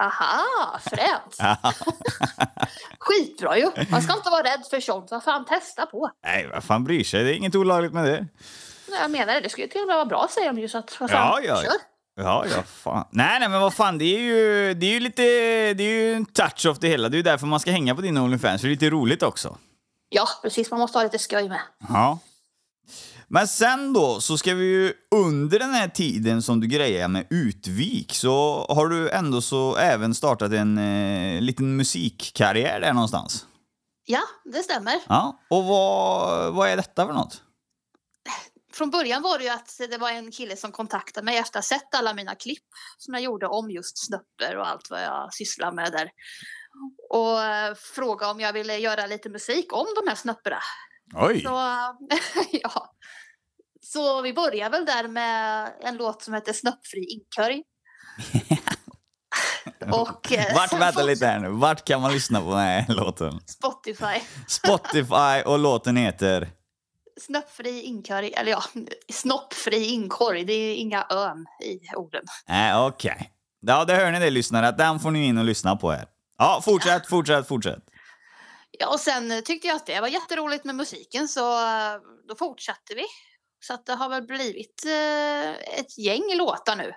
Aha, 0.00 0.78
fränt. 0.84 1.36
Skitbra 2.98 3.58
ju. 3.58 3.70
Man 3.90 4.02
ska 4.02 4.12
inte 4.16 4.30
vara 4.30 4.42
rädd 4.42 4.62
för 4.70 4.80
sånt. 4.80 5.10
Vad 5.10 5.24
fan, 5.24 5.44
testa 5.44 5.86
på. 5.86 6.10
Nej, 6.24 6.48
vad 6.54 6.64
fan 6.64 6.84
bryr 6.84 7.04
sig? 7.04 7.24
Det 7.24 7.30
är 7.30 7.34
inget 7.34 7.54
olagligt 7.54 7.92
med 7.92 8.04
det. 8.04 8.26
Jag 9.00 9.10
menar 9.10 9.34
det, 9.34 9.40
det 9.40 9.48
skulle 9.48 9.66
till 9.68 9.80
och 9.80 9.86
med 9.86 9.96
vara 9.96 10.06
bra 10.06 10.28
säger 10.30 10.52
de 10.52 10.60
ju. 10.60 10.68
Så 10.68 10.78
att, 10.78 11.00
vad 11.00 11.10
fan, 11.10 11.42
Ja, 11.42 11.48
ja, 11.48 11.62
ja. 11.62 11.70
kör. 11.70 11.78
Ja, 12.24 12.44
ja, 12.56 12.62
fan. 12.62 13.04
Nej, 13.10 13.40
nej, 13.40 13.48
men 13.48 13.60
vad 13.60 13.74
fan, 13.74 13.98
det 13.98 14.04
är 14.04 14.20
ju, 14.20 14.74
det 14.74 14.86
är 14.86 14.90
ju 14.90 15.00
lite, 15.00 15.22
det 15.74 15.82
är 15.84 15.88
ju 16.08 16.14
en 16.14 16.24
touch 16.26 16.66
of 16.66 16.78
det 16.78 16.88
hela. 16.88 17.08
Det 17.08 17.14
är 17.14 17.18
ju 17.18 17.22
därför 17.22 17.46
man 17.46 17.60
ska 17.60 17.70
hänga 17.70 17.94
på 17.94 18.00
din 18.00 18.18
Onlyfans, 18.18 18.60
för 18.60 18.68
det 18.68 18.72
är 18.72 18.74
lite 18.74 18.90
roligt 18.90 19.22
också. 19.22 19.56
Ja, 20.08 20.28
precis. 20.42 20.70
Man 20.70 20.80
måste 20.80 20.98
ha 20.98 21.02
lite 21.02 21.18
skoj 21.18 21.48
med. 21.48 21.60
Ja. 21.88 22.18
Men 23.28 23.48
sen 23.48 23.92
då, 23.92 24.20
så 24.20 24.38
ska 24.38 24.54
vi 24.54 24.64
ju 24.64 24.92
under 25.14 25.58
den 25.58 25.70
här 25.74 25.88
tiden 25.88 26.42
som 26.42 26.60
du 26.60 26.66
grejer 26.66 27.08
med 27.08 27.26
Utvik 27.30 28.14
så 28.14 28.66
har 28.68 28.86
du 28.88 29.10
ändå 29.10 29.40
så 29.42 29.76
även 29.76 30.14
startat 30.14 30.52
en 30.52 30.78
eh, 30.78 31.40
liten 31.40 31.76
musikkarriär 31.76 32.80
där 32.80 32.92
någonstans. 32.92 33.46
Ja, 34.06 34.20
det 34.44 34.58
stämmer. 34.62 34.94
Ja, 35.08 35.40
och 35.50 35.64
vad, 35.64 36.52
vad 36.54 36.68
är 36.68 36.76
detta 36.76 37.06
för 37.06 37.12
något? 37.12 37.42
Från 38.72 38.90
början 38.90 39.22
var 39.22 39.38
det 39.38 39.44
ju 39.44 39.50
att 39.50 39.80
det 39.90 39.98
var 39.98 40.10
en 40.10 40.30
kille 40.30 40.56
som 40.56 40.72
kontaktade 40.72 41.24
mig 41.24 41.36
efter 41.36 41.58
att 41.58 41.64
ha 41.64 41.78
sett 41.78 41.94
alla 41.94 42.14
mina 42.14 42.34
klipp 42.34 42.64
som 42.98 43.14
jag 43.14 43.22
gjorde 43.22 43.46
om 43.46 43.70
just 43.70 44.06
snöppor 44.06 44.56
och 44.56 44.68
allt 44.68 44.90
vad 44.90 45.02
jag 45.02 45.34
sysslar 45.34 45.72
med 45.72 45.92
där. 45.92 46.10
Och 47.10 47.42
eh, 47.42 47.74
frågade 47.74 48.32
om 48.32 48.40
jag 48.40 48.52
ville 48.52 48.78
göra 48.78 49.06
lite 49.06 49.28
musik 49.28 49.72
om 49.72 49.86
de 49.96 50.08
här 50.08 50.16
snöpporna. 50.16 50.58
Oj! 51.14 51.40
Så, 51.40 51.50
ja. 52.52 52.94
Så 53.80 54.22
vi 54.22 54.32
börjar 54.32 54.70
väl 54.70 54.84
där 54.84 55.08
med 55.08 55.68
en 55.80 55.96
låt 55.96 56.22
som 56.22 56.34
heter 56.34 56.52
Snöppfri 56.52 57.04
inkorg. 57.04 57.62
och 59.92 60.32
eh, 60.32 60.54
Vart, 60.54 60.72
vänta 60.72 61.02
lite 61.02 61.26
här 61.26 61.38
nu, 61.38 61.48
vart 61.48 61.84
kan 61.84 62.00
man 62.00 62.12
lyssna 62.12 62.40
på 62.40 62.50
den 62.50 62.58
här 62.58 62.84
låten? 62.88 63.40
Spotify. 63.46 64.20
Spotify 64.48 65.42
och 65.46 65.58
låten 65.58 65.96
heter? 65.96 66.61
Snöppfri 67.20 67.82
inkorg, 67.82 68.32
eller 68.36 68.50
ja, 68.50 68.62
snoppfri 69.12 69.84
inkorg. 69.84 70.44
Det 70.44 70.52
är 70.52 70.74
inga 70.74 71.06
ön 71.10 71.46
i 71.64 71.96
orden. 71.96 72.24
Nej, 72.48 72.86
okej. 72.86 73.32
Ja, 73.60 73.84
det 73.84 73.94
hör 73.94 74.10
ni 74.12 74.18
det 74.18 74.30
lyssnare, 74.30 74.68
att 74.68 74.78
den 74.78 75.00
får 75.00 75.10
ni 75.10 75.26
in 75.26 75.38
och 75.38 75.44
lyssna 75.44 75.76
på 75.76 75.90
här. 75.90 76.06
Ja, 76.38 76.60
fortsätt, 76.64 77.06
fortsätt, 77.06 77.48
fortsätt. 77.48 77.84
Ja, 78.78 78.92
och 78.92 79.00
sen 79.00 79.42
tyckte 79.44 79.68
jag 79.68 79.76
att 79.76 79.86
det 79.86 80.00
var 80.00 80.08
jätteroligt 80.08 80.64
med 80.64 80.74
musiken 80.74 81.28
så 81.28 81.52
eh, 81.52 82.00
då 82.28 82.34
fortsatte 82.34 82.94
vi. 82.94 83.04
Så 83.60 83.74
att 83.74 83.86
det 83.86 83.94
har 83.94 84.08
väl 84.08 84.22
blivit 84.22 84.84
eh, 84.86 85.50
ett 85.78 85.98
gäng 85.98 86.36
låtar 86.36 86.76
nu. 86.76 86.92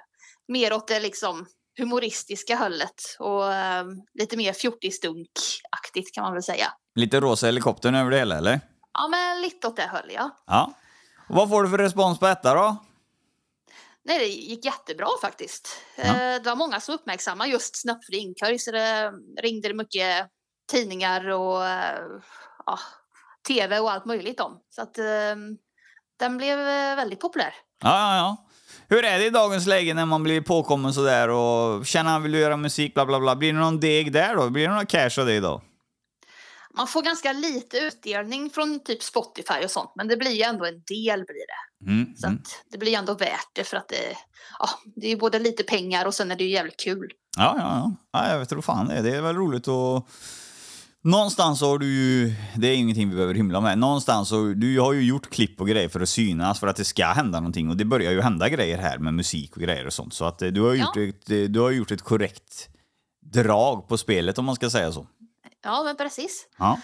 Mer 0.47 0.73
åt 0.73 0.88
det 0.88 0.99
liksom 0.99 1.45
humoristiska 1.78 2.56
hållet 2.56 3.15
och 3.19 3.54
eh, 3.54 3.86
lite 4.19 4.38
mer 4.38 4.54
fjortisdunk-aktigt 4.54 6.13
kan 6.13 6.23
man 6.23 6.34
väl 6.34 6.43
säga. 6.43 6.67
Lite 6.95 7.19
rosa 7.19 7.45
helikoptern 7.45 7.95
över 7.95 8.12
det 8.12 8.17
hela, 8.17 8.38
eller? 8.38 8.60
Ja, 8.97 9.08
men 9.08 9.41
lite 9.41 9.67
åt 9.67 9.75
det 9.75 9.88
höll 9.91 10.12
jag. 10.12 10.31
Ja. 10.47 10.73
Vad 11.29 11.49
får 11.49 11.63
du 11.63 11.69
för 11.69 11.77
respons 11.77 12.19
på 12.19 12.25
detta 12.25 12.53
då? 12.53 12.77
Nej, 14.08 14.19
det 14.19 14.25
gick 14.25 14.65
jättebra 14.65 15.08
faktiskt. 15.21 15.77
Ja. 15.97 16.03
Eh, 16.03 16.41
Det 16.41 16.49
var 16.49 16.55
många 16.55 16.79
som 16.79 16.95
uppmärksammade 16.95 17.49
just 17.49 17.81
Snöppfri 17.81 18.17
inkorg 18.17 18.60
så 18.60 18.71
det 18.71 19.12
ringde 19.41 19.73
mycket 19.73 20.27
tidningar 20.71 21.29
och 21.29 21.65
eh, 21.67 22.01
ja, 22.65 22.79
tv 23.47 23.79
och 23.79 23.91
allt 23.91 24.05
möjligt 24.05 24.39
om. 24.39 24.60
Så 24.69 24.81
att 24.81 24.97
eh, 24.97 25.36
den 26.19 26.38
blev 26.38 26.60
eh, 26.60 26.95
väldigt 26.95 27.19
populär. 27.19 27.53
Ja, 27.84 27.89
ja, 27.89 28.17
ja. 28.17 28.38
Hur 28.88 29.05
är 29.05 29.19
det 29.19 29.25
i 29.25 29.29
dagens 29.29 29.67
läge 29.67 29.93
när 29.93 30.05
man 30.05 30.23
blir 30.23 30.41
påkommen 30.41 30.93
sådär 30.93 31.29
och 31.29 31.86
känner 31.86 32.19
vill 32.19 32.31
du 32.31 32.39
göra 32.39 32.58
musik, 32.58 32.93
bla 32.93 33.05
bla 33.05 33.19
bla. 33.19 33.36
Blir 33.36 33.53
det 33.53 33.60
någon 33.60 33.79
deg 33.79 34.12
där 34.13 34.36
då? 34.36 34.49
Blir 34.49 34.67
det 34.67 34.73
någon 34.73 34.86
cash 34.86 35.19
av 35.19 35.25
det 35.25 35.34
idag? 35.34 35.62
Man 36.78 36.88
får 36.88 37.02
ganska 37.02 37.34
lite 37.34 37.78
utdelning 37.78 38.50
från 38.50 38.80
typ 38.84 39.04
Spotify 39.04 39.64
och 39.64 39.72
sånt, 39.72 39.92
men 39.96 40.08
det 40.08 40.18
blir 40.18 40.32
ju 40.32 40.42
ändå 40.42 40.66
en 40.66 40.74
del 40.88 41.24
blir 41.26 41.46
det. 41.48 41.92
Mm, 41.92 42.16
Så 42.16 42.28
mm. 42.28 42.42
det 42.72 42.78
blir 42.78 42.98
ändå 42.98 43.14
värt 43.14 43.50
det 43.54 43.64
för 43.64 43.78
att 43.78 43.88
det, 43.90 44.18
ja, 44.60 44.70
det 44.96 45.06
är 45.08 45.10
ju 45.10 45.18
både 45.18 45.40
lite 45.40 45.64
pengar 45.64 46.06
och 46.06 46.14
sen 46.14 46.32
är 46.32 46.36
det 46.36 46.44
ju 46.44 46.50
jävligt 46.50 46.80
kul. 46.80 47.12
Ja, 47.38 47.56
ja, 47.58 47.96
ja. 48.12 48.20
ja 48.22 48.32
jag 48.32 48.40
vet 48.40 48.52
inte 48.52 48.66
fan 48.66 48.88
det 48.88 48.94
är. 48.94 49.04
Det 49.04 49.16
är 49.16 49.22
väl 49.22 49.36
roligt 49.36 49.68
att... 49.68 50.06
Någonstans 51.04 51.62
har 51.62 51.78
du 51.80 51.86
ju, 51.86 52.34
det 52.56 52.68
är 52.68 52.76
ingenting 52.76 53.10
vi 53.10 53.16
behöver 53.16 53.34
hymla 53.34 53.62
med, 53.62 53.78
någonstans 53.78 54.30
så, 54.30 54.44
du 54.44 54.80
har 54.80 54.94
ju 54.94 55.02
gjort 55.04 55.30
klipp 55.30 55.62
och 55.62 55.68
grejer 55.68 55.90
för 55.90 56.00
att 56.00 56.10
synas, 56.10 56.60
för 56.60 56.68
att 56.68 56.76
det 56.76 56.84
ska 56.84 57.06
hända 57.06 57.40
någonting 57.40 57.70
och 57.70 57.78
det 57.78 57.86
börjar 57.86 58.12
ju 58.12 58.22
hända 58.22 58.50
grejer 58.50 58.78
här 58.78 58.98
med 58.98 59.14
musik 59.14 59.56
och 59.56 59.62
grejer 59.62 59.86
och 59.86 59.94
sånt. 59.94 60.14
Så 60.14 60.26
att 60.26 60.42
eh, 60.42 60.48
du 60.48 60.62
har 60.62 60.74
Ja. 60.76 60.94
gjort, 60.96 60.98
ett, 60.98 61.54
du 61.54 61.60
har 61.60 61.72
gjort 61.72 61.92
ett 61.92 62.02
korrekt 62.02 62.70
drag 63.34 63.88
på 63.88 63.98
spelet 63.98 64.38
om 64.38 64.46
man 64.46 64.56
ska 64.56 64.70
säga 64.70 64.92
så. 64.92 65.08
Ja, 65.65 65.84
men 65.84 65.95
precis. 65.97 66.47
Ja. 66.58 66.80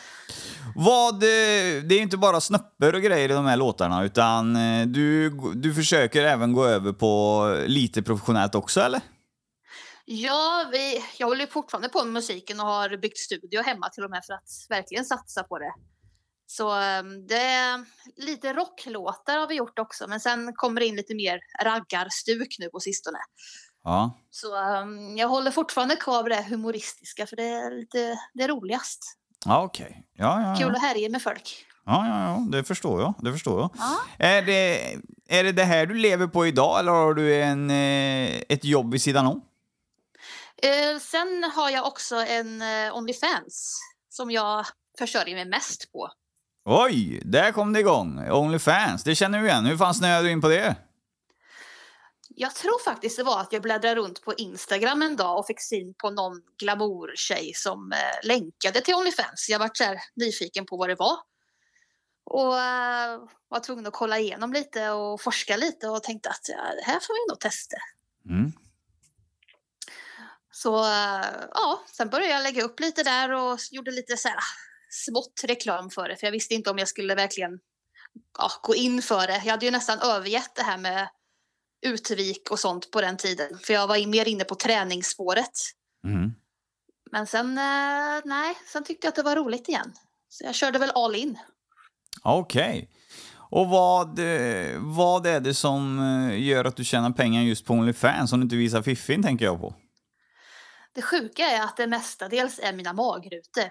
Vad, 0.75 1.13
eh, 1.13 1.83
det 1.83 1.95
är 1.95 1.97
ju 1.97 2.01
inte 2.01 2.17
bara 2.17 2.41
snöppor 2.41 2.95
och 2.95 3.01
grejer 3.01 3.29
i 3.29 3.33
de 3.33 3.45
här 3.45 3.57
låtarna 3.57 4.03
utan 4.03 4.55
eh, 4.55 4.87
du, 4.87 5.29
du 5.55 5.73
försöker 5.73 6.23
även 6.23 6.53
gå 6.53 6.65
över 6.65 6.93
på 6.93 7.43
lite 7.67 8.01
professionellt 8.01 8.55
också 8.55 8.81
eller? 8.81 9.01
Ja, 10.05 10.69
vi, 10.71 11.03
jag 11.17 11.27
håller 11.27 11.45
fortfarande 11.45 11.89
på 11.89 12.03
med 12.03 12.13
musiken 12.13 12.59
och 12.59 12.65
har 12.65 12.97
byggt 12.97 13.17
studio 13.17 13.61
hemma 13.61 13.89
till 13.89 14.03
och 14.03 14.09
med 14.09 14.25
för 14.25 14.33
att 14.33 14.49
verkligen 14.69 15.05
satsa 15.05 15.43
på 15.43 15.59
det. 15.59 15.73
Så 16.45 16.71
ehm, 16.71 17.27
det 17.27 17.41
är 17.41 17.85
lite 18.15 18.53
rocklåtar 18.53 19.37
har 19.37 19.47
vi 19.47 19.55
gjort 19.55 19.79
också, 19.79 20.07
men 20.07 20.19
sen 20.19 20.53
kommer 20.55 20.81
det 20.81 20.87
in 20.87 20.95
lite 20.95 21.15
mer 21.15 21.39
raggarstuk 21.63 22.55
nu 22.59 22.69
på 22.69 22.79
sistone. 22.79 23.17
Ja. 23.83 24.17
Så 24.31 24.57
ehm, 24.57 25.17
jag 25.17 25.27
håller 25.27 25.51
fortfarande 25.51 25.95
kvar 25.95 26.23
vid 26.23 26.31
det 26.31 26.45
humoristiska 26.49 27.27
för 27.27 27.35
det 27.35 27.47
är 27.47 27.71
lite 27.71 28.19
det 28.33 28.43
är 28.43 28.47
roligast. 28.47 29.17
Ja, 29.45 29.63
okej. 29.63 30.03
Ja, 30.13 30.41
ja, 30.41 30.55
Kul 30.59 30.75
att 30.75 30.81
härja 30.81 31.09
med 31.09 31.21
folk. 31.21 31.65
Ja, 31.85 32.07
ja, 32.07 32.23
ja, 32.23 32.57
det 32.57 32.63
förstår 32.63 33.01
jag. 33.01 33.13
Det 33.19 33.31
förstår 33.31 33.59
jag. 33.59 33.69
Ja. 33.77 33.99
Är, 34.17 34.41
det, 34.41 34.93
är 35.29 35.43
det 35.43 35.51
det 35.51 35.63
här 35.63 35.85
du 35.85 35.93
lever 35.93 36.27
på 36.27 36.47
idag 36.47 36.79
eller 36.79 36.91
har 36.91 37.13
du 37.13 37.41
en, 37.41 37.69
eh, 37.69 38.41
ett 38.49 38.63
jobb 38.63 38.91
vid 38.91 39.01
sidan 39.01 39.27
om? 39.27 39.41
Eh, 40.63 40.99
sen 40.99 41.51
har 41.55 41.69
jag 41.69 41.87
också 41.87 42.15
en 42.15 42.61
eh, 42.61 42.95
Onlyfans 42.95 43.79
som 44.09 44.31
jag 44.31 44.65
försörjer 44.97 45.35
mig 45.35 45.45
mest 45.45 45.91
på. 45.91 46.09
Oj, 46.65 47.21
där 47.25 47.51
kom 47.51 47.73
det 47.73 47.79
igång. 47.79 48.29
Onlyfans, 48.31 49.03
det 49.03 49.15
känner 49.15 49.39
du 49.39 49.47
igen. 49.47 49.65
Hur 49.65 49.77
fan 49.77 49.93
snöade 49.93 50.27
du 50.27 50.31
in 50.31 50.41
på 50.41 50.47
det? 50.47 50.75
Jag 52.41 52.55
tror 52.55 52.83
faktiskt 52.83 53.17
det 53.17 53.23
var 53.23 53.39
att 53.39 53.53
jag 53.53 53.61
bläddrade 53.61 53.95
runt 53.95 54.21
på 54.21 54.33
Instagram 54.33 55.01
en 55.01 55.15
dag 55.15 55.39
och 55.39 55.47
fick 55.47 55.61
syn 55.61 55.93
på 55.93 56.09
någon 56.09 56.41
glamourtjej 56.57 57.53
som 57.53 57.91
eh, 57.91 58.27
länkade 58.27 58.81
till 58.81 58.93
Onlyfans. 58.93 59.49
Jag 59.49 59.59
var 59.59 59.69
så 59.73 59.83
här 59.83 59.99
nyfiken 60.15 60.65
på 60.65 60.77
vad 60.77 60.89
det 60.89 60.95
var. 60.95 61.17
Och 62.23 62.59
eh, 62.59 63.19
var 63.47 63.59
tvungen 63.59 63.87
att 63.87 63.93
kolla 63.93 64.19
igenom 64.19 64.53
lite 64.53 64.89
och 64.89 65.21
forska 65.21 65.57
lite 65.57 65.87
och 65.87 66.03
tänkte 66.03 66.29
att 66.29 66.49
ja, 66.49 66.75
det 66.75 66.83
här 66.91 66.99
får 66.99 67.13
vi 67.13 67.31
nog 67.31 67.39
testa. 67.39 67.77
Mm. 68.29 68.51
Så 70.51 70.83
eh, 70.83 71.25
ja, 71.53 71.83
sen 71.91 72.09
började 72.09 72.33
jag 72.33 72.43
lägga 72.43 72.63
upp 72.63 72.79
lite 72.79 73.03
där 73.03 73.31
och 73.31 73.59
gjorde 73.71 73.91
lite 73.91 74.17
så 74.17 74.27
här 74.27 74.37
smått 74.89 75.41
reklam 75.43 75.89
för 75.89 76.07
det. 76.07 76.15
För 76.15 76.27
jag 76.27 76.31
visste 76.31 76.53
inte 76.53 76.69
om 76.69 76.77
jag 76.77 76.87
skulle 76.87 77.15
verkligen 77.15 77.59
ja, 78.37 78.51
gå 78.61 78.75
in 78.75 79.01
för 79.01 79.27
det. 79.27 79.41
Jag 79.45 79.51
hade 79.51 79.65
ju 79.65 79.71
nästan 79.71 79.99
övergett 79.99 80.55
det 80.55 80.63
här 80.63 80.77
med 80.77 81.09
utvik 81.81 82.51
och 82.51 82.59
sånt 82.59 82.91
på 82.91 83.01
den 83.01 83.17
tiden. 83.17 83.59
För 83.63 83.73
jag 83.73 83.87
var 83.87 84.07
mer 84.07 84.27
inne 84.27 84.43
på 84.43 84.55
träningsspåret. 84.55 85.51
Mm. 86.07 86.33
Men 87.11 87.27
sen, 87.27 87.57
eh, 87.57 88.21
nej, 88.25 88.55
sen 88.67 88.83
tyckte 88.83 89.07
jag 89.07 89.09
att 89.09 89.15
det 89.15 89.23
var 89.23 89.35
roligt 89.35 89.69
igen. 89.69 89.93
Så 90.29 90.43
jag 90.43 90.55
körde 90.55 90.79
väl 90.79 90.91
all 90.95 91.15
in. 91.15 91.39
Okej. 92.23 92.89
Och 93.51 93.67
vad, 93.67 94.19
eh, 94.19 94.77
vad 94.79 95.25
är 95.25 95.39
det 95.39 95.53
som 95.53 95.99
eh, 95.99 96.43
gör 96.47 96.65
att 96.65 96.75
du 96.75 96.83
tjänar 96.83 97.11
pengar 97.11 97.41
just 97.41 97.65
på 97.65 97.73
Onlyfans 97.73 98.33
om 98.33 98.39
du 98.39 98.43
inte 98.43 98.55
visar 98.55 98.81
fiffin, 98.81 99.23
tänker 99.23 99.45
jag 99.45 99.61
på? 99.61 99.75
Det 100.93 101.01
sjuka 101.01 101.43
är 101.43 101.63
att 101.63 101.77
det 101.77 101.87
mestadels 101.87 102.59
är 102.59 102.73
mina 102.73 102.93
magrutor. 102.93 103.69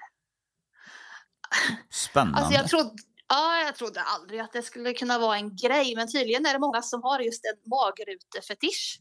Spännande. 1.90 2.38
Alltså 2.38 2.54
jag 2.54 2.68
trodde, 2.68 2.90
ja, 3.30 3.62
jag 3.64 3.74
trodde 3.76 4.02
aldrig 4.02 4.40
att 4.40 4.52
det 4.52 4.62
skulle 4.62 4.94
kunna 4.94 5.18
vara 5.18 5.36
en 5.36 5.56
grej, 5.56 5.96
men 5.96 6.12
tydligen 6.12 6.46
är 6.46 6.52
det 6.52 6.58
många 6.58 6.82
som 6.82 7.02
har 7.02 7.20
just 7.20 7.44
en 7.44 7.70
magrutefetisch. 7.70 9.00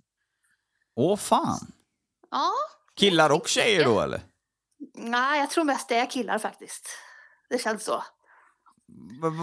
Åh 0.96 1.18
fan. 1.18 1.72
Ja, 2.32 2.52
Killar 2.96 3.30
och 3.30 3.48
tjejer 3.48 3.86
då 3.86 4.02
eller? 4.02 4.22
nej, 4.94 5.40
jag 5.40 5.50
tror 5.50 5.64
mest 5.64 5.90
det 5.90 5.96
är 5.96 6.06
killar 6.06 6.40
faktiskt. 6.40 6.90
Det 7.50 7.62
känns 7.62 7.84
så. 7.84 8.04
Vad 9.22 9.34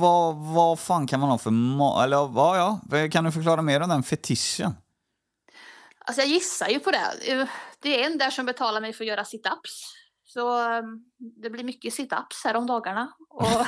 va, 0.00 0.32
va, 0.32 0.76
fan 0.76 1.06
kan 1.06 1.20
man 1.20 1.30
ha 1.30 1.38
för 1.38 1.50
ma... 1.50 2.04
Eller 2.04 2.16
ja, 2.16 2.80
ja, 2.90 3.08
kan 3.08 3.24
du 3.24 3.32
förklara 3.32 3.62
mer 3.62 3.80
om 3.80 3.88
den 3.88 4.02
fetischen? 4.02 4.74
Alltså 5.98 6.22
jag 6.22 6.28
gissar 6.28 6.68
ju 6.68 6.80
på 6.80 6.90
det. 6.90 7.48
Det 7.80 8.02
är 8.02 8.06
en 8.06 8.18
där 8.18 8.30
som 8.30 8.46
betalar 8.46 8.80
mig 8.80 8.92
för 8.92 9.04
att 9.04 9.08
göra 9.08 9.22
sit-ups. 9.22 10.01
Så 10.32 10.78
um, 10.78 11.04
det 11.18 11.50
blir 11.50 11.64
mycket 11.64 11.94
sit-ups 11.94 12.44
här 12.44 12.56
om 12.56 12.66
dagarna. 12.66 13.12
Och 13.28 13.42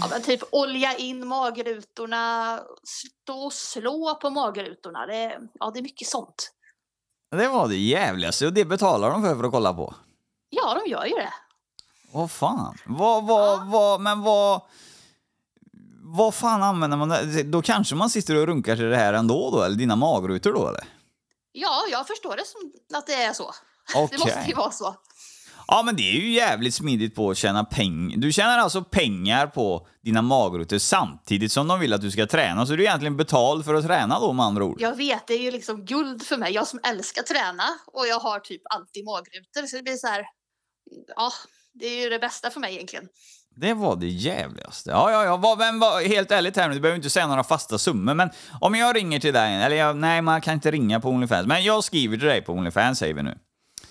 ja, 0.00 0.18
typ 0.24 0.40
olja 0.52 0.96
in 0.96 1.26
magrutorna, 1.26 2.58
stå 2.84 3.34
och 3.44 3.52
slå 3.52 4.14
på 4.14 4.30
magrutorna. 4.30 5.06
Det, 5.06 5.40
ja, 5.60 5.70
det 5.70 5.80
är 5.80 5.82
mycket 5.82 6.08
sånt. 6.08 6.52
Det 7.30 7.48
var 7.48 7.68
det 7.68 7.76
jävligaste 7.76 8.46
och 8.46 8.52
det 8.52 8.64
betalar 8.64 9.10
de 9.10 9.22
för 9.22 9.36
för 9.36 9.44
att 9.44 9.52
kolla 9.52 9.74
på. 9.74 9.94
Ja, 10.50 10.80
de 10.84 10.90
gör 10.90 11.04
ju 11.04 11.14
det. 11.14 11.32
Vad 12.12 12.30
fan? 12.30 12.76
Vad, 12.86 13.26
vad, 13.26 13.66
vad, 13.66 14.00
men 14.00 14.22
vad... 14.22 14.62
Vad 16.02 16.34
fan 16.34 16.62
använder 16.62 16.96
man 16.96 17.08
det? 17.08 17.42
Då 17.42 17.62
kanske 17.62 17.94
man 17.94 18.10
sitter 18.10 18.36
och 18.36 18.46
runkar 18.46 18.76
till 18.76 18.90
det 18.90 18.96
här 18.96 19.12
ändå 19.12 19.50
då, 19.50 19.62
eller 19.62 19.76
dina 19.76 19.96
magrutor 19.96 20.52
då 20.52 20.68
eller? 20.68 20.84
Ja, 21.52 21.84
jag 21.90 22.06
förstår 22.06 22.36
det 22.36 22.46
som 22.46 22.72
att 22.98 23.06
det 23.06 23.14
är 23.14 23.32
så. 23.32 23.54
Okej. 23.94 24.08
Det 24.18 24.24
måste 24.24 24.44
ju 24.48 24.54
vara 24.54 24.70
så. 24.70 24.96
Ja, 25.66 25.82
men 25.84 25.96
det 25.96 26.02
är 26.02 26.12
ju 26.20 26.32
jävligt 26.32 26.74
smidigt 26.74 27.14
på 27.14 27.30
att 27.30 27.36
tjäna 27.36 27.64
pengar. 27.64 28.16
Du 28.18 28.32
tjänar 28.32 28.58
alltså 28.58 28.84
pengar 28.84 29.46
på 29.46 29.86
dina 30.04 30.22
magrutor 30.22 30.78
samtidigt 30.78 31.52
som 31.52 31.68
de 31.68 31.80
vill 31.80 31.92
att 31.92 32.00
du 32.00 32.10
ska 32.10 32.26
träna. 32.26 32.66
Så 32.66 32.72
du 32.72 32.82
är 32.82 32.86
egentligen 32.86 33.16
betald 33.16 33.64
för 33.64 33.74
att 33.74 33.86
träna 33.86 34.20
då 34.20 34.32
med 34.32 34.46
andra 34.46 34.64
ord. 34.64 34.80
Jag 34.80 34.96
vet, 34.96 35.26
det 35.26 35.34
är 35.34 35.38
ju 35.42 35.50
liksom 35.50 35.84
guld 35.84 36.22
för 36.26 36.36
mig. 36.36 36.52
Jag 36.52 36.66
som 36.66 36.80
älskar 36.82 37.22
träna 37.22 37.62
och 37.92 38.06
jag 38.06 38.18
har 38.20 38.40
typ 38.40 38.62
alltid 38.74 39.04
magrutor. 39.04 39.66
Så 39.66 39.76
det 39.76 39.82
blir 39.82 39.96
så 39.96 40.06
här, 40.06 40.24
ja, 41.16 41.32
det 41.74 41.86
är 41.86 42.02
ju 42.04 42.10
det 42.10 42.18
bästa 42.18 42.50
för 42.50 42.60
mig 42.60 42.74
egentligen. 42.74 43.04
Det 43.56 43.74
var 43.74 43.96
det 43.96 44.06
jävligaste. 44.08 44.90
Ja, 44.90 45.10
ja, 45.10 45.24
ja. 45.24 45.36
Vad- 45.36 45.58
Men 45.58 45.78
vad- 45.80 46.02
helt 46.02 46.30
ärligt 46.30 46.56
här 46.56 46.68
nu, 46.68 46.74
du 46.74 46.80
behöver 46.80 46.96
inte 46.96 47.10
säga 47.10 47.26
några 47.26 47.44
fasta 47.44 47.78
summor, 47.78 48.14
men 48.14 48.30
om 48.60 48.74
jag 48.74 48.96
ringer 48.96 49.20
till 49.20 49.34
dig, 49.34 49.54
eller 49.62 49.76
jag, 49.76 49.96
nej, 49.96 50.22
man 50.22 50.40
kan 50.40 50.54
inte 50.54 50.70
ringa 50.70 51.00
på 51.00 51.08
Onlyfans, 51.08 51.46
men 51.46 51.64
jag 51.64 51.84
skriver 51.84 52.16
till 52.16 52.26
dig 52.26 52.42
på 52.42 52.52
Onlyfans 52.52 52.98
säger 52.98 53.14
vi 53.14 53.22
nu. 53.22 53.38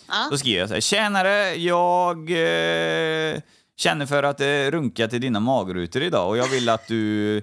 Ja. 0.10 0.28
Då 0.32 0.38
skriver 0.38 0.60
jag 0.60 0.68
så 0.70 0.74
här, 0.74 0.82
tjänare, 0.82 1.56
jag 1.56 2.18
eh, 2.18 3.42
känner 3.78 4.06
för 4.06 4.24
att 4.24 4.42
eh, 4.42 4.72
runka 4.72 5.08
till 5.08 5.22
dina 5.22 5.40
magrutor 5.40 6.02
idag 6.02 6.30
och 6.30 6.38
jag 6.38 6.48
vill 6.48 6.70
att 6.70 6.88
du 6.88 7.38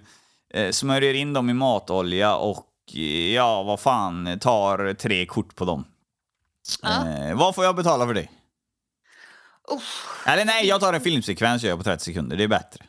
eh, 0.50 0.70
smörjer 0.70 1.14
in 1.14 1.32
dem 1.32 1.50
i 1.50 1.54
matolja 1.54 2.36
och 2.36 2.68
eh, 2.94 3.34
ja, 3.34 3.62
vad 3.62 3.80
fan, 3.80 4.38
tar 4.40 4.94
tre 4.94 5.26
kort 5.26 5.56
på 5.56 5.64
dem. 5.64 5.84
Ja. 6.82 7.08
Eh, 7.08 7.36
vad 7.36 7.54
får 7.54 7.64
jag 7.64 7.76
betala 7.76 8.06
för 8.06 8.14
det? 8.14 8.28
Uff. 9.68 10.24
Eller 10.26 10.44
nej, 10.44 10.66
jag 10.66 10.80
tar 10.80 10.92
en 10.92 11.00
filmsekvens 11.00 11.62
gör 11.62 11.70
jag 11.70 11.78
på 11.78 11.84
30 11.84 12.04
sekunder, 12.04 12.36
det 12.36 12.44
är 12.44 12.48
bättre. 12.48 12.84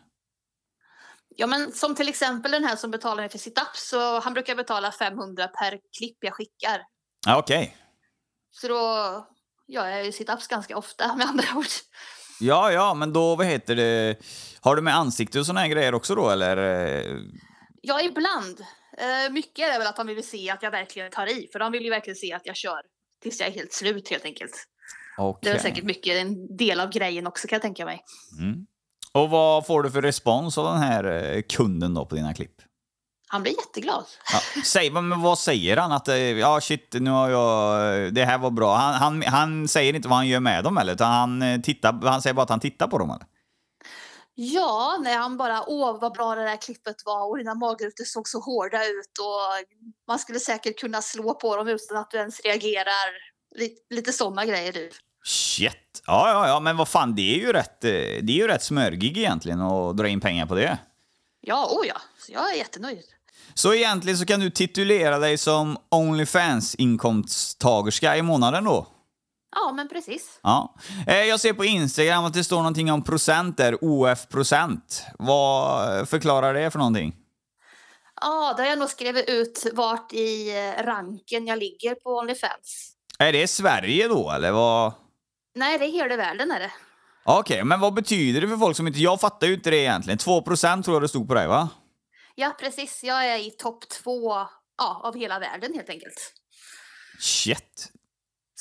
Ja, 1.35 1.47
men 1.47 1.71
som 1.71 1.95
till 1.95 2.09
exempel 2.09 2.51
den 2.51 2.63
här 2.63 2.75
som 2.75 2.91
betalar 2.91 3.23
mig 3.23 3.29
för 3.29 3.37
sit-ups, 3.37 3.89
så 3.89 4.19
han 4.19 4.33
brukar 4.33 4.55
betala 4.55 4.91
500 4.91 5.47
per 5.47 5.79
klipp 5.97 6.17
jag 6.19 6.33
skickar. 6.33 6.81
Ja, 7.25 7.37
Okej. 7.37 7.77
Så 8.51 8.67
då 8.67 9.27
jag 9.67 10.05
ju 10.05 10.11
sit-ups 10.11 10.49
ganska 10.49 10.77
ofta 10.77 11.15
med 11.15 11.27
andra 11.27 11.45
ord. 11.55 11.65
Ja, 12.39 12.71
ja, 12.71 12.93
men 12.93 13.13
då, 13.13 13.35
vad 13.35 13.45
heter 13.45 13.75
det, 13.75 14.17
har 14.61 14.75
du 14.75 14.81
med 14.81 14.95
ansikte 14.95 15.39
och 15.39 15.45
såna 15.45 15.59
här 15.59 15.67
grejer 15.67 15.93
också 15.93 16.15
då, 16.15 16.29
eller? 16.29 16.57
Ja, 17.81 18.01
ibland. 18.01 18.59
Eh, 18.97 19.31
mycket 19.33 19.67
är 19.67 19.73
det 19.73 19.79
väl 19.79 19.87
att 19.87 19.95
de 19.95 20.07
vill 20.07 20.27
se 20.27 20.49
att 20.49 20.63
jag 20.63 20.71
verkligen 20.71 21.11
tar 21.11 21.27
i, 21.27 21.49
för 21.51 21.59
de 21.59 21.71
vill 21.71 21.83
ju 21.83 21.89
verkligen 21.89 22.15
se 22.15 22.33
att 22.33 22.45
jag 22.45 22.55
kör 22.55 22.81
tills 23.23 23.39
jag 23.39 23.49
är 23.49 23.53
helt 23.53 23.73
slut 23.73 24.09
helt 24.09 24.25
enkelt. 24.25 24.67
Det 25.41 25.49
är 25.49 25.53
säkert 25.59 25.83
mycket 25.83 26.15
en 26.15 26.57
del 26.57 26.79
av 26.79 26.89
grejen 26.89 27.27
också 27.27 27.47
kan 27.47 27.55
jag 27.55 27.61
tänka 27.61 27.85
mig. 27.85 28.03
Och 29.11 29.29
vad 29.29 29.65
får 29.65 29.83
du 29.83 29.91
för 29.91 30.01
respons 30.01 30.57
av 30.57 30.65
den 30.65 30.77
här 30.77 31.03
eh, 31.35 31.41
kunden 31.41 31.93
då 31.93 32.05
på 32.05 32.15
dina 32.15 32.33
klipp? 32.33 32.55
Han 33.29 33.43
blir 33.43 33.57
jätteglad. 33.57 34.05
Ja, 34.33 34.61
säg, 34.63 34.91
men 34.91 35.21
vad 35.21 35.39
säger 35.39 35.77
han? 35.77 35.91
Att 35.91 36.07
eh, 36.07 36.17
ja, 36.17 36.61
shit, 36.61 36.95
nu 36.99 37.11
har 37.11 37.29
jag, 37.29 38.13
det 38.13 38.25
här 38.25 38.37
var 38.37 38.51
bra. 38.51 38.75
Han, 38.75 38.93
han, 38.93 39.23
han 39.23 39.67
säger 39.67 39.93
inte 39.93 40.07
vad 40.07 40.17
han 40.17 40.27
gör 40.27 40.39
med 40.39 40.63
dem 40.63 40.77
eller? 40.77 40.93
Utan 40.93 41.11
han, 41.11 41.41
eh, 41.41 41.61
tittar, 41.61 41.93
han 42.07 42.21
säger 42.21 42.33
bara 42.33 42.43
att 42.43 42.49
han 42.49 42.59
tittar 42.59 42.87
på 42.87 42.97
dem 42.97 43.09
eller? 43.09 43.25
Ja, 44.39 44.97
när 45.03 45.17
han 45.17 45.37
bara 45.37 45.63
åh 45.67 45.99
vad 46.01 46.13
bra 46.13 46.35
det 46.35 46.43
där 46.43 46.61
klippet 46.61 46.95
var 47.05 47.29
och 47.29 47.37
dina 47.37 47.55
magrutor 47.55 48.03
såg 48.03 48.27
så 48.27 48.39
hårda 48.39 48.85
ut 48.85 49.17
och 49.19 49.75
man 50.07 50.19
skulle 50.19 50.39
säkert 50.39 50.79
kunna 50.79 51.01
slå 51.01 51.33
på 51.33 51.55
dem 51.57 51.67
utan 51.67 51.97
att 51.97 52.11
du 52.11 52.17
ens 52.17 52.39
reagerar. 52.41 53.09
Lite, 53.55 53.81
lite 53.89 54.11
sådana 54.11 54.45
grejer 54.45 54.73
du. 54.73 54.91
Shit. 55.23 56.01
Ja, 56.05 56.29
ja, 56.29 56.47
ja, 56.47 56.59
men 56.59 56.77
vad 56.77 56.87
fan, 56.87 57.15
det 57.15 57.35
är 57.35 57.39
ju 57.39 57.53
rätt, 57.53 57.83
eh, 57.83 57.91
det 57.91 58.29
är 58.29 58.37
ju 58.37 58.47
rätt 58.47 58.63
smörgig 58.63 59.17
egentligen 59.17 59.61
att 59.61 59.97
dra 59.97 60.07
in 60.07 60.21
pengar 60.21 60.45
på 60.45 60.55
det. 60.55 60.77
Ja, 61.41 61.69
oh 61.71 61.87
ja, 61.87 62.01
så 62.19 62.31
jag 62.31 62.53
är 62.53 62.57
jättenöjd. 62.57 63.05
Så 63.57 63.73
egentligen 63.73 64.17
så 64.17 64.25
kan 64.25 64.39
du 64.39 64.49
titulera 64.49 65.19
dig 65.19 65.37
som 65.37 65.77
Onlyfans-inkomsttagerska 65.91 68.17
i 68.17 68.21
månaden 68.21 68.63
då? 68.63 68.87
Ja, 69.55 69.71
men 69.75 69.89
precis. 69.89 70.39
Ja. 70.43 70.75
Eh, 71.07 71.23
Jag 71.23 71.39
ser 71.39 71.53
på 71.53 71.65
Instagram 71.65 72.25
att 72.25 72.33
det 72.33 72.43
står 72.43 72.57
någonting 72.57 72.91
om 72.91 73.03
procent 73.03 73.57
där, 73.57 73.77
OF-procent. 73.81 75.05
Vad 75.19 76.09
förklarar 76.09 76.53
det 76.53 76.71
för 76.71 76.79
någonting? 76.79 77.15
Ja, 78.21 78.53
där 78.57 78.63
har 78.63 78.69
jag 78.69 78.79
nog 78.79 78.89
skrivit 78.89 79.29
ut 79.29 79.65
vart 79.73 80.13
i 80.13 80.57
eh, 80.57 80.73
ranken 80.83 81.47
jag 81.47 81.59
ligger 81.59 81.95
på 81.95 82.09
Onlyfans. 82.09 82.91
Är 83.19 83.33
det 83.33 83.47
Sverige 83.47 84.07
då, 84.07 84.31
eller 84.31 84.51
vad? 84.51 84.93
Nej, 85.55 85.77
det 85.77 85.85
är 85.85 85.91
hela 85.91 86.15
världen 86.15 86.51
är 86.51 86.59
det. 86.59 86.71
Okej, 87.25 87.63
men 87.63 87.79
vad 87.79 87.93
betyder 87.93 88.41
det 88.41 88.47
för 88.47 88.57
folk 88.57 88.77
som 88.77 88.87
inte... 88.87 88.99
Jag 88.99 89.21
fattar 89.21 89.47
ju 89.47 89.53
inte 89.53 89.69
det 89.69 89.77
egentligen. 89.77 90.17
2 90.17 90.41
procent 90.41 90.85
tror 90.85 90.95
jag 90.95 91.01
det 91.03 91.09
stod 91.09 91.27
på 91.27 91.33
dig, 91.33 91.47
va? 91.47 91.69
Ja, 92.39 92.55
precis. 92.59 93.03
Jag 93.03 93.25
är 93.25 93.37
i 93.37 93.51
topp 93.51 93.89
två 93.89 94.31
ja, 94.77 95.01
av 95.03 95.15
hela 95.17 95.39
världen 95.39 95.73
helt 95.75 95.89
enkelt. 95.89 96.33
Shit. 97.19 97.91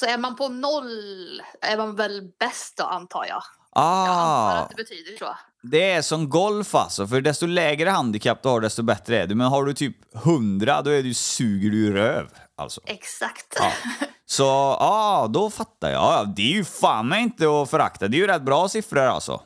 Så 0.01 0.07
är 0.07 0.19
man 0.19 0.37
på 0.37 0.49
noll 0.49 1.43
är 1.61 1.77
man 1.77 1.97
väl 1.97 2.31
bäst 2.41 2.77
då, 2.77 2.85
antar 2.85 3.25
jag. 3.29 3.43
Jag 3.75 3.83
antar 3.85 4.13
Ah, 4.15 4.53
att 4.53 4.69
det 4.71 4.75
betyder 4.77 5.17
så. 5.19 5.37
det 5.63 5.91
är 5.91 6.03
som 6.03 6.31
golf 6.31 6.75
alltså. 6.75 7.07
För 7.07 7.21
desto 7.21 7.47
lägre 7.47 7.91
handikapp 7.91 8.43
du 8.43 8.49
har, 8.49 8.61
desto 8.61 8.83
bättre 8.83 9.23
är 9.23 9.27
du. 9.27 9.35
Men 9.35 9.47
har 9.47 9.65
du 9.65 9.75
typ 9.75 9.97
100, 10.17 10.83
då 10.83 10.91
är 10.91 11.03
du, 11.03 11.15
suger 11.15 11.71
du 11.71 11.93
röv. 11.93 12.29
Alltså. 12.57 12.81
Exakt. 12.87 13.57
Ja. 13.59 13.73
Så, 14.27 14.43
ja, 14.81 15.27
då 15.31 15.51
fattar 15.51 15.91
jag. 15.91 16.03
Ja, 16.03 16.25
det 16.37 16.43
är 16.43 16.55
ju 16.57 16.65
fan 16.65 17.09
mig 17.09 17.23
inte 17.23 17.63
att 17.63 17.71
förakta. 17.71 18.09
Det 18.09 18.17
är 18.17 18.19
ju 18.19 18.27
rätt 18.27 18.43
bra 18.43 18.69
siffror 18.69 19.01
alltså. 19.01 19.43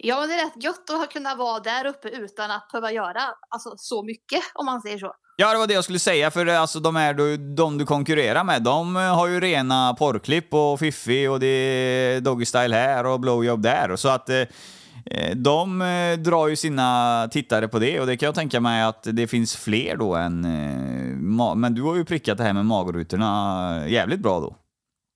Ja, 0.00 0.20
men 0.20 0.28
det 0.28 0.34
är 0.34 0.44
rätt 0.44 0.64
gött 0.64 0.90
att 0.90 1.12
kunna 1.12 1.34
vara 1.34 1.60
där 1.60 1.86
uppe 1.86 2.08
utan 2.08 2.50
att 2.50 2.68
behöva 2.72 2.92
göra 2.92 3.20
alltså, 3.48 3.74
så 3.76 4.02
mycket, 4.02 4.40
om 4.54 4.66
man 4.66 4.80
säger 4.80 4.98
så. 4.98 5.12
Ja, 5.36 5.52
det 5.52 5.58
var 5.58 5.66
det 5.66 5.74
jag 5.74 5.84
skulle 5.84 5.98
säga, 5.98 6.30
för 6.30 6.46
eh, 6.46 6.60
alltså, 6.60 6.80
de, 6.80 6.96
här 6.96 7.14
du- 7.14 7.54
de 7.54 7.78
du 7.78 7.86
konkurrerar 7.86 8.44
med, 8.44 8.62
de 8.62 8.96
eh, 8.96 9.02
har 9.02 9.26
ju 9.26 9.40
rena 9.40 9.94
porrklipp 9.94 10.54
och 10.54 10.78
fiffi 10.78 11.28
och 11.28 11.40
det 11.40 11.46
är 11.46 12.20
doggy 12.20 12.44
style 12.44 12.76
här 12.76 13.06
och 13.06 13.20
blowjob 13.20 13.62
där. 13.62 13.96
Så 13.96 14.08
att 14.08 14.28
eh, 14.28 14.36
eh 15.06 15.36
de 15.36 15.78
drar 16.24 16.48
ju 16.48 16.56
sina 16.56 17.28
tittare 17.32 17.68
på 17.68 17.78
det 17.78 18.00
och 18.00 18.06
det 18.06 18.16
kan 18.16 18.26
jag 18.26 18.34
tänka 18.34 18.60
mig 18.60 18.82
att 18.82 19.02
det 19.02 19.26
finns 19.26 19.56
fler 19.56 19.96
då 19.96 20.14
än... 20.14 20.44
Eh, 20.44 21.54
men 21.54 21.74
du 21.74 21.82
har 21.82 21.96
ju 21.96 22.04
prickat 22.04 22.38
det 22.38 22.44
här 22.44 22.52
med 22.52 22.66
magrutorna 22.66 23.88
jävligt 23.88 24.20
bra 24.20 24.40
då. 24.40 24.56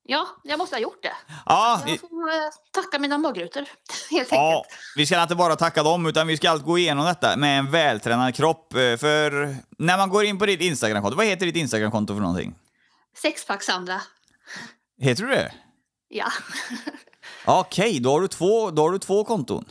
Ja, 0.04 0.26
jag 0.44 0.58
måste 0.58 0.76
ha 0.76 0.80
gjort 0.80 1.02
det. 1.02 1.12
Ja, 1.46 1.82
Jag 1.86 2.00
får 2.00 2.28
eh, 2.28 2.34
tacka 2.70 2.98
mina 2.98 3.18
magrutor, 3.18 3.64
helt 4.10 4.32
Ja, 4.32 4.56
enkelt. 4.56 4.78
vi 4.96 5.06
ska 5.06 5.22
inte 5.22 5.34
bara 5.34 5.56
tacka 5.56 5.82
dem, 5.82 6.06
utan 6.06 6.26
vi 6.26 6.36
ska 6.36 6.50
allt 6.50 6.64
gå 6.64 6.78
igenom 6.78 7.04
detta 7.06 7.36
med 7.36 7.58
en 7.58 7.70
vältränad 7.70 8.34
kropp. 8.34 8.74
eh, 8.74 8.78
För 8.96 9.56
när 9.78 9.96
man 9.98 10.08
går 10.08 10.24
in 10.24 10.38
på 10.38 10.46
ditt 10.46 10.60
Instagramkonto, 10.60 11.16
vad 11.16 11.26
heter 11.26 11.46
ditt 11.46 11.56
Instagramkonto 11.56 12.14
för 12.14 12.20
någonting? 12.20 12.54
Sexpack 13.22 13.62
Sandra. 13.62 14.00
Heter 15.00 15.22
du 15.24 15.28
det? 15.30 15.52
Ja. 16.08 16.26
Okej, 17.44 18.00
då, 18.00 18.10
har 18.12 18.20
du 18.20 18.28
två, 18.28 18.70
då 18.70 18.82
har 18.82 18.90
du 18.90 18.98
två 18.98 19.24
konton. 19.24 19.64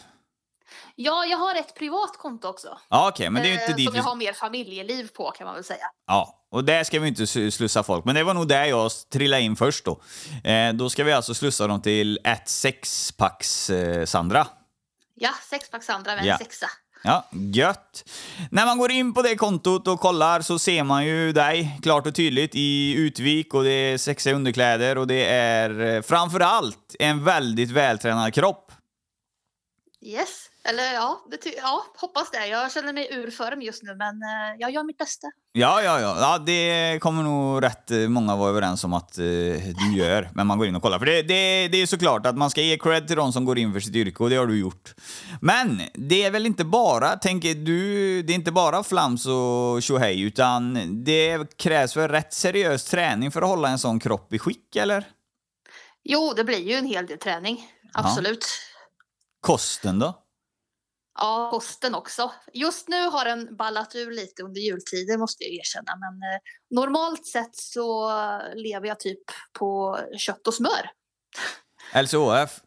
Ja, 0.95 1.25
jag 1.25 1.37
har 1.37 1.55
ett 1.55 1.75
privat 1.75 2.17
konto 2.17 2.47
också. 2.47 2.77
Ja, 2.89 3.07
Okej, 3.09 3.29
men 3.29 3.43
det 3.43 3.49
är 3.49 3.53
inte 3.53 3.65
eh, 3.65 3.75
dit 3.75 3.85
som 3.85 3.93
vi... 3.93 3.97
jag 3.97 4.03
har 4.03 4.15
mer 4.15 4.33
familjeliv 4.33 5.07
på, 5.07 5.31
kan 5.31 5.45
man 5.45 5.55
väl 5.55 5.63
säga. 5.63 5.85
Ja, 6.07 6.37
och 6.51 6.63
där 6.63 6.83
ska 6.83 6.99
vi 6.99 7.07
inte 7.07 7.27
slussa 7.27 7.83
folk. 7.83 8.05
Men 8.05 8.15
det 8.15 8.23
var 8.23 8.33
nog 8.33 8.47
där 8.47 8.65
jag 8.65 8.91
trillade 9.11 9.41
in 9.43 9.55
först 9.55 9.85
då. 9.85 10.01
Eh, 10.43 10.73
då 10.73 10.89
ska 10.89 11.03
vi 11.03 11.11
alltså 11.13 11.33
slussa 11.33 11.67
dem 11.67 11.81
till 11.81 12.19
ett 12.23 12.49
sexpacks 12.49 13.69
eh, 13.69 14.05
Sandra. 14.05 14.47
Ja, 15.15 15.29
Sexpack 15.49 15.83
Sandra 15.83 16.15
med 16.15 16.25
Ja. 16.25 16.33
en 16.33 16.39
sexa. 16.39 16.67
Ja, 17.03 17.25
gött. 17.31 18.09
När 18.51 18.65
man 18.65 18.77
går 18.77 18.91
in 18.91 19.13
på 19.13 19.21
det 19.21 19.35
kontot 19.35 19.87
och 19.87 19.99
kollar 19.99 20.41
så 20.41 20.59
ser 20.59 20.83
man 20.83 21.05
ju 21.05 21.31
dig 21.31 21.79
klart 21.83 22.07
och 22.07 22.15
tydligt 22.15 22.51
i 22.55 22.93
utvik 22.93 23.53
och 23.53 23.63
det 23.63 23.71
är 23.71 23.97
sexiga 23.97 24.35
underkläder 24.35 24.97
och 24.97 25.07
det 25.07 25.25
är 25.25 25.79
eh, 25.79 26.01
framför 26.01 26.39
allt 26.39 26.95
en 26.99 27.23
väldigt 27.23 27.71
vältränad 27.71 28.33
kropp. 28.33 28.71
Yes. 30.01 30.50
Eller 30.63 30.93
ja, 30.93 31.25
det 31.31 31.55
ja, 31.57 31.85
hoppas 31.97 32.31
det. 32.31 32.47
Jag 32.47 32.71
känner 32.71 32.93
mig 32.93 33.07
ur 33.11 33.31
form 33.31 33.61
just 33.61 33.83
nu, 33.83 33.95
men 33.95 34.23
eh, 34.23 34.59
jag 34.59 34.71
gör 34.71 34.83
mitt 34.83 34.97
bästa. 34.97 35.27
Ja, 35.51 35.81
ja, 35.81 35.99
ja. 35.99 36.17
ja 36.19 36.37
det 36.37 36.99
kommer 37.01 37.23
nog 37.23 37.63
rätt 37.63 37.91
eh, 37.91 37.97
många 37.97 38.35
vara 38.35 38.49
överens 38.49 38.83
om 38.83 38.93
att 38.93 39.17
eh, 39.17 39.23
du 39.23 39.93
gör, 39.95 40.29
men 40.33 40.47
man 40.47 40.57
går 40.57 40.67
in 40.67 40.75
och 40.75 40.81
kollar. 40.81 40.99
För 40.99 41.05
det, 41.05 41.21
det, 41.21 41.67
det 41.67 41.81
är 41.81 41.85
såklart 41.85 42.25
att 42.25 42.37
man 42.37 42.49
ska 42.49 42.61
ge 42.61 42.77
cred 42.77 43.07
till 43.07 43.15
de 43.15 43.33
som 43.33 43.45
går 43.45 43.57
in 43.57 43.73
för 43.73 43.79
sitt 43.79 43.95
yrke 43.95 44.23
och 44.23 44.29
det 44.29 44.35
har 44.35 44.47
du 44.47 44.59
gjort. 44.59 44.93
Men 45.41 45.81
det 45.93 46.23
är 46.23 46.31
väl 46.31 46.45
inte 46.45 46.63
bara, 46.65 47.17
tänker 47.17 47.55
du, 47.55 48.21
det 48.23 48.33
är 48.33 48.35
inte 48.35 48.51
bara 48.51 48.83
flams 48.83 49.25
och 49.25 49.83
tjohej, 49.83 50.21
utan 50.21 50.79
det 51.03 51.57
krävs 51.57 51.97
väl 51.97 52.09
rätt 52.09 52.33
seriös 52.33 52.83
träning 52.83 53.31
för 53.31 53.41
att 53.41 53.47
hålla 53.47 53.69
en 53.69 53.79
sån 53.79 53.99
kropp 53.99 54.33
i 54.33 54.39
skick, 54.39 54.75
eller? 54.75 55.05
Jo, 56.03 56.33
det 56.35 56.43
blir 56.43 56.69
ju 56.69 56.75
en 56.75 56.85
hel 56.85 57.05
del 57.05 57.17
träning. 57.17 57.67
Absolut. 57.93 58.45
Kosten 59.41 59.99
då? 59.99 60.20
Ja, 61.19 61.49
kosten 61.51 61.95
också. 61.95 62.31
Just 62.53 62.87
nu 62.87 63.05
har 63.05 63.25
den 63.25 63.55
ballat 63.55 63.95
ur 63.95 64.11
lite 64.11 64.43
under 64.43 64.61
jultider 64.61 65.17
måste 65.17 65.43
jag 65.43 65.53
erkänna. 65.53 65.95
Men 65.95 66.13
eh, 66.13 66.39
normalt 66.69 67.25
sett 67.27 67.55
så 67.55 68.11
lever 68.55 68.87
jag 68.87 68.99
typ 68.99 69.23
på 69.59 69.99
kött 70.17 70.47
och 70.47 70.53
smör. 70.53 70.91
LCHF? 71.93 72.59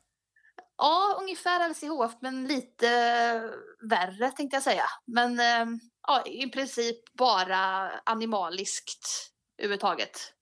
Ja, 0.76 1.18
ungefär 1.20 1.68
LCHF, 1.68 2.16
men 2.20 2.46
lite 2.46 2.86
värre 3.90 4.30
tänkte 4.30 4.56
jag 4.56 4.62
säga. 4.62 4.84
Men 5.06 5.40
eh, 5.40 5.66
ja, 6.06 6.26
i 6.26 6.50
princip 6.50 7.14
bara 7.18 7.90
animaliskt 8.04 9.30
överhuvudtaget. 9.58 10.32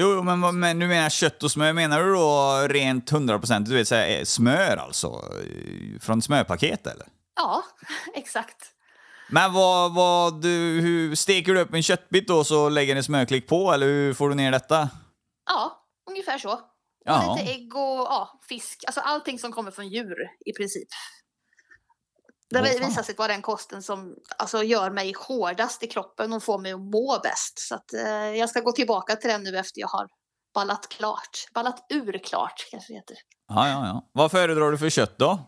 Jo, 0.00 0.22
men, 0.22 0.60
men 0.60 0.78
nu 0.78 0.88
menar 0.88 1.10
kött 1.10 1.42
och 1.42 1.50
smör. 1.50 1.72
Menar 1.72 2.02
du 2.02 2.12
då 2.12 2.66
rent 2.68 3.12
100% 3.12 3.64
du 3.64 3.74
vet, 3.74 3.90
här, 3.90 4.18
eh, 4.18 4.24
smör 4.24 4.76
alltså? 4.76 5.06
eh, 5.06 6.00
Från 6.00 6.22
smörpaket 6.22 6.86
eller? 6.86 7.06
Ja, 7.36 7.64
exakt. 8.14 8.56
Men 9.30 9.52
vad, 9.52 9.94
vad 9.94 10.42
du, 10.42 10.80
hur, 10.80 11.14
steker 11.14 11.54
du 11.54 11.60
upp 11.60 11.74
en 11.74 11.82
köttbit 11.82 12.28
då 12.28 12.44
så 12.44 12.68
lägger 12.68 12.96
en 12.96 13.04
smörklick 13.04 13.46
på 13.48 13.72
eller 13.72 13.86
hur 13.86 14.14
får 14.14 14.28
du 14.28 14.34
ner 14.34 14.52
detta? 14.52 14.88
Ja, 15.46 15.84
ungefär 16.10 16.38
så. 16.38 16.60
Och 17.06 17.36
lite 17.36 17.50
ägg 17.52 17.74
och 17.76 17.82
ja, 17.82 18.40
fisk. 18.48 18.84
Alltså 18.86 19.00
allting 19.00 19.38
som 19.38 19.52
kommer 19.52 19.70
från 19.70 19.88
djur 19.88 20.16
i 20.46 20.52
princip. 20.52 20.88
Det 22.50 22.60
Åh, 22.60 22.66
fan. 22.66 22.88
visar 22.88 23.02
sig 23.02 23.14
vara 23.18 23.28
den 23.28 23.42
kosten 23.42 23.82
som 23.82 24.14
alltså, 24.38 24.62
gör 24.62 24.90
mig 24.90 25.14
hårdast 25.18 25.82
i 25.82 25.86
kroppen 25.86 26.32
och 26.32 26.42
får 26.42 26.58
mig 26.58 26.72
att 26.72 26.80
må 26.80 27.20
bäst. 27.22 27.58
Så 27.58 27.74
att, 27.74 27.92
eh, 27.92 28.10
jag 28.10 28.50
ska 28.50 28.60
gå 28.60 28.72
tillbaka 28.72 29.16
till 29.16 29.30
den 29.30 29.42
nu 29.42 29.58
efter 29.58 29.80
jag 29.80 29.88
har 29.88 30.08
ballat 30.54 30.88
klart. 30.88 31.46
Ballat 31.54 31.86
ur 31.88 32.18
klart 32.18 32.66
kanske 32.70 32.92
det 32.92 32.96
heter. 32.96 33.16
Ja, 33.48 33.68
ja, 33.68 33.86
ja. 33.86 34.10
Vad 34.12 34.30
föredrar 34.30 34.70
du 34.70 34.78
för 34.78 34.90
kött 34.90 35.18
då? 35.18 35.40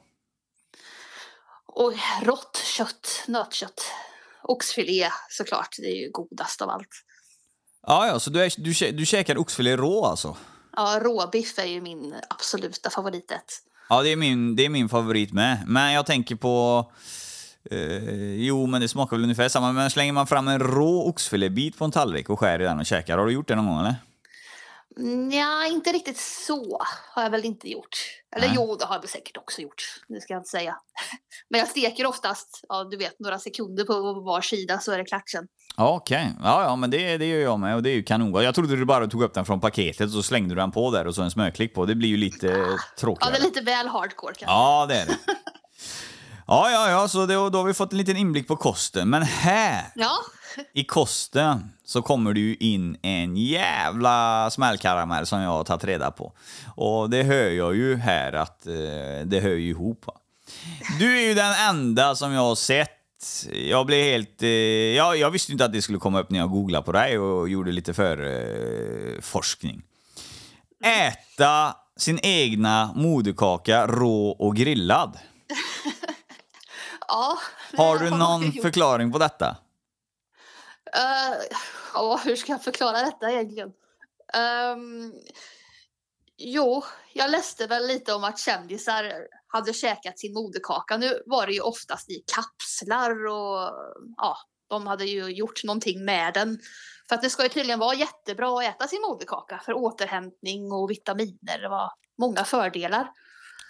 Och 1.67 1.93
rått 2.23 2.57
kött, 2.57 3.25
nötkött. 3.27 3.93
Oxfilé 4.43 5.11
såklart, 5.29 5.77
det 5.79 5.87
är 5.87 5.97
ju 5.97 6.11
godast 6.11 6.63
av 6.63 6.71
allt. 6.71 6.89
Ja, 7.87 8.07
ja, 8.07 8.21
så 8.21 8.31
du, 8.31 8.45
är, 8.45 8.53
du, 8.57 8.93
du 8.93 9.07
käkar 9.07 9.39
oxfilé 9.39 9.77
rå 9.77 10.05
alltså? 10.05 10.37
Ja, 10.77 11.01
råbiff 11.03 11.59
är 11.59 11.65
ju 11.65 11.81
min 11.81 12.15
absoluta 12.31 12.91
favoriträtt. 12.91 13.63
Ja, 13.91 14.03
det 14.03 14.13
är 14.13 14.17
min, 14.17 14.57
det 14.57 14.65
är 14.65 14.69
min 14.69 14.89
favorit 14.89 15.33
med. 15.33 15.63
Men 15.67 15.93
jag 15.93 16.07
tänker 16.07 16.37
på... 16.37 16.85
Eh, 17.71 18.35
jo, 18.35 18.67
men 18.67 18.81
det 18.81 18.89
smakar 18.89 19.17
väl 19.17 19.23
ungefär 19.23 19.49
samma. 19.49 19.73
Men 19.73 19.91
slänger 19.91 20.13
man 20.13 20.27
fram 20.27 20.49
en 20.49 20.59
rå 20.59 21.09
oxfilébit 21.09 21.79
på 21.79 21.85
en 21.85 21.91
tallrik 21.91 22.31
och 22.31 22.41
skär 22.41 22.61
i 22.61 22.65
den 22.65 22.79
och 22.79 22.87
käkar, 22.87 23.19
har 23.19 23.27
du 23.27 23.33
gjort 23.33 23.49
det 23.49 23.55
någon 23.55 23.67
gång 23.67 23.81
eller? 23.81 23.95
Ja, 25.33 25.67
inte 25.67 25.93
riktigt 25.93 26.19
så 26.19 26.81
har 27.15 27.23
jag 27.23 27.31
väl 27.31 27.45
inte 27.45 27.71
gjort. 27.71 27.97
Eller 28.37 28.47
Nej. 28.47 28.57
jo, 28.57 28.77
det 28.77 28.85
har 28.85 28.95
jag 28.95 29.01
väl 29.01 29.11
säkert 29.11 29.37
också 29.37 29.61
gjort. 29.61 29.83
Det 30.09 30.21
ska 30.21 30.33
jag 30.33 30.41
inte 30.41 30.51
säga. 30.51 30.77
Men 31.49 31.59
jag 31.59 31.69
steker 31.69 32.07
oftast, 32.07 32.65
ja, 32.69 32.85
du 32.85 32.97
vet, 32.97 33.21
några 33.21 33.39
sekunder 33.39 33.85
på 33.85 34.21
var 34.21 34.41
sida 34.41 34.79
så 34.79 34.93
är 34.93 34.99
det 34.99 35.05
klart 35.05 35.29
sen. 35.29 35.49
Ja, 35.77 35.89
Okej, 35.95 36.33
ja, 36.43 36.63
ja, 36.63 36.77
men 36.77 36.91
det, 36.91 37.17
det 37.19 37.27
gör 37.27 37.41
jag 37.41 37.61
med 37.61 37.75
och 37.77 37.83
det 37.83 37.91
är 37.91 37.95
ju 37.95 38.03
kanon. 38.03 38.45
Jag 38.45 38.55
trodde 38.55 38.77
du 38.77 38.85
bara 38.85 39.07
tog 39.07 39.23
upp 39.23 39.35
den 39.35 39.45
från 39.45 39.61
paketet 39.61 40.01
och 40.07 40.11
så 40.13 40.23
slängde 40.23 40.55
du 40.55 40.61
den 40.61 40.71
på 40.71 40.91
där 40.91 41.07
och 41.07 41.15
så 41.15 41.23
en 41.23 41.31
smörklick 41.31 41.75
på. 41.75 41.87
Det 41.87 41.95
blir 41.95 42.09
ju 42.09 42.17
lite 42.17 42.47
Ja, 42.47 42.79
tråkigare. 42.99 43.33
det 43.33 43.39
är 43.39 43.43
lite 43.43 43.61
väl 43.61 43.89
hardcore 43.89 44.35
kanske. 44.35 44.45
Ja, 44.55 44.87
det 44.89 44.95
är 44.97 45.07
det. 45.07 45.17
Ja, 46.47 46.71
ja, 46.71 46.91
ja, 46.91 47.09
så 47.09 47.27
det, 47.27 47.35
då 47.35 47.59
har 47.59 47.65
vi 47.65 47.75
fått 47.75 47.93
en 47.93 47.99
liten 47.99 48.17
inblick 48.17 48.49
på 48.49 48.57
kosten. 48.57 49.11
Men 49.11 49.23
här 49.23 49.85
Ja, 49.95 50.11
i 50.75 50.85
kosten 50.85 51.73
så 51.85 52.03
kommer 52.03 52.33
det 52.33 52.41
ju 52.41 52.55
in 52.61 52.97
en 53.03 53.37
jävla 53.37 54.51
smällkaramell 54.51 55.27
som 55.27 55.41
jag 55.41 55.51
har 55.51 55.65
tagit 55.65 55.85
reda 55.85 56.11
på. 56.11 56.33
Och 56.77 57.11
det 57.11 57.23
hör 57.23 57.51
jag 57.51 57.77
ju 57.77 57.97
här 57.97 58.33
att 58.33 58.67
eh, 58.67 58.73
det 59.25 59.41
hör 59.41 59.51
ju 59.51 59.69
ihop. 59.71 60.07
Va? 60.07 60.15
Du 60.99 61.19
är 61.19 61.23
ju 61.29 61.35
den 61.35 61.53
enda 61.69 62.15
som 62.15 62.33
jag 62.33 62.41
har 62.43 62.55
sett. 62.55 62.91
Jag 63.53 63.87
blev 63.87 64.05
helt... 64.05 64.43
Eh, 64.43 64.49
ja, 64.97 65.17
jag 65.17 65.31
visste 65.31 65.53
inte 65.53 65.65
att 65.65 65.73
det 65.73 65.83
skulle 65.83 65.99
komma 65.99 66.21
upp 66.21 66.31
när 66.31 66.39
jag 66.39 66.51
googlade 66.51 66.85
på 66.85 66.93
dig 66.93 67.19
och 67.19 67.49
gjorde 67.49 67.73
lite 67.73 67.95
för 67.95 68.25
eh. 68.25 69.21
Äta 70.85 71.77
sin 71.97 72.19
egna 72.23 72.93
moderkaka 72.95 73.87
rå 73.87 74.31
och 74.31 74.57
grillad. 74.57 75.19
ja. 77.09 77.39
Har 77.77 77.99
du 77.99 78.11
någon 78.11 78.53
förklaring 78.53 79.13
på 79.13 79.19
detta? 79.19 79.57
Eh, 80.97 81.57
ja, 81.95 82.21
hur 82.25 82.37
ska 82.37 82.53
jag 82.53 82.65
förklara 82.65 83.03
detta 83.03 83.31
egentligen? 83.31 83.73
Ehm, 84.35 85.13
jo, 86.37 86.85
jag 87.13 87.31
läste 87.31 87.67
väl 87.67 87.87
lite 87.87 88.13
om 88.13 88.25
att 88.25 88.39
kändisar 88.39 89.13
hade 89.53 89.73
käkat 89.73 90.19
sin 90.19 90.35
moderkaka. 90.35 90.97
Nu 90.97 91.23
var 91.27 91.47
det 91.47 91.53
ju 91.53 91.61
oftast 91.61 92.11
i 92.11 92.25
kapslar 92.35 93.27
och 93.27 93.73
ja, 94.17 94.37
de 94.69 94.87
hade 94.87 95.05
ju 95.05 95.29
gjort 95.29 95.65
någonting 95.65 96.05
med 96.05 96.35
den. 96.35 96.59
För 97.09 97.15
att 97.15 97.23
det 97.23 97.31
ska 97.31 97.43
ju 97.43 97.49
tydligen 97.49 97.79
vara 97.79 97.95
jättebra 97.95 98.59
att 98.59 98.65
äta 98.65 98.89
sin 98.89 99.03
moderkaka 99.09 99.61
för 99.65 99.73
återhämtning 99.73 100.73
och 100.73 100.91
vitaminer. 100.91 101.59
Det 101.63 101.69
var 101.69 101.93
många 102.19 102.45
fördelar. 102.45 103.11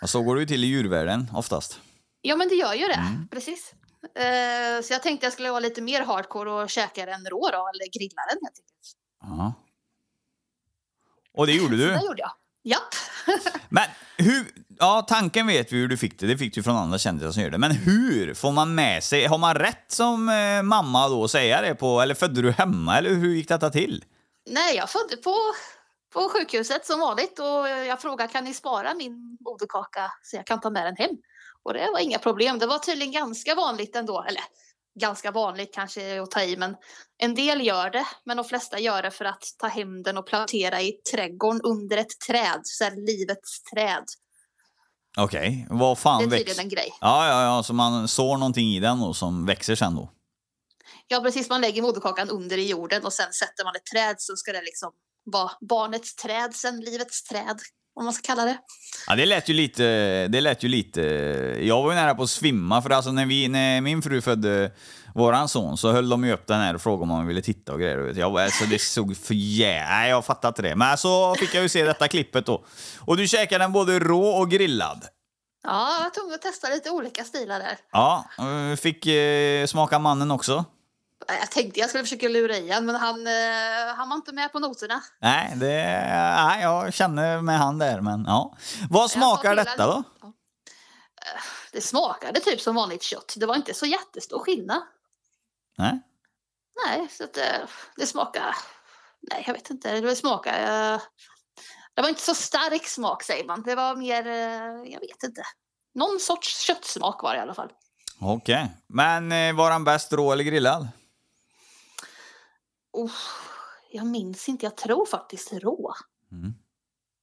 Ja, 0.01 0.07
Så 0.07 0.23
går 0.23 0.35
det 0.35 0.41
ju 0.41 0.47
till 0.47 0.65
i 0.65 0.67
djurvärlden 0.67 1.31
oftast. 1.35 1.81
Ja, 2.21 2.37
men 2.37 2.49
det 2.49 2.55
gör 2.55 2.75
ju 2.75 2.87
det. 2.87 2.95
Mm. 2.95 3.29
Precis. 3.29 3.75
Eh, 4.15 4.83
så 4.83 4.93
jag 4.93 5.03
tänkte 5.03 5.27
jag 5.27 5.33
skulle 5.33 5.51
vara 5.51 5.61
lite 5.61 5.83
mer 5.83 6.01
hardcore 6.01 6.51
och 6.51 6.71
käka 6.71 7.07
den 7.07 7.27
rå 7.27 7.49
då, 7.53 7.69
eller 7.69 7.99
grilla 7.99 8.23
den 8.31 8.39
helt 8.43 8.59
enkelt. 8.59 8.97
Ja. 9.23 9.53
Och 11.33 11.47
det 11.47 11.53
gjorde 11.53 11.77
du? 11.77 11.87
det 11.87 12.05
gjorde 12.07 12.23
jag. 12.23 12.33
Japp. 12.63 12.95
Men 13.69 13.85
hur... 14.17 14.47
Ja, 14.83 15.05
tanken 15.09 15.47
vet 15.47 15.73
vi 15.73 15.77
hur 15.77 15.89
du 15.89 15.97
fick 15.97 16.19
det. 16.19 16.27
Det 16.27 16.39
fick 16.39 16.55
du 16.55 16.63
från 16.63 16.77
andra 16.77 16.99
kändisar 16.99 17.33
som 17.33 17.43
gör 17.43 17.51
det. 17.51 17.59
Men 17.59 17.71
hur 17.71 18.35
får 18.35 18.53
man 18.53 18.75
med 18.75 19.05
sig... 19.05 19.27
Har 19.27 19.39
man 19.39 19.55
rätt 19.55 19.85
som 19.89 20.29
eh, 20.29 20.63
mamma 20.63 21.09
då 21.09 21.25
att 21.25 21.31
säga 21.31 21.61
det 21.61 21.75
på... 21.75 22.01
Eller 22.01 22.15
födde 22.15 22.43
du 22.43 22.51
hemma? 22.51 22.99
Eller 22.99 23.11
hur 23.11 23.35
gick 23.35 23.49
detta 23.49 23.71
till? 23.71 24.05
Nej, 24.51 24.77
jag 24.77 24.91
födde 24.91 25.17
på, 25.17 25.37
på 26.13 26.29
sjukhuset 26.29 26.87
som 26.87 27.01
vanligt 27.01 27.39
och 27.39 27.69
jag 27.69 28.01
frågade 28.01 28.33
kan 28.33 28.45
ni 28.45 28.55
spara 28.55 28.95
min 28.95 29.39
moderkaka 29.41 30.13
så 30.23 30.37
jag 30.37 30.47
kan 30.47 30.61
ta 30.61 30.71
med 30.71 30.87
den 30.87 30.97
hem. 30.97 31.17
Och 31.63 31.73
det 31.73 31.91
var 31.93 31.99
inga 31.99 32.19
problem. 32.19 32.59
Det 32.59 32.67
var 32.67 32.79
tydligen 32.79 33.13
ganska 33.13 33.55
vanligt 33.55 33.97
ändå. 33.97 34.25
Eller 34.29 34.43
ganska 35.01 35.31
vanligt 35.31 35.75
kanske 35.75 36.23
att 36.23 36.31
ta 36.31 36.43
i, 36.43 36.57
men 36.57 36.77
en 37.19 37.35
del 37.35 37.67
gör 37.67 37.91
det. 37.91 38.07
Men 38.25 38.37
de 38.37 38.45
flesta 38.45 38.79
gör 38.79 39.03
det 39.03 39.11
för 39.11 39.25
att 39.25 39.45
ta 39.59 39.67
hem 39.67 40.03
den 40.03 40.17
och 40.17 40.27
plantera 40.27 40.81
i 40.81 40.93
trädgården 40.93 41.61
under 41.63 41.97
ett 41.97 42.21
träd. 42.29 42.61
Så 42.63 42.85
här 42.85 42.97
livets 42.97 43.63
träd. 43.63 44.05
Okej, 45.19 45.67
vad 45.71 45.97
Det 45.97 46.01
fan 46.01 46.23
är 46.23 46.27
växer... 46.27 46.39
tydligen 46.39 46.65
en 46.65 46.69
grej. 46.69 46.93
Ja, 47.01 47.29
ja, 47.29 47.45
ja, 47.45 47.63
så 47.63 47.73
man 47.73 48.09
sår 48.09 48.37
någonting 48.37 48.69
i 48.75 48.81
den 48.81 49.01
då 49.01 49.15
som 49.15 49.47
växer 49.47 49.75
sen 49.75 49.95
då? 49.95 50.11
Ja, 51.09 51.21
precis. 51.21 51.49
Man 51.49 51.61
lägger 51.61 51.83
moderkakan 51.83 52.29
under 52.29 52.59
i 52.59 52.69
jorden 52.69 53.05
och 53.05 53.13
sen 53.13 53.33
sätter 53.33 53.65
man 53.65 53.77
ett 53.77 53.87
träd 53.87 54.17
så 54.19 54.37
ska 54.37 54.53
det 54.53 54.63
liksom 54.63 54.91
vara 55.25 55.51
barnets 55.61 56.15
träd 56.15 56.55
sen, 56.55 56.81
livets 56.81 57.23
träd, 57.25 57.59
om 57.95 58.05
man 58.05 58.15
ska 58.15 58.23
kalla 58.27 58.45
det. 58.45 58.59
Ja, 59.07 59.17
det 59.17 59.27
lät 59.27 59.49
ju 59.49 59.55
lite... 59.55 59.83
Det 60.29 60.41
lät 60.41 60.63
ju 60.63 60.69
lite... 60.69 61.01
Jag 61.61 61.83
var 61.83 61.91
ju 61.91 61.97
nära 61.97 62.15
på 62.15 62.23
att 62.23 62.31
svimma 62.31 62.83
för 62.83 62.91
alltså 62.91 63.13
när, 63.13 63.27
vi, 63.27 63.49
när 63.49 63.81
min 63.81 64.03
fru 64.03 64.21
födde 64.21 64.73
våran 65.15 65.49
son 65.49 65.77
så 65.77 65.93
höll 65.93 66.09
de 66.09 66.25
ju 66.25 66.33
upp 66.33 66.47
den 66.47 66.61
här 66.61 66.75
och 66.75 66.83
frågade 66.83 67.03
om 67.03 67.11
han 67.11 67.27
ville 67.27 67.43
titta 67.43 67.73
och 67.73 67.81
grejer. 67.81 68.15
Jag, 68.17 68.39
alltså, 68.41 68.65
det 68.65 68.79
såg 68.79 69.17
för 69.17 69.35
jä... 69.35 69.87
Nej, 69.89 70.11
jag 70.11 70.25
fattar 70.25 70.49
inte 70.49 70.63
det. 70.63 70.77
Men 70.77 70.99
så 70.99 71.35
fick 71.35 71.55
jag 71.55 71.63
ju 71.63 71.69
se 71.69 71.85
detta 71.85 72.09
klippet 72.09 72.47
då. 72.47 72.65
Och 73.01 73.17
du 73.17 73.29
käkade 73.29 73.65
den 73.65 73.73
både 73.73 73.99
rå 73.99 74.27
och 74.29 74.51
grillad. 74.51 75.05
Ja, 75.63 75.93
jag 75.97 76.03
var 76.05 76.11
tvungen 76.11 76.35
att 76.35 76.43
testa 76.43 76.69
lite 76.69 76.91
olika 76.91 77.25
stilar 77.25 77.59
där. 77.59 77.79
Ja, 77.93 78.25
eh, 78.39 78.77
fick 78.77 79.07
eh, 79.07 79.67
smaka 79.67 79.99
mannen 79.99 80.31
också. 80.31 80.65
Jag 81.41 81.51
tänkte 81.51 81.81
jag 81.81 81.89
skulle 81.89 82.05
försöka 82.05 82.29
lura 82.29 82.57
i 82.57 82.71
han, 82.71 82.87
men 82.87 82.95
han, 82.95 83.27
eh, 83.27 83.33
han 83.97 84.09
var 84.09 84.17
inte 84.17 84.33
med 84.33 84.53
på 84.53 84.59
noterna. 84.59 85.01
Nej, 85.21 85.53
det, 85.57 85.67
nej, 86.37 86.63
jag 86.63 86.95
känner 86.95 87.41
med 87.41 87.59
han 87.59 87.79
där, 87.79 88.01
men 88.01 88.25
ja. 88.27 88.57
Vad 88.91 89.11
smakar 89.11 89.57
detta 89.57 89.87
då? 89.87 89.93
honom- 89.93 90.05
Ja. 90.23 90.27
Eh, 90.27 91.41
Det 91.73 91.81
smakade 91.81 92.41
typ 92.41 92.61
som 92.61 92.75
vanligt 92.75 93.03
kött. 93.03 93.35
Det 93.37 93.47
var 93.47 93.57
inte 93.57 93.75
så 93.75 93.87
jättestor 93.87 94.39
skillnad. 94.39 94.83
Nej? 95.81 96.01
Nej, 96.87 97.09
så 97.11 97.25
att, 97.25 97.37
eh, 97.37 97.69
det 97.97 98.07
smakar... 98.07 98.55
Nej, 99.31 99.45
jag 99.47 99.55
vet 99.55 99.71
inte. 99.71 100.01
Det 100.01 100.17
smakar... 100.17 100.93
eh, 100.95 101.01
Det 101.95 102.03
var 102.03 102.09
inte 102.09 102.21
så 102.21 102.35
stark 102.35 102.87
smak 102.87 103.23
säger 103.23 103.45
man. 103.47 103.63
Det 103.63 103.75
var 103.75 103.97
mer... 103.97 104.27
eh, 104.27 104.93
Jag 104.93 105.01
vet 105.01 105.23
inte. 105.25 105.43
någon 105.95 106.21
sorts 106.21 106.61
köttsmak 106.67 107.23
var 107.23 107.33
det 107.33 107.39
i 107.39 107.43
alla 107.43 107.55
fall. 107.55 107.73
Okej. 108.21 108.71
Men 108.87 109.33
eh, 109.33 109.55
var 109.57 109.71
han 109.71 109.85
bäst 109.85 110.13
rå 110.13 110.33
eller 110.33 110.45
grillad? 110.45 110.89
Oh, 112.93 113.11
jag 113.91 114.07
minns 114.07 114.49
inte, 114.49 114.67
jag 114.67 114.77
tror 114.77 115.07
faktiskt 115.07 115.53
rå. 115.53 115.95
Mm. 116.33 116.55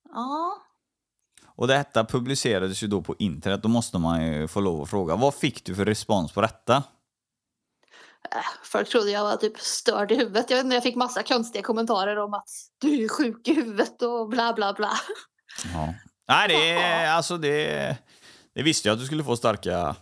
Ja, 0.10 0.62
Och 1.56 1.68
detta 1.68 2.06
publicerades 2.06 2.84
ju 2.84 2.88
då 2.88 3.02
på 3.02 3.16
internet. 3.20 3.64
Då 3.64 3.70
måste 3.70 3.98
man 3.98 4.26
ju 4.28 4.48
få 4.48 4.60
lov 4.60 4.82
att 4.82 4.90
fråga. 4.90 5.16
Vad 5.16 5.36
fick 5.36 5.66
du 5.66 5.76
för 5.76 5.86
respons 5.86 6.32
på 6.32 6.42
detta? 6.42 6.84
Folk 8.64 8.90
trodde 8.90 9.12
jag 9.12 9.24
var 9.24 9.36
typ 9.36 9.60
störd 9.60 10.12
i 10.12 10.16
huvudet. 10.16 10.50
Jag 10.50 10.58
vet 10.58 10.64
inte, 10.64 10.76
jag 10.76 10.84
fick 10.84 10.96
massa 10.96 11.24
konstiga 11.24 11.64
kommentarer 11.64 12.18
om 12.18 12.34
att 12.34 12.50
du 12.82 13.04
är 13.04 13.10
sjuk 13.10 13.48
i 13.48 13.54
huvudet 13.54 14.02
och 14.02 14.30
bla 14.30 14.54
bla 14.54 14.74
bla. 14.74 14.92
Ja. 15.74 15.94
Nej, 16.28 16.48
det 16.48 16.72
är 16.72 17.12
alltså 17.12 17.38
det... 17.38 17.98
Det 18.56 18.64
visste 18.64 18.88
jag 18.88 18.94
att 18.94 19.00
du 19.00 19.06
skulle 19.06 19.24
få 19.24 19.38
starka... 19.38 19.96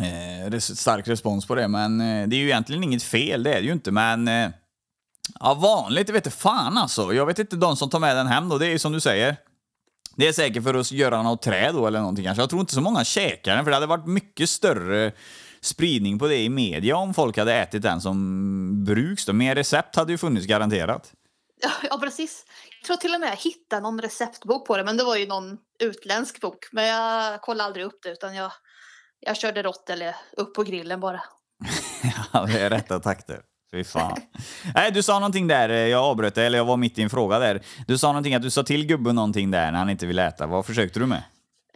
Eh, 0.00 0.58
stark 0.58 1.08
respons 1.08 1.46
på 1.46 1.54
det, 1.54 1.68
men 1.68 2.00
eh, 2.00 2.28
det 2.28 2.36
är 2.36 2.38
ju 2.38 2.46
egentligen 2.46 2.84
inget 2.84 3.02
fel, 3.02 3.42
det 3.42 3.50
är 3.50 3.60
det 3.60 3.66
ju 3.66 3.72
inte, 3.72 3.90
men... 3.90 4.28
Eh, 4.28 4.50
ja, 5.40 5.54
vanligt, 5.54 6.10
vet 6.10 6.34
fan 6.34 6.78
alltså. 6.78 7.12
Jag 7.12 7.26
vet 7.26 7.38
inte 7.38 7.56
de 7.56 7.76
som 7.76 7.90
tar 7.90 7.98
med 7.98 8.16
den 8.16 8.26
hem 8.26 8.48
då, 8.48 8.58
det 8.58 8.66
är 8.66 8.70
ju 8.70 8.78
som 8.78 8.92
du 8.92 9.00
säger. 9.00 9.36
Det 10.16 10.28
är 10.28 10.32
säkert 10.32 10.62
för 10.62 10.74
att 10.74 10.92
göra 10.92 11.22
något 11.22 11.42
träd 11.42 11.74
då 11.74 11.86
eller 11.86 11.98
någonting 11.98 12.24
kanske. 12.24 12.42
Jag 12.42 12.50
tror 12.50 12.60
inte 12.60 12.74
så 12.74 12.80
många 12.80 13.04
käkar 13.04 13.56
den, 13.56 13.64
för 13.64 13.70
det 13.70 13.76
hade 13.76 13.86
varit 13.86 14.06
mycket 14.06 14.50
större 14.50 15.12
spridning 15.68 16.18
på 16.18 16.26
det 16.26 16.36
i 16.36 16.48
media 16.48 16.96
om 16.96 17.14
folk 17.14 17.36
hade 17.36 17.54
ätit 17.54 17.82
den 17.82 18.00
som 18.00 18.84
bruks. 18.84 19.26
Då. 19.26 19.32
Mer 19.32 19.54
recept 19.54 19.96
hade 19.96 20.12
ju 20.12 20.18
funnits 20.18 20.46
garanterat. 20.46 21.12
Ja, 21.90 21.98
precis. 21.98 22.44
Jag 22.80 22.86
tror 22.86 22.96
till 22.96 23.14
och 23.14 23.20
med 23.20 23.28
jag 23.28 23.36
hittade 23.36 23.82
någon 23.82 24.00
receptbok 24.00 24.66
på 24.66 24.76
det, 24.76 24.84
men 24.84 24.96
det 24.96 25.04
var 25.04 25.16
ju 25.16 25.26
någon 25.26 25.58
utländsk 25.80 26.40
bok. 26.40 26.66
Men 26.72 26.86
jag 26.86 27.40
kollade 27.40 27.66
aldrig 27.66 27.86
upp 27.86 27.98
det, 28.02 28.10
utan 28.10 28.34
jag, 28.34 28.52
jag 29.20 29.36
körde 29.36 29.62
rått 29.62 29.90
eller 29.90 30.14
upp 30.36 30.54
på 30.54 30.62
grillen 30.62 31.00
bara. 31.00 31.20
Ja, 32.32 32.46
det 32.46 32.60
är 32.60 32.70
rätta 32.70 33.00
takter. 33.00 33.40
Fy 33.70 33.84
fan. 33.84 34.16
Nej, 34.74 34.92
du 34.92 35.02
sa 35.02 35.18
någonting 35.18 35.46
där, 35.46 35.68
eh, 35.68 35.76
jag 35.76 36.04
avbröt 36.04 36.34
dig, 36.34 36.46
eller 36.46 36.58
jag 36.58 36.64
var 36.64 36.76
mitt 36.76 36.98
i 36.98 37.02
en 37.02 37.10
fråga 37.10 37.38
där. 37.38 37.62
Du 37.86 37.98
sa 37.98 38.06
någonting 38.08 38.34
att 38.34 38.42
du 38.42 38.50
sa 38.50 38.62
till 38.62 38.86
gubben 38.86 39.14
någonting 39.14 39.50
där 39.50 39.72
när 39.72 39.78
han 39.78 39.90
inte 39.90 40.06
ville 40.06 40.26
äta. 40.26 40.46
Vad 40.46 40.66
försökte 40.66 41.00
du 41.00 41.06
med? 41.06 41.22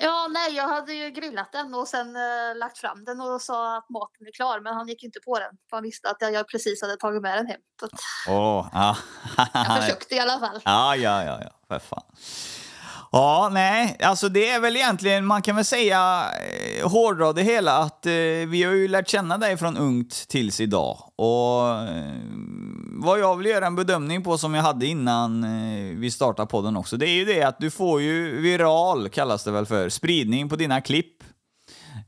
Ja, 0.04 0.28
nej, 0.30 0.56
jag 0.56 0.68
hade 0.68 0.92
ju 0.92 1.10
grillat 1.10 1.52
den 1.52 1.74
och 1.74 1.88
sen 1.88 2.16
eh, 2.16 2.56
lagt 2.56 2.78
fram 2.78 3.04
den 3.04 3.20
och 3.20 3.42
sa 3.42 3.76
att 3.76 3.90
maten 3.90 4.26
är 4.26 4.32
klar, 4.32 4.60
men 4.60 4.74
han 4.74 4.88
gick 4.88 5.02
inte 5.02 5.20
på 5.20 5.38
den. 5.38 5.50
För 5.70 5.76
han 5.76 5.82
visste 5.82 6.10
att 6.10 6.16
jag, 6.20 6.32
jag 6.32 6.48
precis 6.48 6.82
hade 6.82 6.96
tagit 6.96 7.22
med 7.22 7.38
den 7.38 7.46
hem. 7.46 7.60
Åh, 8.28 8.68
ja. 8.72 8.96
jag 9.54 9.82
försökte 9.82 10.14
i 10.14 10.18
alla 10.18 10.38
fall. 10.38 10.60
Ja, 10.64 10.96
ja, 10.96 11.24
ja, 11.24 11.40
ja, 11.42 11.50
för 11.68 11.78
fan. 11.78 12.02
Ja, 13.14 13.50
nej, 13.52 13.96
alltså 14.00 14.28
det 14.28 14.50
är 14.50 14.60
väl 14.60 14.76
egentligen, 14.76 15.26
man 15.26 15.42
kan 15.42 15.56
väl 15.56 15.64
säga, 15.64 16.24
eh, 16.78 16.88
hårdra 16.88 17.32
det 17.32 17.42
hela, 17.42 17.78
att 17.78 18.06
eh, 18.06 18.12
vi 18.48 18.62
har 18.66 18.72
ju 18.72 18.88
lärt 18.88 19.08
känna 19.08 19.38
dig 19.38 19.56
från 19.56 19.76
ungt 19.76 20.28
tills 20.28 20.60
idag. 20.60 20.98
Och 21.16 21.68
eh, 21.88 22.12
vad 23.02 23.20
jag 23.20 23.36
vill 23.36 23.46
göra 23.46 23.66
en 23.66 23.76
bedömning 23.76 24.24
på 24.24 24.38
som 24.38 24.54
jag 24.54 24.62
hade 24.62 24.86
innan 24.86 25.44
eh, 25.44 25.96
vi 25.96 26.10
startade 26.10 26.46
podden 26.46 26.76
också, 26.76 26.96
det 26.96 27.08
är 27.08 27.14
ju 27.14 27.24
det 27.24 27.42
att 27.42 27.58
du 27.58 27.70
får 27.70 28.02
ju 28.02 28.40
viral, 28.40 29.08
kallas 29.08 29.44
det 29.44 29.50
väl 29.50 29.66
för, 29.66 29.88
spridning 29.88 30.48
på 30.48 30.56
dina 30.56 30.80
klipp. 30.80 31.22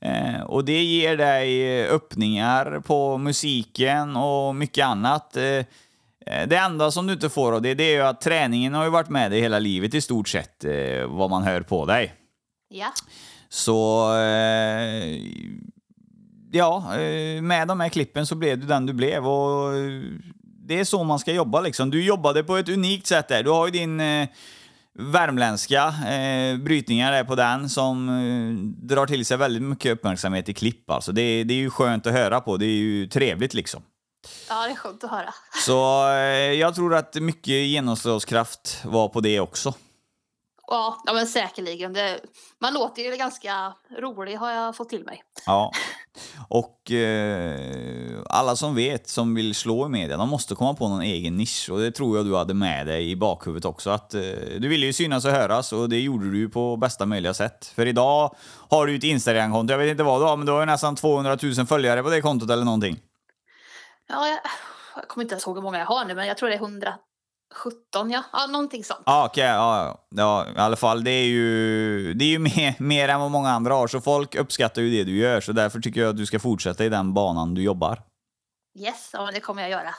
Eh, 0.01 0.41
och 0.41 0.65
det 0.65 0.83
ger 0.83 1.17
dig 1.17 1.81
eh, 1.81 1.95
öppningar 1.95 2.81
på 2.87 3.19
musiken 3.19 4.17
och 4.17 4.55
mycket 4.55 4.87
annat. 4.87 5.37
Eh, 5.37 5.65
Eh, 6.27 6.49
Det 6.49 6.57
enda 6.57 6.91
som 6.91 7.07
du 7.07 7.13
inte 7.13 7.29
får 7.31 7.53
av 7.53 7.63
det, 7.63 7.75
det 7.75 7.85
är 7.85 7.95
ju 7.95 8.03
att 8.03 8.21
träningen 8.21 8.75
har 8.75 8.85
ju 8.85 8.91
varit 8.91 9.09
med 9.09 9.31
dig 9.31 9.41
hela 9.41 9.59
livet 9.59 9.95
i 9.95 10.01
stort 10.01 10.29
sett, 10.29 10.65
eh, 10.65 11.07
vad 11.07 11.31
man 11.31 11.43
hör 11.43 11.61
på 11.61 11.85
dig. 11.87 12.15
Ja, 12.69 12.93
Så... 13.49 14.13
Eh, 14.17 15.19
ja, 16.53 16.85
med 17.43 17.69
de 17.69 17.81
här 17.81 17.89
klippen 17.89 18.27
så 18.27 18.35
blev 18.35 18.59
du 18.59 18.67
den 18.67 18.87
du 18.87 18.93
blev 18.93 19.27
och 19.27 19.73
det 20.69 20.81
är 20.81 20.85
så 20.85 21.05
man 21.05 21.19
ska 21.19 21.33
jobba 21.33 21.61
liksom. 21.61 21.91
Du 21.91 22.05
jobbade 22.05 22.45
på 22.45 22.57
ett 22.57 22.69
unikt 22.69 23.07
sätt 23.07 23.29
där. 23.29 23.43
Du 23.43 23.51
har 23.51 23.67
ju 23.67 23.73
din 23.73 24.01
eh, 24.01 24.29
värmländska 24.99 25.87
eh, 25.87 26.57
brytningar 26.59 27.13
där 27.13 27.25
på 27.25 27.35
den 27.35 27.69
som 27.69 28.09
eh, 28.09 28.87
drar 28.87 29.07
till 29.07 29.25
sig 29.25 29.37
väldigt 29.37 29.63
mycket 29.63 29.93
uppmärksamhet 29.93 30.49
i 30.49 30.55
klipp 30.55 30.91
alltså. 30.91 31.13
Det, 31.13 31.45
det 31.45 31.55
är 31.55 31.59
ju 31.59 31.71
skönt 31.71 32.07
att 32.07 32.13
höra 32.13 32.41
på, 32.41 32.57
det 32.57 32.67
är 32.67 32.77
ju 32.77 33.07
trevligt 33.07 33.55
liksom. 33.55 33.83
Ja 34.49 34.67
det 34.67 34.73
är 34.73 34.77
skönt 34.77 35.05
att 35.05 35.11
höra. 35.11 35.35
Så 35.67 36.09
eh, 36.09 36.53
jag 36.53 36.75
tror 36.75 36.95
att 36.95 37.15
mycket 37.15 37.55
genomslagskraft 37.55 38.81
var 38.85 39.09
på 39.09 39.21
det 39.21 39.41
också. 39.41 39.75
Ja, 40.67 41.03
ja 41.07 41.13
men 41.13 41.27
säkerligen. 41.27 41.93
Det, 41.93 42.21
man 42.61 42.75
låter 42.75 43.03
ju 43.03 43.17
ganska 43.17 43.73
rolig 43.99 44.37
har 44.37 44.51
jag 44.51 44.77
fått 44.77 44.89
till 44.89 45.05
mig. 45.05 45.23
Ja. 45.47 45.73
Och 46.49 46.91
eh, 46.91 48.21
alla 48.27 48.57
som 48.57 48.75
vet, 48.75 49.09
som 49.09 49.35
vill 49.35 49.55
slå 49.55 49.87
i 49.87 49.89
media, 49.89 50.17
de 50.17 50.29
måste 50.29 50.55
komma 50.55 50.75
på 50.75 50.89
någon 50.89 51.03
egen 51.03 51.37
nisch. 51.37 51.69
Och 51.71 51.79
det 51.79 51.93
tror 51.93 52.17
jag 52.17 52.27
du 52.27 52.37
hade 52.37 52.55
med 52.55 52.87
dig 52.87 53.11
i 53.11 53.17
bakhuvudet 53.17 53.65
också. 53.65 53.91
Att, 53.91 54.15
eh, 54.15 54.21
du 54.59 54.69
ville 54.69 54.87
ju 54.87 54.93
synas 54.93 55.25
och 55.25 55.31
höras 55.31 55.73
och 55.73 55.89
det 55.89 56.01
gjorde 56.01 56.31
du 56.31 56.39
ju 56.39 56.49
på 56.49 56.77
bästa 56.77 57.07
möjliga 57.07 57.35
sätt. 57.35 57.73
För 57.75 57.87
idag 57.87 58.35
har 58.69 58.87
du 58.87 58.93
ju 58.93 58.99
ett 58.99 59.05
Instagram-konto, 59.05 59.73
jag 59.73 59.79
vet 59.79 59.91
inte 59.91 60.03
vad 60.03 60.21
du 60.21 60.25
har, 60.25 60.37
men 60.37 60.47
du 60.47 60.53
har 60.53 60.61
ju 60.61 60.67
nästan 60.67 60.97
200 60.97 61.39
000 61.43 61.67
följare 61.67 62.03
på 62.03 62.11
det 62.11 62.21
kontot 62.21 62.51
eller 62.51 62.65
någonting. 62.65 62.99
Ja, 64.09 64.29
jag, 64.29 64.39
jag 64.97 65.09
kommer 65.09 65.25
inte 65.25 65.33
ens 65.35 65.47
ihåg 65.47 65.57
hur 65.57 65.63
många 65.63 65.79
jag 65.79 65.87
har 65.87 66.05
nu, 66.05 66.15
men 66.15 66.27
jag 66.27 66.37
tror 66.37 66.49
det 66.49 66.55
är 66.55 66.59
117, 66.59 68.11
ja. 68.11 68.23
Ja, 68.33 68.47
någonting 68.47 68.85
sånt. 68.85 69.03
Ja, 69.07 69.27
okej. 69.27 69.45
ja, 69.45 70.07
ja. 70.11 70.47
i 70.57 70.59
alla 70.59 70.77
fall. 70.77 71.05
Det 71.05 71.11
är 71.11 71.27
ju, 71.27 72.15
det 72.15 72.25
är 72.25 72.29
ju 72.29 72.39
mer, 72.57 72.75
mer 72.83 73.09
än 73.09 73.21
vad 73.21 73.31
många 73.31 73.51
andra 73.51 73.75
har, 73.75 73.87
så 73.87 74.01
folk 74.01 74.35
uppskattar 74.35 74.83
ju 74.83 74.91
det 74.91 75.05
du 75.05 75.17
gör. 75.17 75.41
Så 75.41 75.53
därför 75.53 75.81
tycker 75.81 76.01
jag 76.01 76.11
att 76.11 76.17
du 76.17 76.27
ska 76.27 76.39
fortsätta 76.39 76.85
i 76.85 76.89
den 76.89 77.15
banan 77.15 77.55
du 77.55 77.63
jobbar. 77.63 78.03
Yes, 78.79 79.11
ja, 79.13 79.31
det 79.33 79.41
kommer 79.41 79.63
jag 79.63 79.71
göra. 79.71 79.95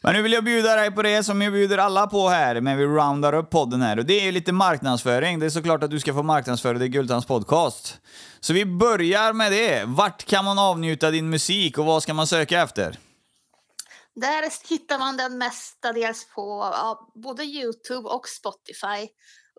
Men 0.00 0.14
nu 0.14 0.22
vill 0.22 0.32
jag 0.32 0.44
bjuda 0.44 0.76
dig 0.76 0.90
på 0.90 1.02
det 1.02 1.24
som 1.24 1.42
jag 1.42 1.52
bjuder 1.52 1.78
alla 1.78 2.06
på 2.06 2.28
här, 2.28 2.60
men 2.60 2.78
vi 2.78 2.84
roundar 2.84 3.32
upp 3.32 3.50
podden 3.50 3.82
här. 3.82 3.98
Och 3.98 4.04
det 4.04 4.20
är 4.20 4.24
ju 4.24 4.32
lite 4.32 4.52
marknadsföring. 4.52 5.38
Det 5.38 5.46
är 5.46 5.50
såklart 5.50 5.82
att 5.82 5.90
du 5.90 6.00
ska 6.00 6.14
få 6.14 6.22
marknadsföra 6.22 6.78
dig 6.78 6.86
i 6.86 6.90
Gultans 6.90 7.26
podcast. 7.26 8.00
Så 8.40 8.52
vi 8.52 8.66
börjar 8.66 9.32
med 9.32 9.52
det. 9.52 9.84
Vart 9.84 10.24
kan 10.24 10.44
man 10.44 10.58
avnjuta 10.58 11.10
din 11.10 11.30
musik 11.30 11.78
och 11.78 11.84
vad 11.84 12.02
ska 12.02 12.14
man 12.14 12.26
söka 12.26 12.62
efter? 12.62 12.98
Där 14.20 14.68
hittar 14.68 14.98
man 14.98 15.16
den 15.16 15.38
mestadels 15.38 16.26
på 16.34 16.70
ja, 16.72 17.12
både 17.14 17.44
Youtube 17.44 18.08
och 18.08 18.28
Spotify 18.28 19.08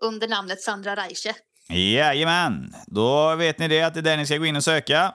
under 0.02 0.28
namnet 0.28 0.60
Sandra 0.60 0.96
Reiche. 0.96 1.34
Jajamän, 1.68 2.74
då 2.86 3.34
vet 3.34 3.58
ni 3.58 3.68
det 3.68 3.82
att 3.82 3.94
det 3.94 4.00
är 4.00 4.02
där 4.02 4.16
ni 4.16 4.26
ska 4.26 4.36
gå 4.36 4.46
in 4.46 4.56
och 4.56 4.64
söka. 4.64 5.14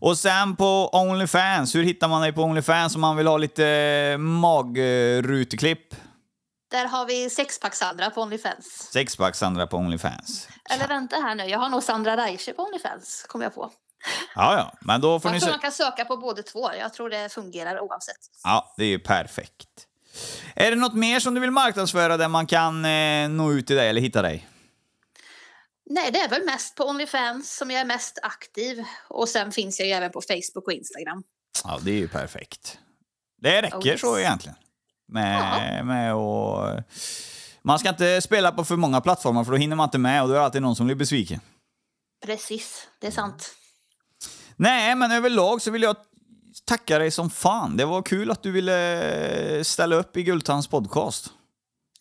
Och 0.00 0.18
sen 0.18 0.56
på 0.56 0.90
Onlyfans, 0.92 1.74
hur 1.74 1.82
hittar 1.82 2.08
man 2.08 2.22
dig 2.22 2.32
på 2.32 2.42
Onlyfans 2.42 2.94
om 2.94 3.00
man 3.00 3.16
vill 3.16 3.26
ha 3.26 3.36
lite 3.36 4.16
magruteklipp? 4.18 5.94
Där 6.70 6.86
har 6.86 7.06
vi 7.06 7.30
sexpack 7.30 7.74
Sandra 7.74 8.10
på 8.10 8.22
Onlyfans. 8.22 8.90
Sexpack 8.92 9.36
Sandra 9.36 9.66
på 9.66 9.76
Onlyfans. 9.76 10.48
Eller 10.70 10.88
vänta 10.88 11.16
här 11.16 11.34
nu, 11.34 11.44
jag 11.44 11.58
har 11.58 11.68
nog 11.68 11.82
Sandra 11.82 12.16
Reiche 12.16 12.52
på 12.52 12.62
Onlyfans, 12.62 13.24
kommer 13.28 13.44
jag 13.44 13.54
på. 13.54 13.70
Ja, 14.34 14.56
ja, 14.56 14.72
men 14.80 15.00
då 15.00 15.20
får 15.20 15.28
ni 15.28 15.34
Jag 15.34 15.42
tror 15.42 15.48
sö- 15.48 15.52
man 15.52 15.60
kan 15.60 15.72
söka 15.72 16.04
på 16.04 16.16
båda 16.16 16.42
två. 16.42 16.70
Jag 16.74 16.92
tror 16.94 17.10
det 17.10 17.32
fungerar 17.32 17.80
oavsett. 17.80 18.16
Ja, 18.44 18.74
det 18.76 18.84
är 18.84 18.88
ju 18.88 18.98
perfekt. 18.98 19.68
Är 20.54 20.70
det 20.70 20.76
något 20.76 20.94
mer 20.94 21.20
som 21.20 21.34
du 21.34 21.40
vill 21.40 21.50
marknadsföra 21.50 22.16
där 22.16 22.28
man 22.28 22.46
kan 22.46 22.84
eh, 22.84 23.28
nå 23.28 23.52
ut 23.52 23.66
till 23.66 23.76
dig 23.76 23.88
eller 23.88 24.00
hitta 24.00 24.22
dig? 24.22 24.48
Nej, 25.90 26.10
det 26.10 26.18
är 26.18 26.28
väl 26.28 26.44
mest 26.44 26.74
på 26.76 26.84
Onlyfans 26.84 27.56
som 27.56 27.70
jag 27.70 27.80
är 27.80 27.84
mest 27.84 28.18
aktiv. 28.22 28.84
Och 29.08 29.28
sen 29.28 29.52
finns 29.52 29.78
jag 29.78 29.88
ju 29.88 29.94
även 29.94 30.10
på 30.12 30.20
Facebook 30.20 30.66
och 30.66 30.72
Instagram. 30.72 31.22
Ja, 31.64 31.78
det 31.82 31.90
är 31.90 31.96
ju 31.96 32.08
perfekt. 32.08 32.78
Det 33.42 33.62
räcker 33.62 33.78
Oh, 33.78 33.86
yes. 33.86 34.00
så 34.00 34.18
egentligen. 34.18 34.56
Med, 35.08 35.86
med 35.86 36.14
och... 36.14 36.82
Man 37.62 37.78
ska 37.78 37.88
inte 37.88 38.20
spela 38.22 38.52
på 38.52 38.64
för 38.64 38.76
många 38.76 39.00
plattformar 39.00 39.44
för 39.44 39.52
då 39.52 39.58
hinner 39.58 39.76
man 39.76 39.84
inte 39.84 39.98
med 39.98 40.22
och 40.22 40.28
då 40.28 40.34
är 40.34 40.38
det 40.38 40.44
alltid 40.44 40.62
någon 40.62 40.76
som 40.76 40.86
blir 40.86 40.96
besviken. 40.96 41.40
Precis, 42.26 42.88
det 43.00 43.06
är 43.06 43.10
sant. 43.10 43.54
Nej, 44.62 44.94
men 44.94 45.12
överlag 45.12 45.62
så 45.62 45.70
vill 45.70 45.82
jag 45.82 45.96
tacka 46.64 46.98
dig 46.98 47.10
som 47.10 47.30
fan. 47.30 47.76
Det 47.76 47.84
var 47.84 48.02
kul 48.02 48.30
att 48.30 48.42
du 48.42 48.50
ville 48.50 49.64
ställa 49.64 49.96
upp 49.96 50.16
i 50.16 50.22
Gultans 50.22 50.68
podcast. 50.68 51.30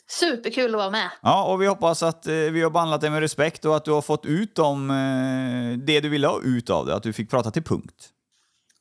Superkul 0.07 0.75
att 0.75 0.79
vara 0.79 0.89
med. 0.89 1.09
Ja, 1.21 1.43
och 1.43 1.61
vi 1.61 1.67
hoppas 1.67 2.03
att 2.03 2.27
eh, 2.27 2.33
vi 2.33 2.61
har 2.61 2.69
behandlat 2.69 3.01
dig 3.01 3.09
med 3.09 3.19
respekt 3.19 3.65
och 3.65 3.75
att 3.75 3.85
du 3.85 3.91
har 3.91 4.01
fått 4.01 4.25
ut 4.25 4.55
dem, 4.55 4.89
eh, 4.89 5.77
det 5.85 5.99
du 5.99 6.09
ville 6.09 6.27
ha 6.27 6.41
ut 6.41 6.69
av 6.69 6.85
det. 6.85 6.95
Att 6.95 7.03
du 7.03 7.13
fick 7.13 7.29
prata 7.29 7.51
till 7.51 7.63
punkt. 7.63 8.09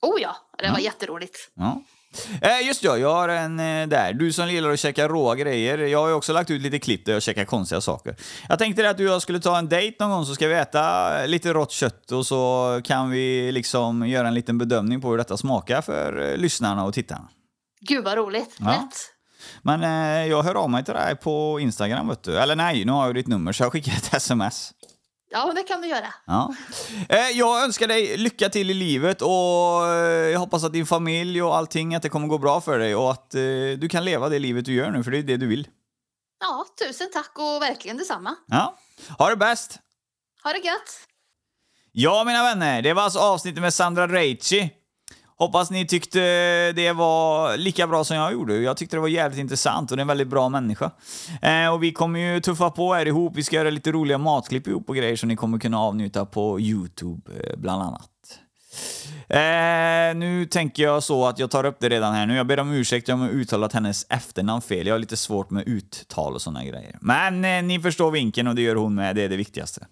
Oh 0.02 0.20
ja, 0.20 0.36
det 0.58 0.70
var 0.70 0.78
jätteroligt. 0.78 1.36
Ja. 1.54 1.82
Eh, 2.42 2.66
just 2.66 2.82
ja, 2.82 2.96
jag 2.96 3.14
har 3.14 3.28
en 3.28 3.60
eh, 3.60 3.88
där. 3.88 4.12
Du 4.12 4.32
som 4.32 4.48
gillar 4.52 4.70
att 4.70 4.80
käka 4.80 5.08
råa 5.08 5.34
grejer. 5.34 5.78
Jag 5.78 5.98
har 5.98 6.08
ju 6.08 6.14
också 6.14 6.32
lagt 6.32 6.50
ut 6.50 6.62
lite 6.62 6.78
klipp 6.78 7.06
där 7.06 7.12
jag 7.12 7.22
käkar 7.22 7.44
konstiga 7.44 7.80
saker. 7.80 8.16
Jag 8.48 8.58
tänkte 8.58 8.90
att 8.90 8.96
du 8.98 9.08
och 9.08 9.14
jag 9.14 9.22
skulle 9.22 9.40
ta 9.40 9.58
en 9.58 9.68
dejt 9.68 9.96
någon 10.00 10.10
gång 10.10 10.26
så 10.26 10.34
ska 10.34 10.48
vi 10.48 10.54
äta 10.54 11.10
lite 11.26 11.52
rått 11.52 11.72
kött 11.72 12.12
och 12.12 12.26
så 12.26 12.80
kan 12.84 13.10
vi 13.10 13.52
liksom 13.52 14.08
göra 14.08 14.28
en 14.28 14.34
liten 14.34 14.58
bedömning 14.58 15.00
på 15.00 15.10
hur 15.10 15.18
detta 15.18 15.36
smakar 15.36 15.82
för 15.82 16.30
eh, 16.30 16.36
lyssnarna 16.36 16.84
och 16.84 16.94
tittarna. 16.94 17.28
Gud 17.80 18.04
vad 18.04 18.18
roligt. 18.18 18.56
Ja. 18.58 18.66
Lätt. 18.66 19.14
Men 19.62 19.82
eh, 19.82 20.26
jag 20.30 20.42
hör 20.42 20.54
av 20.54 20.70
mig 20.70 20.84
till 20.84 20.94
dig 20.94 21.16
på 21.16 21.60
Instagram 21.60 22.08
vet 22.08 22.22
du. 22.22 22.38
Eller 22.38 22.56
nej, 22.56 22.84
nu 22.84 22.92
har 22.92 23.06
jag 23.06 23.14
ditt 23.14 23.26
nummer 23.26 23.52
så 23.52 23.62
jag 23.62 23.72
skickar 23.72 23.92
ett 23.92 24.14
sms. 24.14 24.72
Ja, 25.30 25.52
det 25.52 25.62
kan 25.62 25.80
du 25.82 25.88
göra. 25.88 26.14
Ja. 26.26 26.54
Eh, 27.08 27.28
Jag 27.34 27.64
önskar 27.64 27.86
dig 27.88 28.16
lycka 28.16 28.48
till 28.48 28.70
i 28.70 28.74
livet 28.74 29.22
och 29.22 29.88
eh, 29.88 30.30
jag 30.30 30.38
hoppas 30.38 30.64
att 30.64 30.72
din 30.72 30.86
familj 30.86 31.42
och 31.42 31.56
allting, 31.56 31.94
att 31.94 32.02
det 32.02 32.08
kommer 32.08 32.26
gå 32.28 32.38
bra 32.38 32.60
för 32.60 32.78
dig 32.78 32.94
och 32.96 33.10
att 33.10 33.34
eh, 33.34 33.40
du 33.78 33.88
kan 33.90 34.04
leva 34.04 34.28
det 34.28 34.38
livet 34.38 34.64
du 34.64 34.74
gör 34.74 34.90
nu, 34.90 35.04
för 35.04 35.10
det 35.10 35.18
är 35.18 35.22
det 35.22 35.36
du 35.36 35.46
vill. 35.46 35.68
Ja, 36.40 36.66
tusen 36.86 37.08
tack 37.12 37.32
och 37.38 37.62
verkligen 37.62 37.96
detsamma. 37.96 38.34
Ja. 38.46 38.74
Ha 39.18 39.28
det 39.30 39.36
bäst! 39.36 39.78
Ha 40.44 40.52
det 40.52 40.58
gött! 40.58 40.98
Ja, 41.92 42.24
mina 42.24 42.42
vänner, 42.42 42.82
det 42.82 42.92
var 42.92 43.02
alltså 43.02 43.18
avsnittet 43.18 43.60
med 43.62 43.74
Sandra 43.74 44.08
Reichi. 44.08 44.70
Hoppas 45.38 45.70
ni 45.70 45.86
tyckte 45.86 46.20
det 46.72 46.92
var 46.92 47.56
lika 47.56 47.86
bra 47.86 48.04
som 48.04 48.16
jag 48.16 48.32
gjorde. 48.32 48.56
Jag 48.56 48.76
tyckte 48.76 48.96
det 48.96 49.00
var 49.00 49.08
jävligt 49.08 49.40
intressant 49.40 49.90
och 49.90 49.96
det 49.96 50.00
är 50.00 50.02
en 50.02 50.08
väldigt 50.08 50.28
bra 50.28 50.48
människa. 50.48 50.90
Eh, 51.42 51.72
och 51.72 51.82
vi 51.82 51.92
kommer 51.92 52.20
ju 52.20 52.40
tuffa 52.40 52.70
på 52.70 52.94
här 52.94 53.06
ihop. 53.06 53.36
Vi 53.36 53.42
ska 53.42 53.56
göra 53.56 53.70
lite 53.70 53.92
roliga 53.92 54.18
matklipp 54.18 54.66
ihop 54.66 54.88
och 54.88 54.96
grejer 54.96 55.16
som 55.16 55.28
ni 55.28 55.36
kommer 55.36 55.58
kunna 55.58 55.80
avnjuta 55.80 56.26
på 56.26 56.60
YouTube, 56.60 57.32
eh, 57.40 57.56
bland 57.56 57.82
annat. 57.82 58.10
Eh, 59.28 60.16
nu 60.16 60.46
tänker 60.50 60.82
jag 60.82 61.02
så 61.02 61.26
att 61.26 61.38
jag 61.38 61.50
tar 61.50 61.66
upp 61.66 61.76
det 61.80 61.88
redan 61.88 62.14
här 62.14 62.26
nu. 62.26 62.36
Jag 62.36 62.46
ber 62.46 62.60
om 62.60 62.72
ursäkt 62.72 63.08
om 63.08 63.22
jag 63.22 63.30
uttalat 63.30 63.72
hennes 63.72 64.06
efternamn 64.08 64.62
fel. 64.62 64.86
Jag 64.86 64.94
har 64.94 64.98
lite 64.98 65.16
svårt 65.16 65.50
med 65.50 65.68
uttal 65.68 66.34
och 66.34 66.42
såna 66.42 66.64
grejer. 66.64 66.98
Men 67.00 67.44
eh, 67.44 67.62
ni 67.62 67.80
förstår 67.80 68.10
vinkeln 68.10 68.48
och 68.48 68.54
det 68.54 68.62
gör 68.62 68.74
hon 68.74 68.94
med. 68.94 69.16
Det 69.16 69.22
är 69.22 69.28
det 69.28 69.36
viktigaste. 69.36 69.86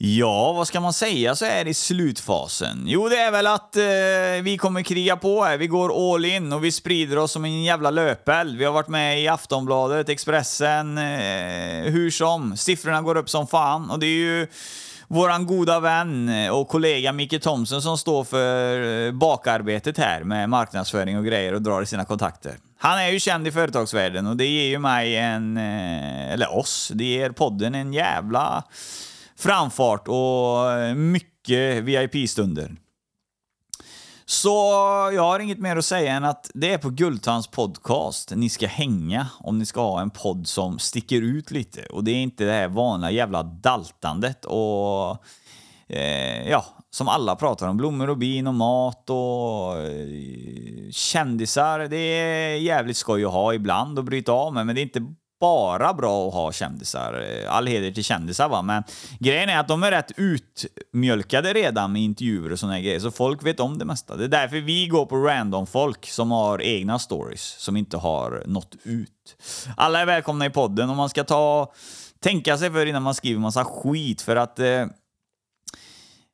Ja, 0.00 0.52
vad 0.52 0.66
ska 0.66 0.80
man 0.80 0.92
säga 0.92 1.34
så 1.34 1.44
är 1.44 1.68
i 1.68 1.74
slutfasen? 1.74 2.84
Jo, 2.86 3.08
det 3.08 3.16
är 3.16 3.30
väl 3.30 3.46
att 3.46 3.76
eh, 3.76 4.42
vi 4.42 4.56
kommer 4.60 4.82
kriga 4.82 5.16
på 5.16 5.44
här. 5.44 5.58
Vi 5.58 5.66
går 5.66 6.14
all 6.14 6.24
in 6.24 6.52
och 6.52 6.64
vi 6.64 6.72
sprider 6.72 7.18
oss 7.18 7.32
som 7.32 7.44
en 7.44 7.62
jävla 7.62 7.90
löpeld. 7.90 8.58
Vi 8.58 8.64
har 8.64 8.72
varit 8.72 8.88
med 8.88 9.22
i 9.22 9.28
Aftonbladet, 9.28 10.08
Expressen, 10.08 10.98
eh, 10.98 11.92
hur 11.92 12.10
som. 12.10 12.56
Siffrorna 12.56 13.02
går 13.02 13.16
upp 13.16 13.30
som 13.30 13.46
fan 13.46 13.90
och 13.90 13.98
det 13.98 14.06
är 14.06 14.18
ju 14.18 14.46
våran 15.08 15.46
goda 15.46 15.80
vän 15.80 16.30
och 16.50 16.68
kollega 16.68 17.12
Micke 17.12 17.42
Thomsen 17.42 17.82
som 17.82 17.98
står 17.98 18.24
för 18.24 19.06
eh, 19.06 19.12
bakarbetet 19.12 19.98
här 19.98 20.24
med 20.24 20.48
marknadsföring 20.48 21.18
och 21.18 21.24
grejer 21.24 21.52
och 21.52 21.62
drar 21.62 21.82
i 21.82 21.86
sina 21.86 22.04
kontakter. 22.04 22.54
Han 22.78 22.98
är 22.98 23.08
ju 23.08 23.20
känd 23.20 23.48
i 23.48 23.52
företagsvärlden 23.52 24.26
och 24.26 24.36
det 24.36 24.46
ger 24.46 24.68
ju 24.68 24.78
mig 24.78 25.16
en, 25.16 25.56
eh, 25.56 26.32
eller 26.32 26.58
oss, 26.58 26.90
det 26.94 27.04
ger 27.04 27.30
podden 27.30 27.74
en 27.74 27.92
jävla 27.92 28.64
framfart 29.38 30.08
och 30.08 30.72
eh, 30.72 30.94
mycket 30.94 31.84
VIP-stunder. 31.84 32.76
Så 34.24 34.48
jag 35.14 35.22
har 35.22 35.40
inget 35.40 35.58
mer 35.58 35.76
att 35.76 35.84
säga 35.84 36.12
än 36.12 36.24
att 36.24 36.50
det 36.54 36.72
är 36.72 36.78
på 36.78 36.90
Guldtands 36.90 37.46
podcast 37.46 38.32
ni 38.36 38.48
ska 38.48 38.66
hänga 38.66 39.26
om 39.40 39.58
ni 39.58 39.66
ska 39.66 39.80
ha 39.80 40.00
en 40.00 40.10
podd 40.10 40.46
som 40.46 40.78
sticker 40.78 41.22
ut 41.22 41.50
lite. 41.50 41.82
Och 41.82 42.04
det 42.04 42.10
är 42.10 42.22
inte 42.22 42.44
det 42.44 42.52
här 42.52 42.68
vanliga 42.68 43.10
jävla 43.10 43.42
daltandet 43.42 44.44
och 44.44 45.24
eh, 45.88 46.48
ja, 46.48 46.64
som 46.90 47.08
alla 47.08 47.36
pratar 47.36 47.68
om. 47.68 47.76
Blommor 47.76 48.10
och 48.10 48.18
bin 48.18 48.46
och 48.46 48.54
mat 48.54 49.10
och 49.10 49.76
eh, 49.80 50.90
kändisar. 50.90 51.78
Det 51.78 51.96
är 51.96 52.56
jävligt 52.56 52.96
skoj 52.96 53.24
att 53.24 53.32
ha 53.32 53.54
ibland 53.54 53.98
och 53.98 54.04
bryta 54.04 54.32
av 54.32 54.54
med, 54.54 54.66
men 54.66 54.74
det 54.74 54.80
är 54.80 54.82
inte 54.82 55.14
bara 55.40 55.94
bra 55.94 56.28
att 56.28 56.34
ha 56.34 56.52
kändisar. 56.52 57.20
Eh, 57.20 57.54
all 57.54 57.66
heder 57.66 57.90
till 57.90 58.04
kändisar 58.04 58.48
va, 58.48 58.62
men 58.62 58.82
grejen 59.18 59.48
är 59.48 59.58
att 59.58 59.68
de 59.68 59.82
är 59.82 59.90
rätt 59.90 60.12
utmjölkade 60.16 61.52
redan 61.52 61.92
med 61.92 62.02
intervjuer 62.02 62.52
och 62.52 62.58
såna 62.58 62.80
grejer, 62.80 63.00
så 63.00 63.10
folk 63.10 63.46
vet 63.46 63.60
om 63.60 63.78
det 63.78 63.84
mesta. 63.84 64.16
Det 64.16 64.24
är 64.24 64.28
därför 64.28 64.56
vi 64.56 64.86
går 64.86 65.06
på 65.06 65.16
random-folk 65.16 66.06
som 66.06 66.30
har 66.30 66.62
egna 66.62 66.98
stories, 66.98 67.42
som 67.42 67.76
inte 67.76 67.96
har 67.96 68.42
nått 68.46 68.76
ut. 68.82 69.36
Alla 69.76 70.00
är 70.00 70.06
välkomna 70.06 70.46
i 70.46 70.50
podden 70.50 70.90
och 70.90 70.96
man 70.96 71.08
ska 71.08 71.24
ta 71.24 71.72
tänka 72.20 72.58
sig 72.58 72.70
för 72.70 72.86
innan 72.86 73.02
man 73.02 73.14
skriver 73.14 73.40
massa 73.40 73.64
skit, 73.64 74.22
för 74.22 74.36
att 74.36 74.58
eh, 74.58 74.86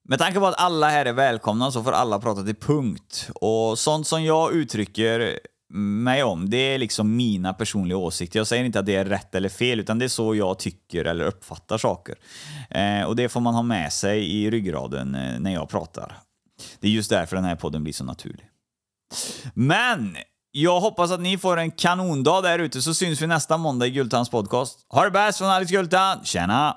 med 0.09 0.19
tanke 0.19 0.41
på 0.41 0.47
att 0.47 0.61
alla 0.61 0.89
här 0.89 1.07
är 1.07 1.13
välkomna 1.13 1.71
så 1.71 1.83
får 1.83 1.93
alla 1.93 2.19
prata 2.19 2.43
till 2.43 2.55
punkt. 2.55 3.31
Och 3.35 3.79
sånt 3.79 4.07
som 4.07 4.25
jag 4.25 4.53
uttrycker 4.53 5.39
mig 5.75 6.23
om, 6.23 6.51
det 6.51 6.57
är 6.57 6.79
liksom 6.79 7.17
mina 7.17 7.55
personliga 7.55 7.99
åsikter. 7.99 8.41
Jag 8.41 8.47
säger 8.47 8.65
inte 8.65 8.79
att 8.79 8.87
det 8.87 8.97
är 8.97 9.05
rätt 9.05 9.35
eller 9.35 9.49
fel, 9.49 9.81
utan 9.81 9.99
det 9.99 10.05
är 10.05 10.09
så 10.09 10.35
jag 10.35 10.59
tycker 10.59 11.05
eller 11.05 11.25
uppfattar 11.25 11.79
saker. 11.79 12.15
Eh, 12.71 13.03
och 13.03 13.17
det 13.17 13.29
får 13.29 13.41
man 13.41 13.55
ha 13.55 13.63
med 13.63 13.93
sig 13.93 14.31
i 14.31 14.51
ryggraden 14.51 15.15
eh, 15.15 15.41
när 15.41 15.55
jag 15.55 15.69
pratar. 15.69 16.17
Det 16.81 16.87
är 16.87 16.91
just 16.91 17.11
därför 17.11 17.37
den 17.37 17.45
här 17.45 17.57
podden 17.57 17.83
blir 17.83 17.93
så 17.93 18.05
naturlig. 18.05 18.47
Men 19.55 20.17
jag 20.51 20.81
hoppas 20.81 21.11
att 21.11 21.21
ni 21.21 21.39
får 21.39 21.57
en 21.57 21.71
kanondag 21.71 22.41
där 22.41 22.59
ute, 22.59 22.83
så 22.83 22.95
syns 22.95 23.23
vi 23.23 23.27
nästa 23.27 23.57
måndag 23.57 23.87
i 23.87 23.91
Gultans 23.91 24.31
podcast. 24.31 24.87
Ha 24.89 25.05
det 25.05 25.11
bäst 25.11 25.39
från 25.39 25.49
Alex 25.49 25.71
Gultan. 25.71 26.25
Tjena! 26.25 26.77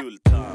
Gultan. 0.00 0.54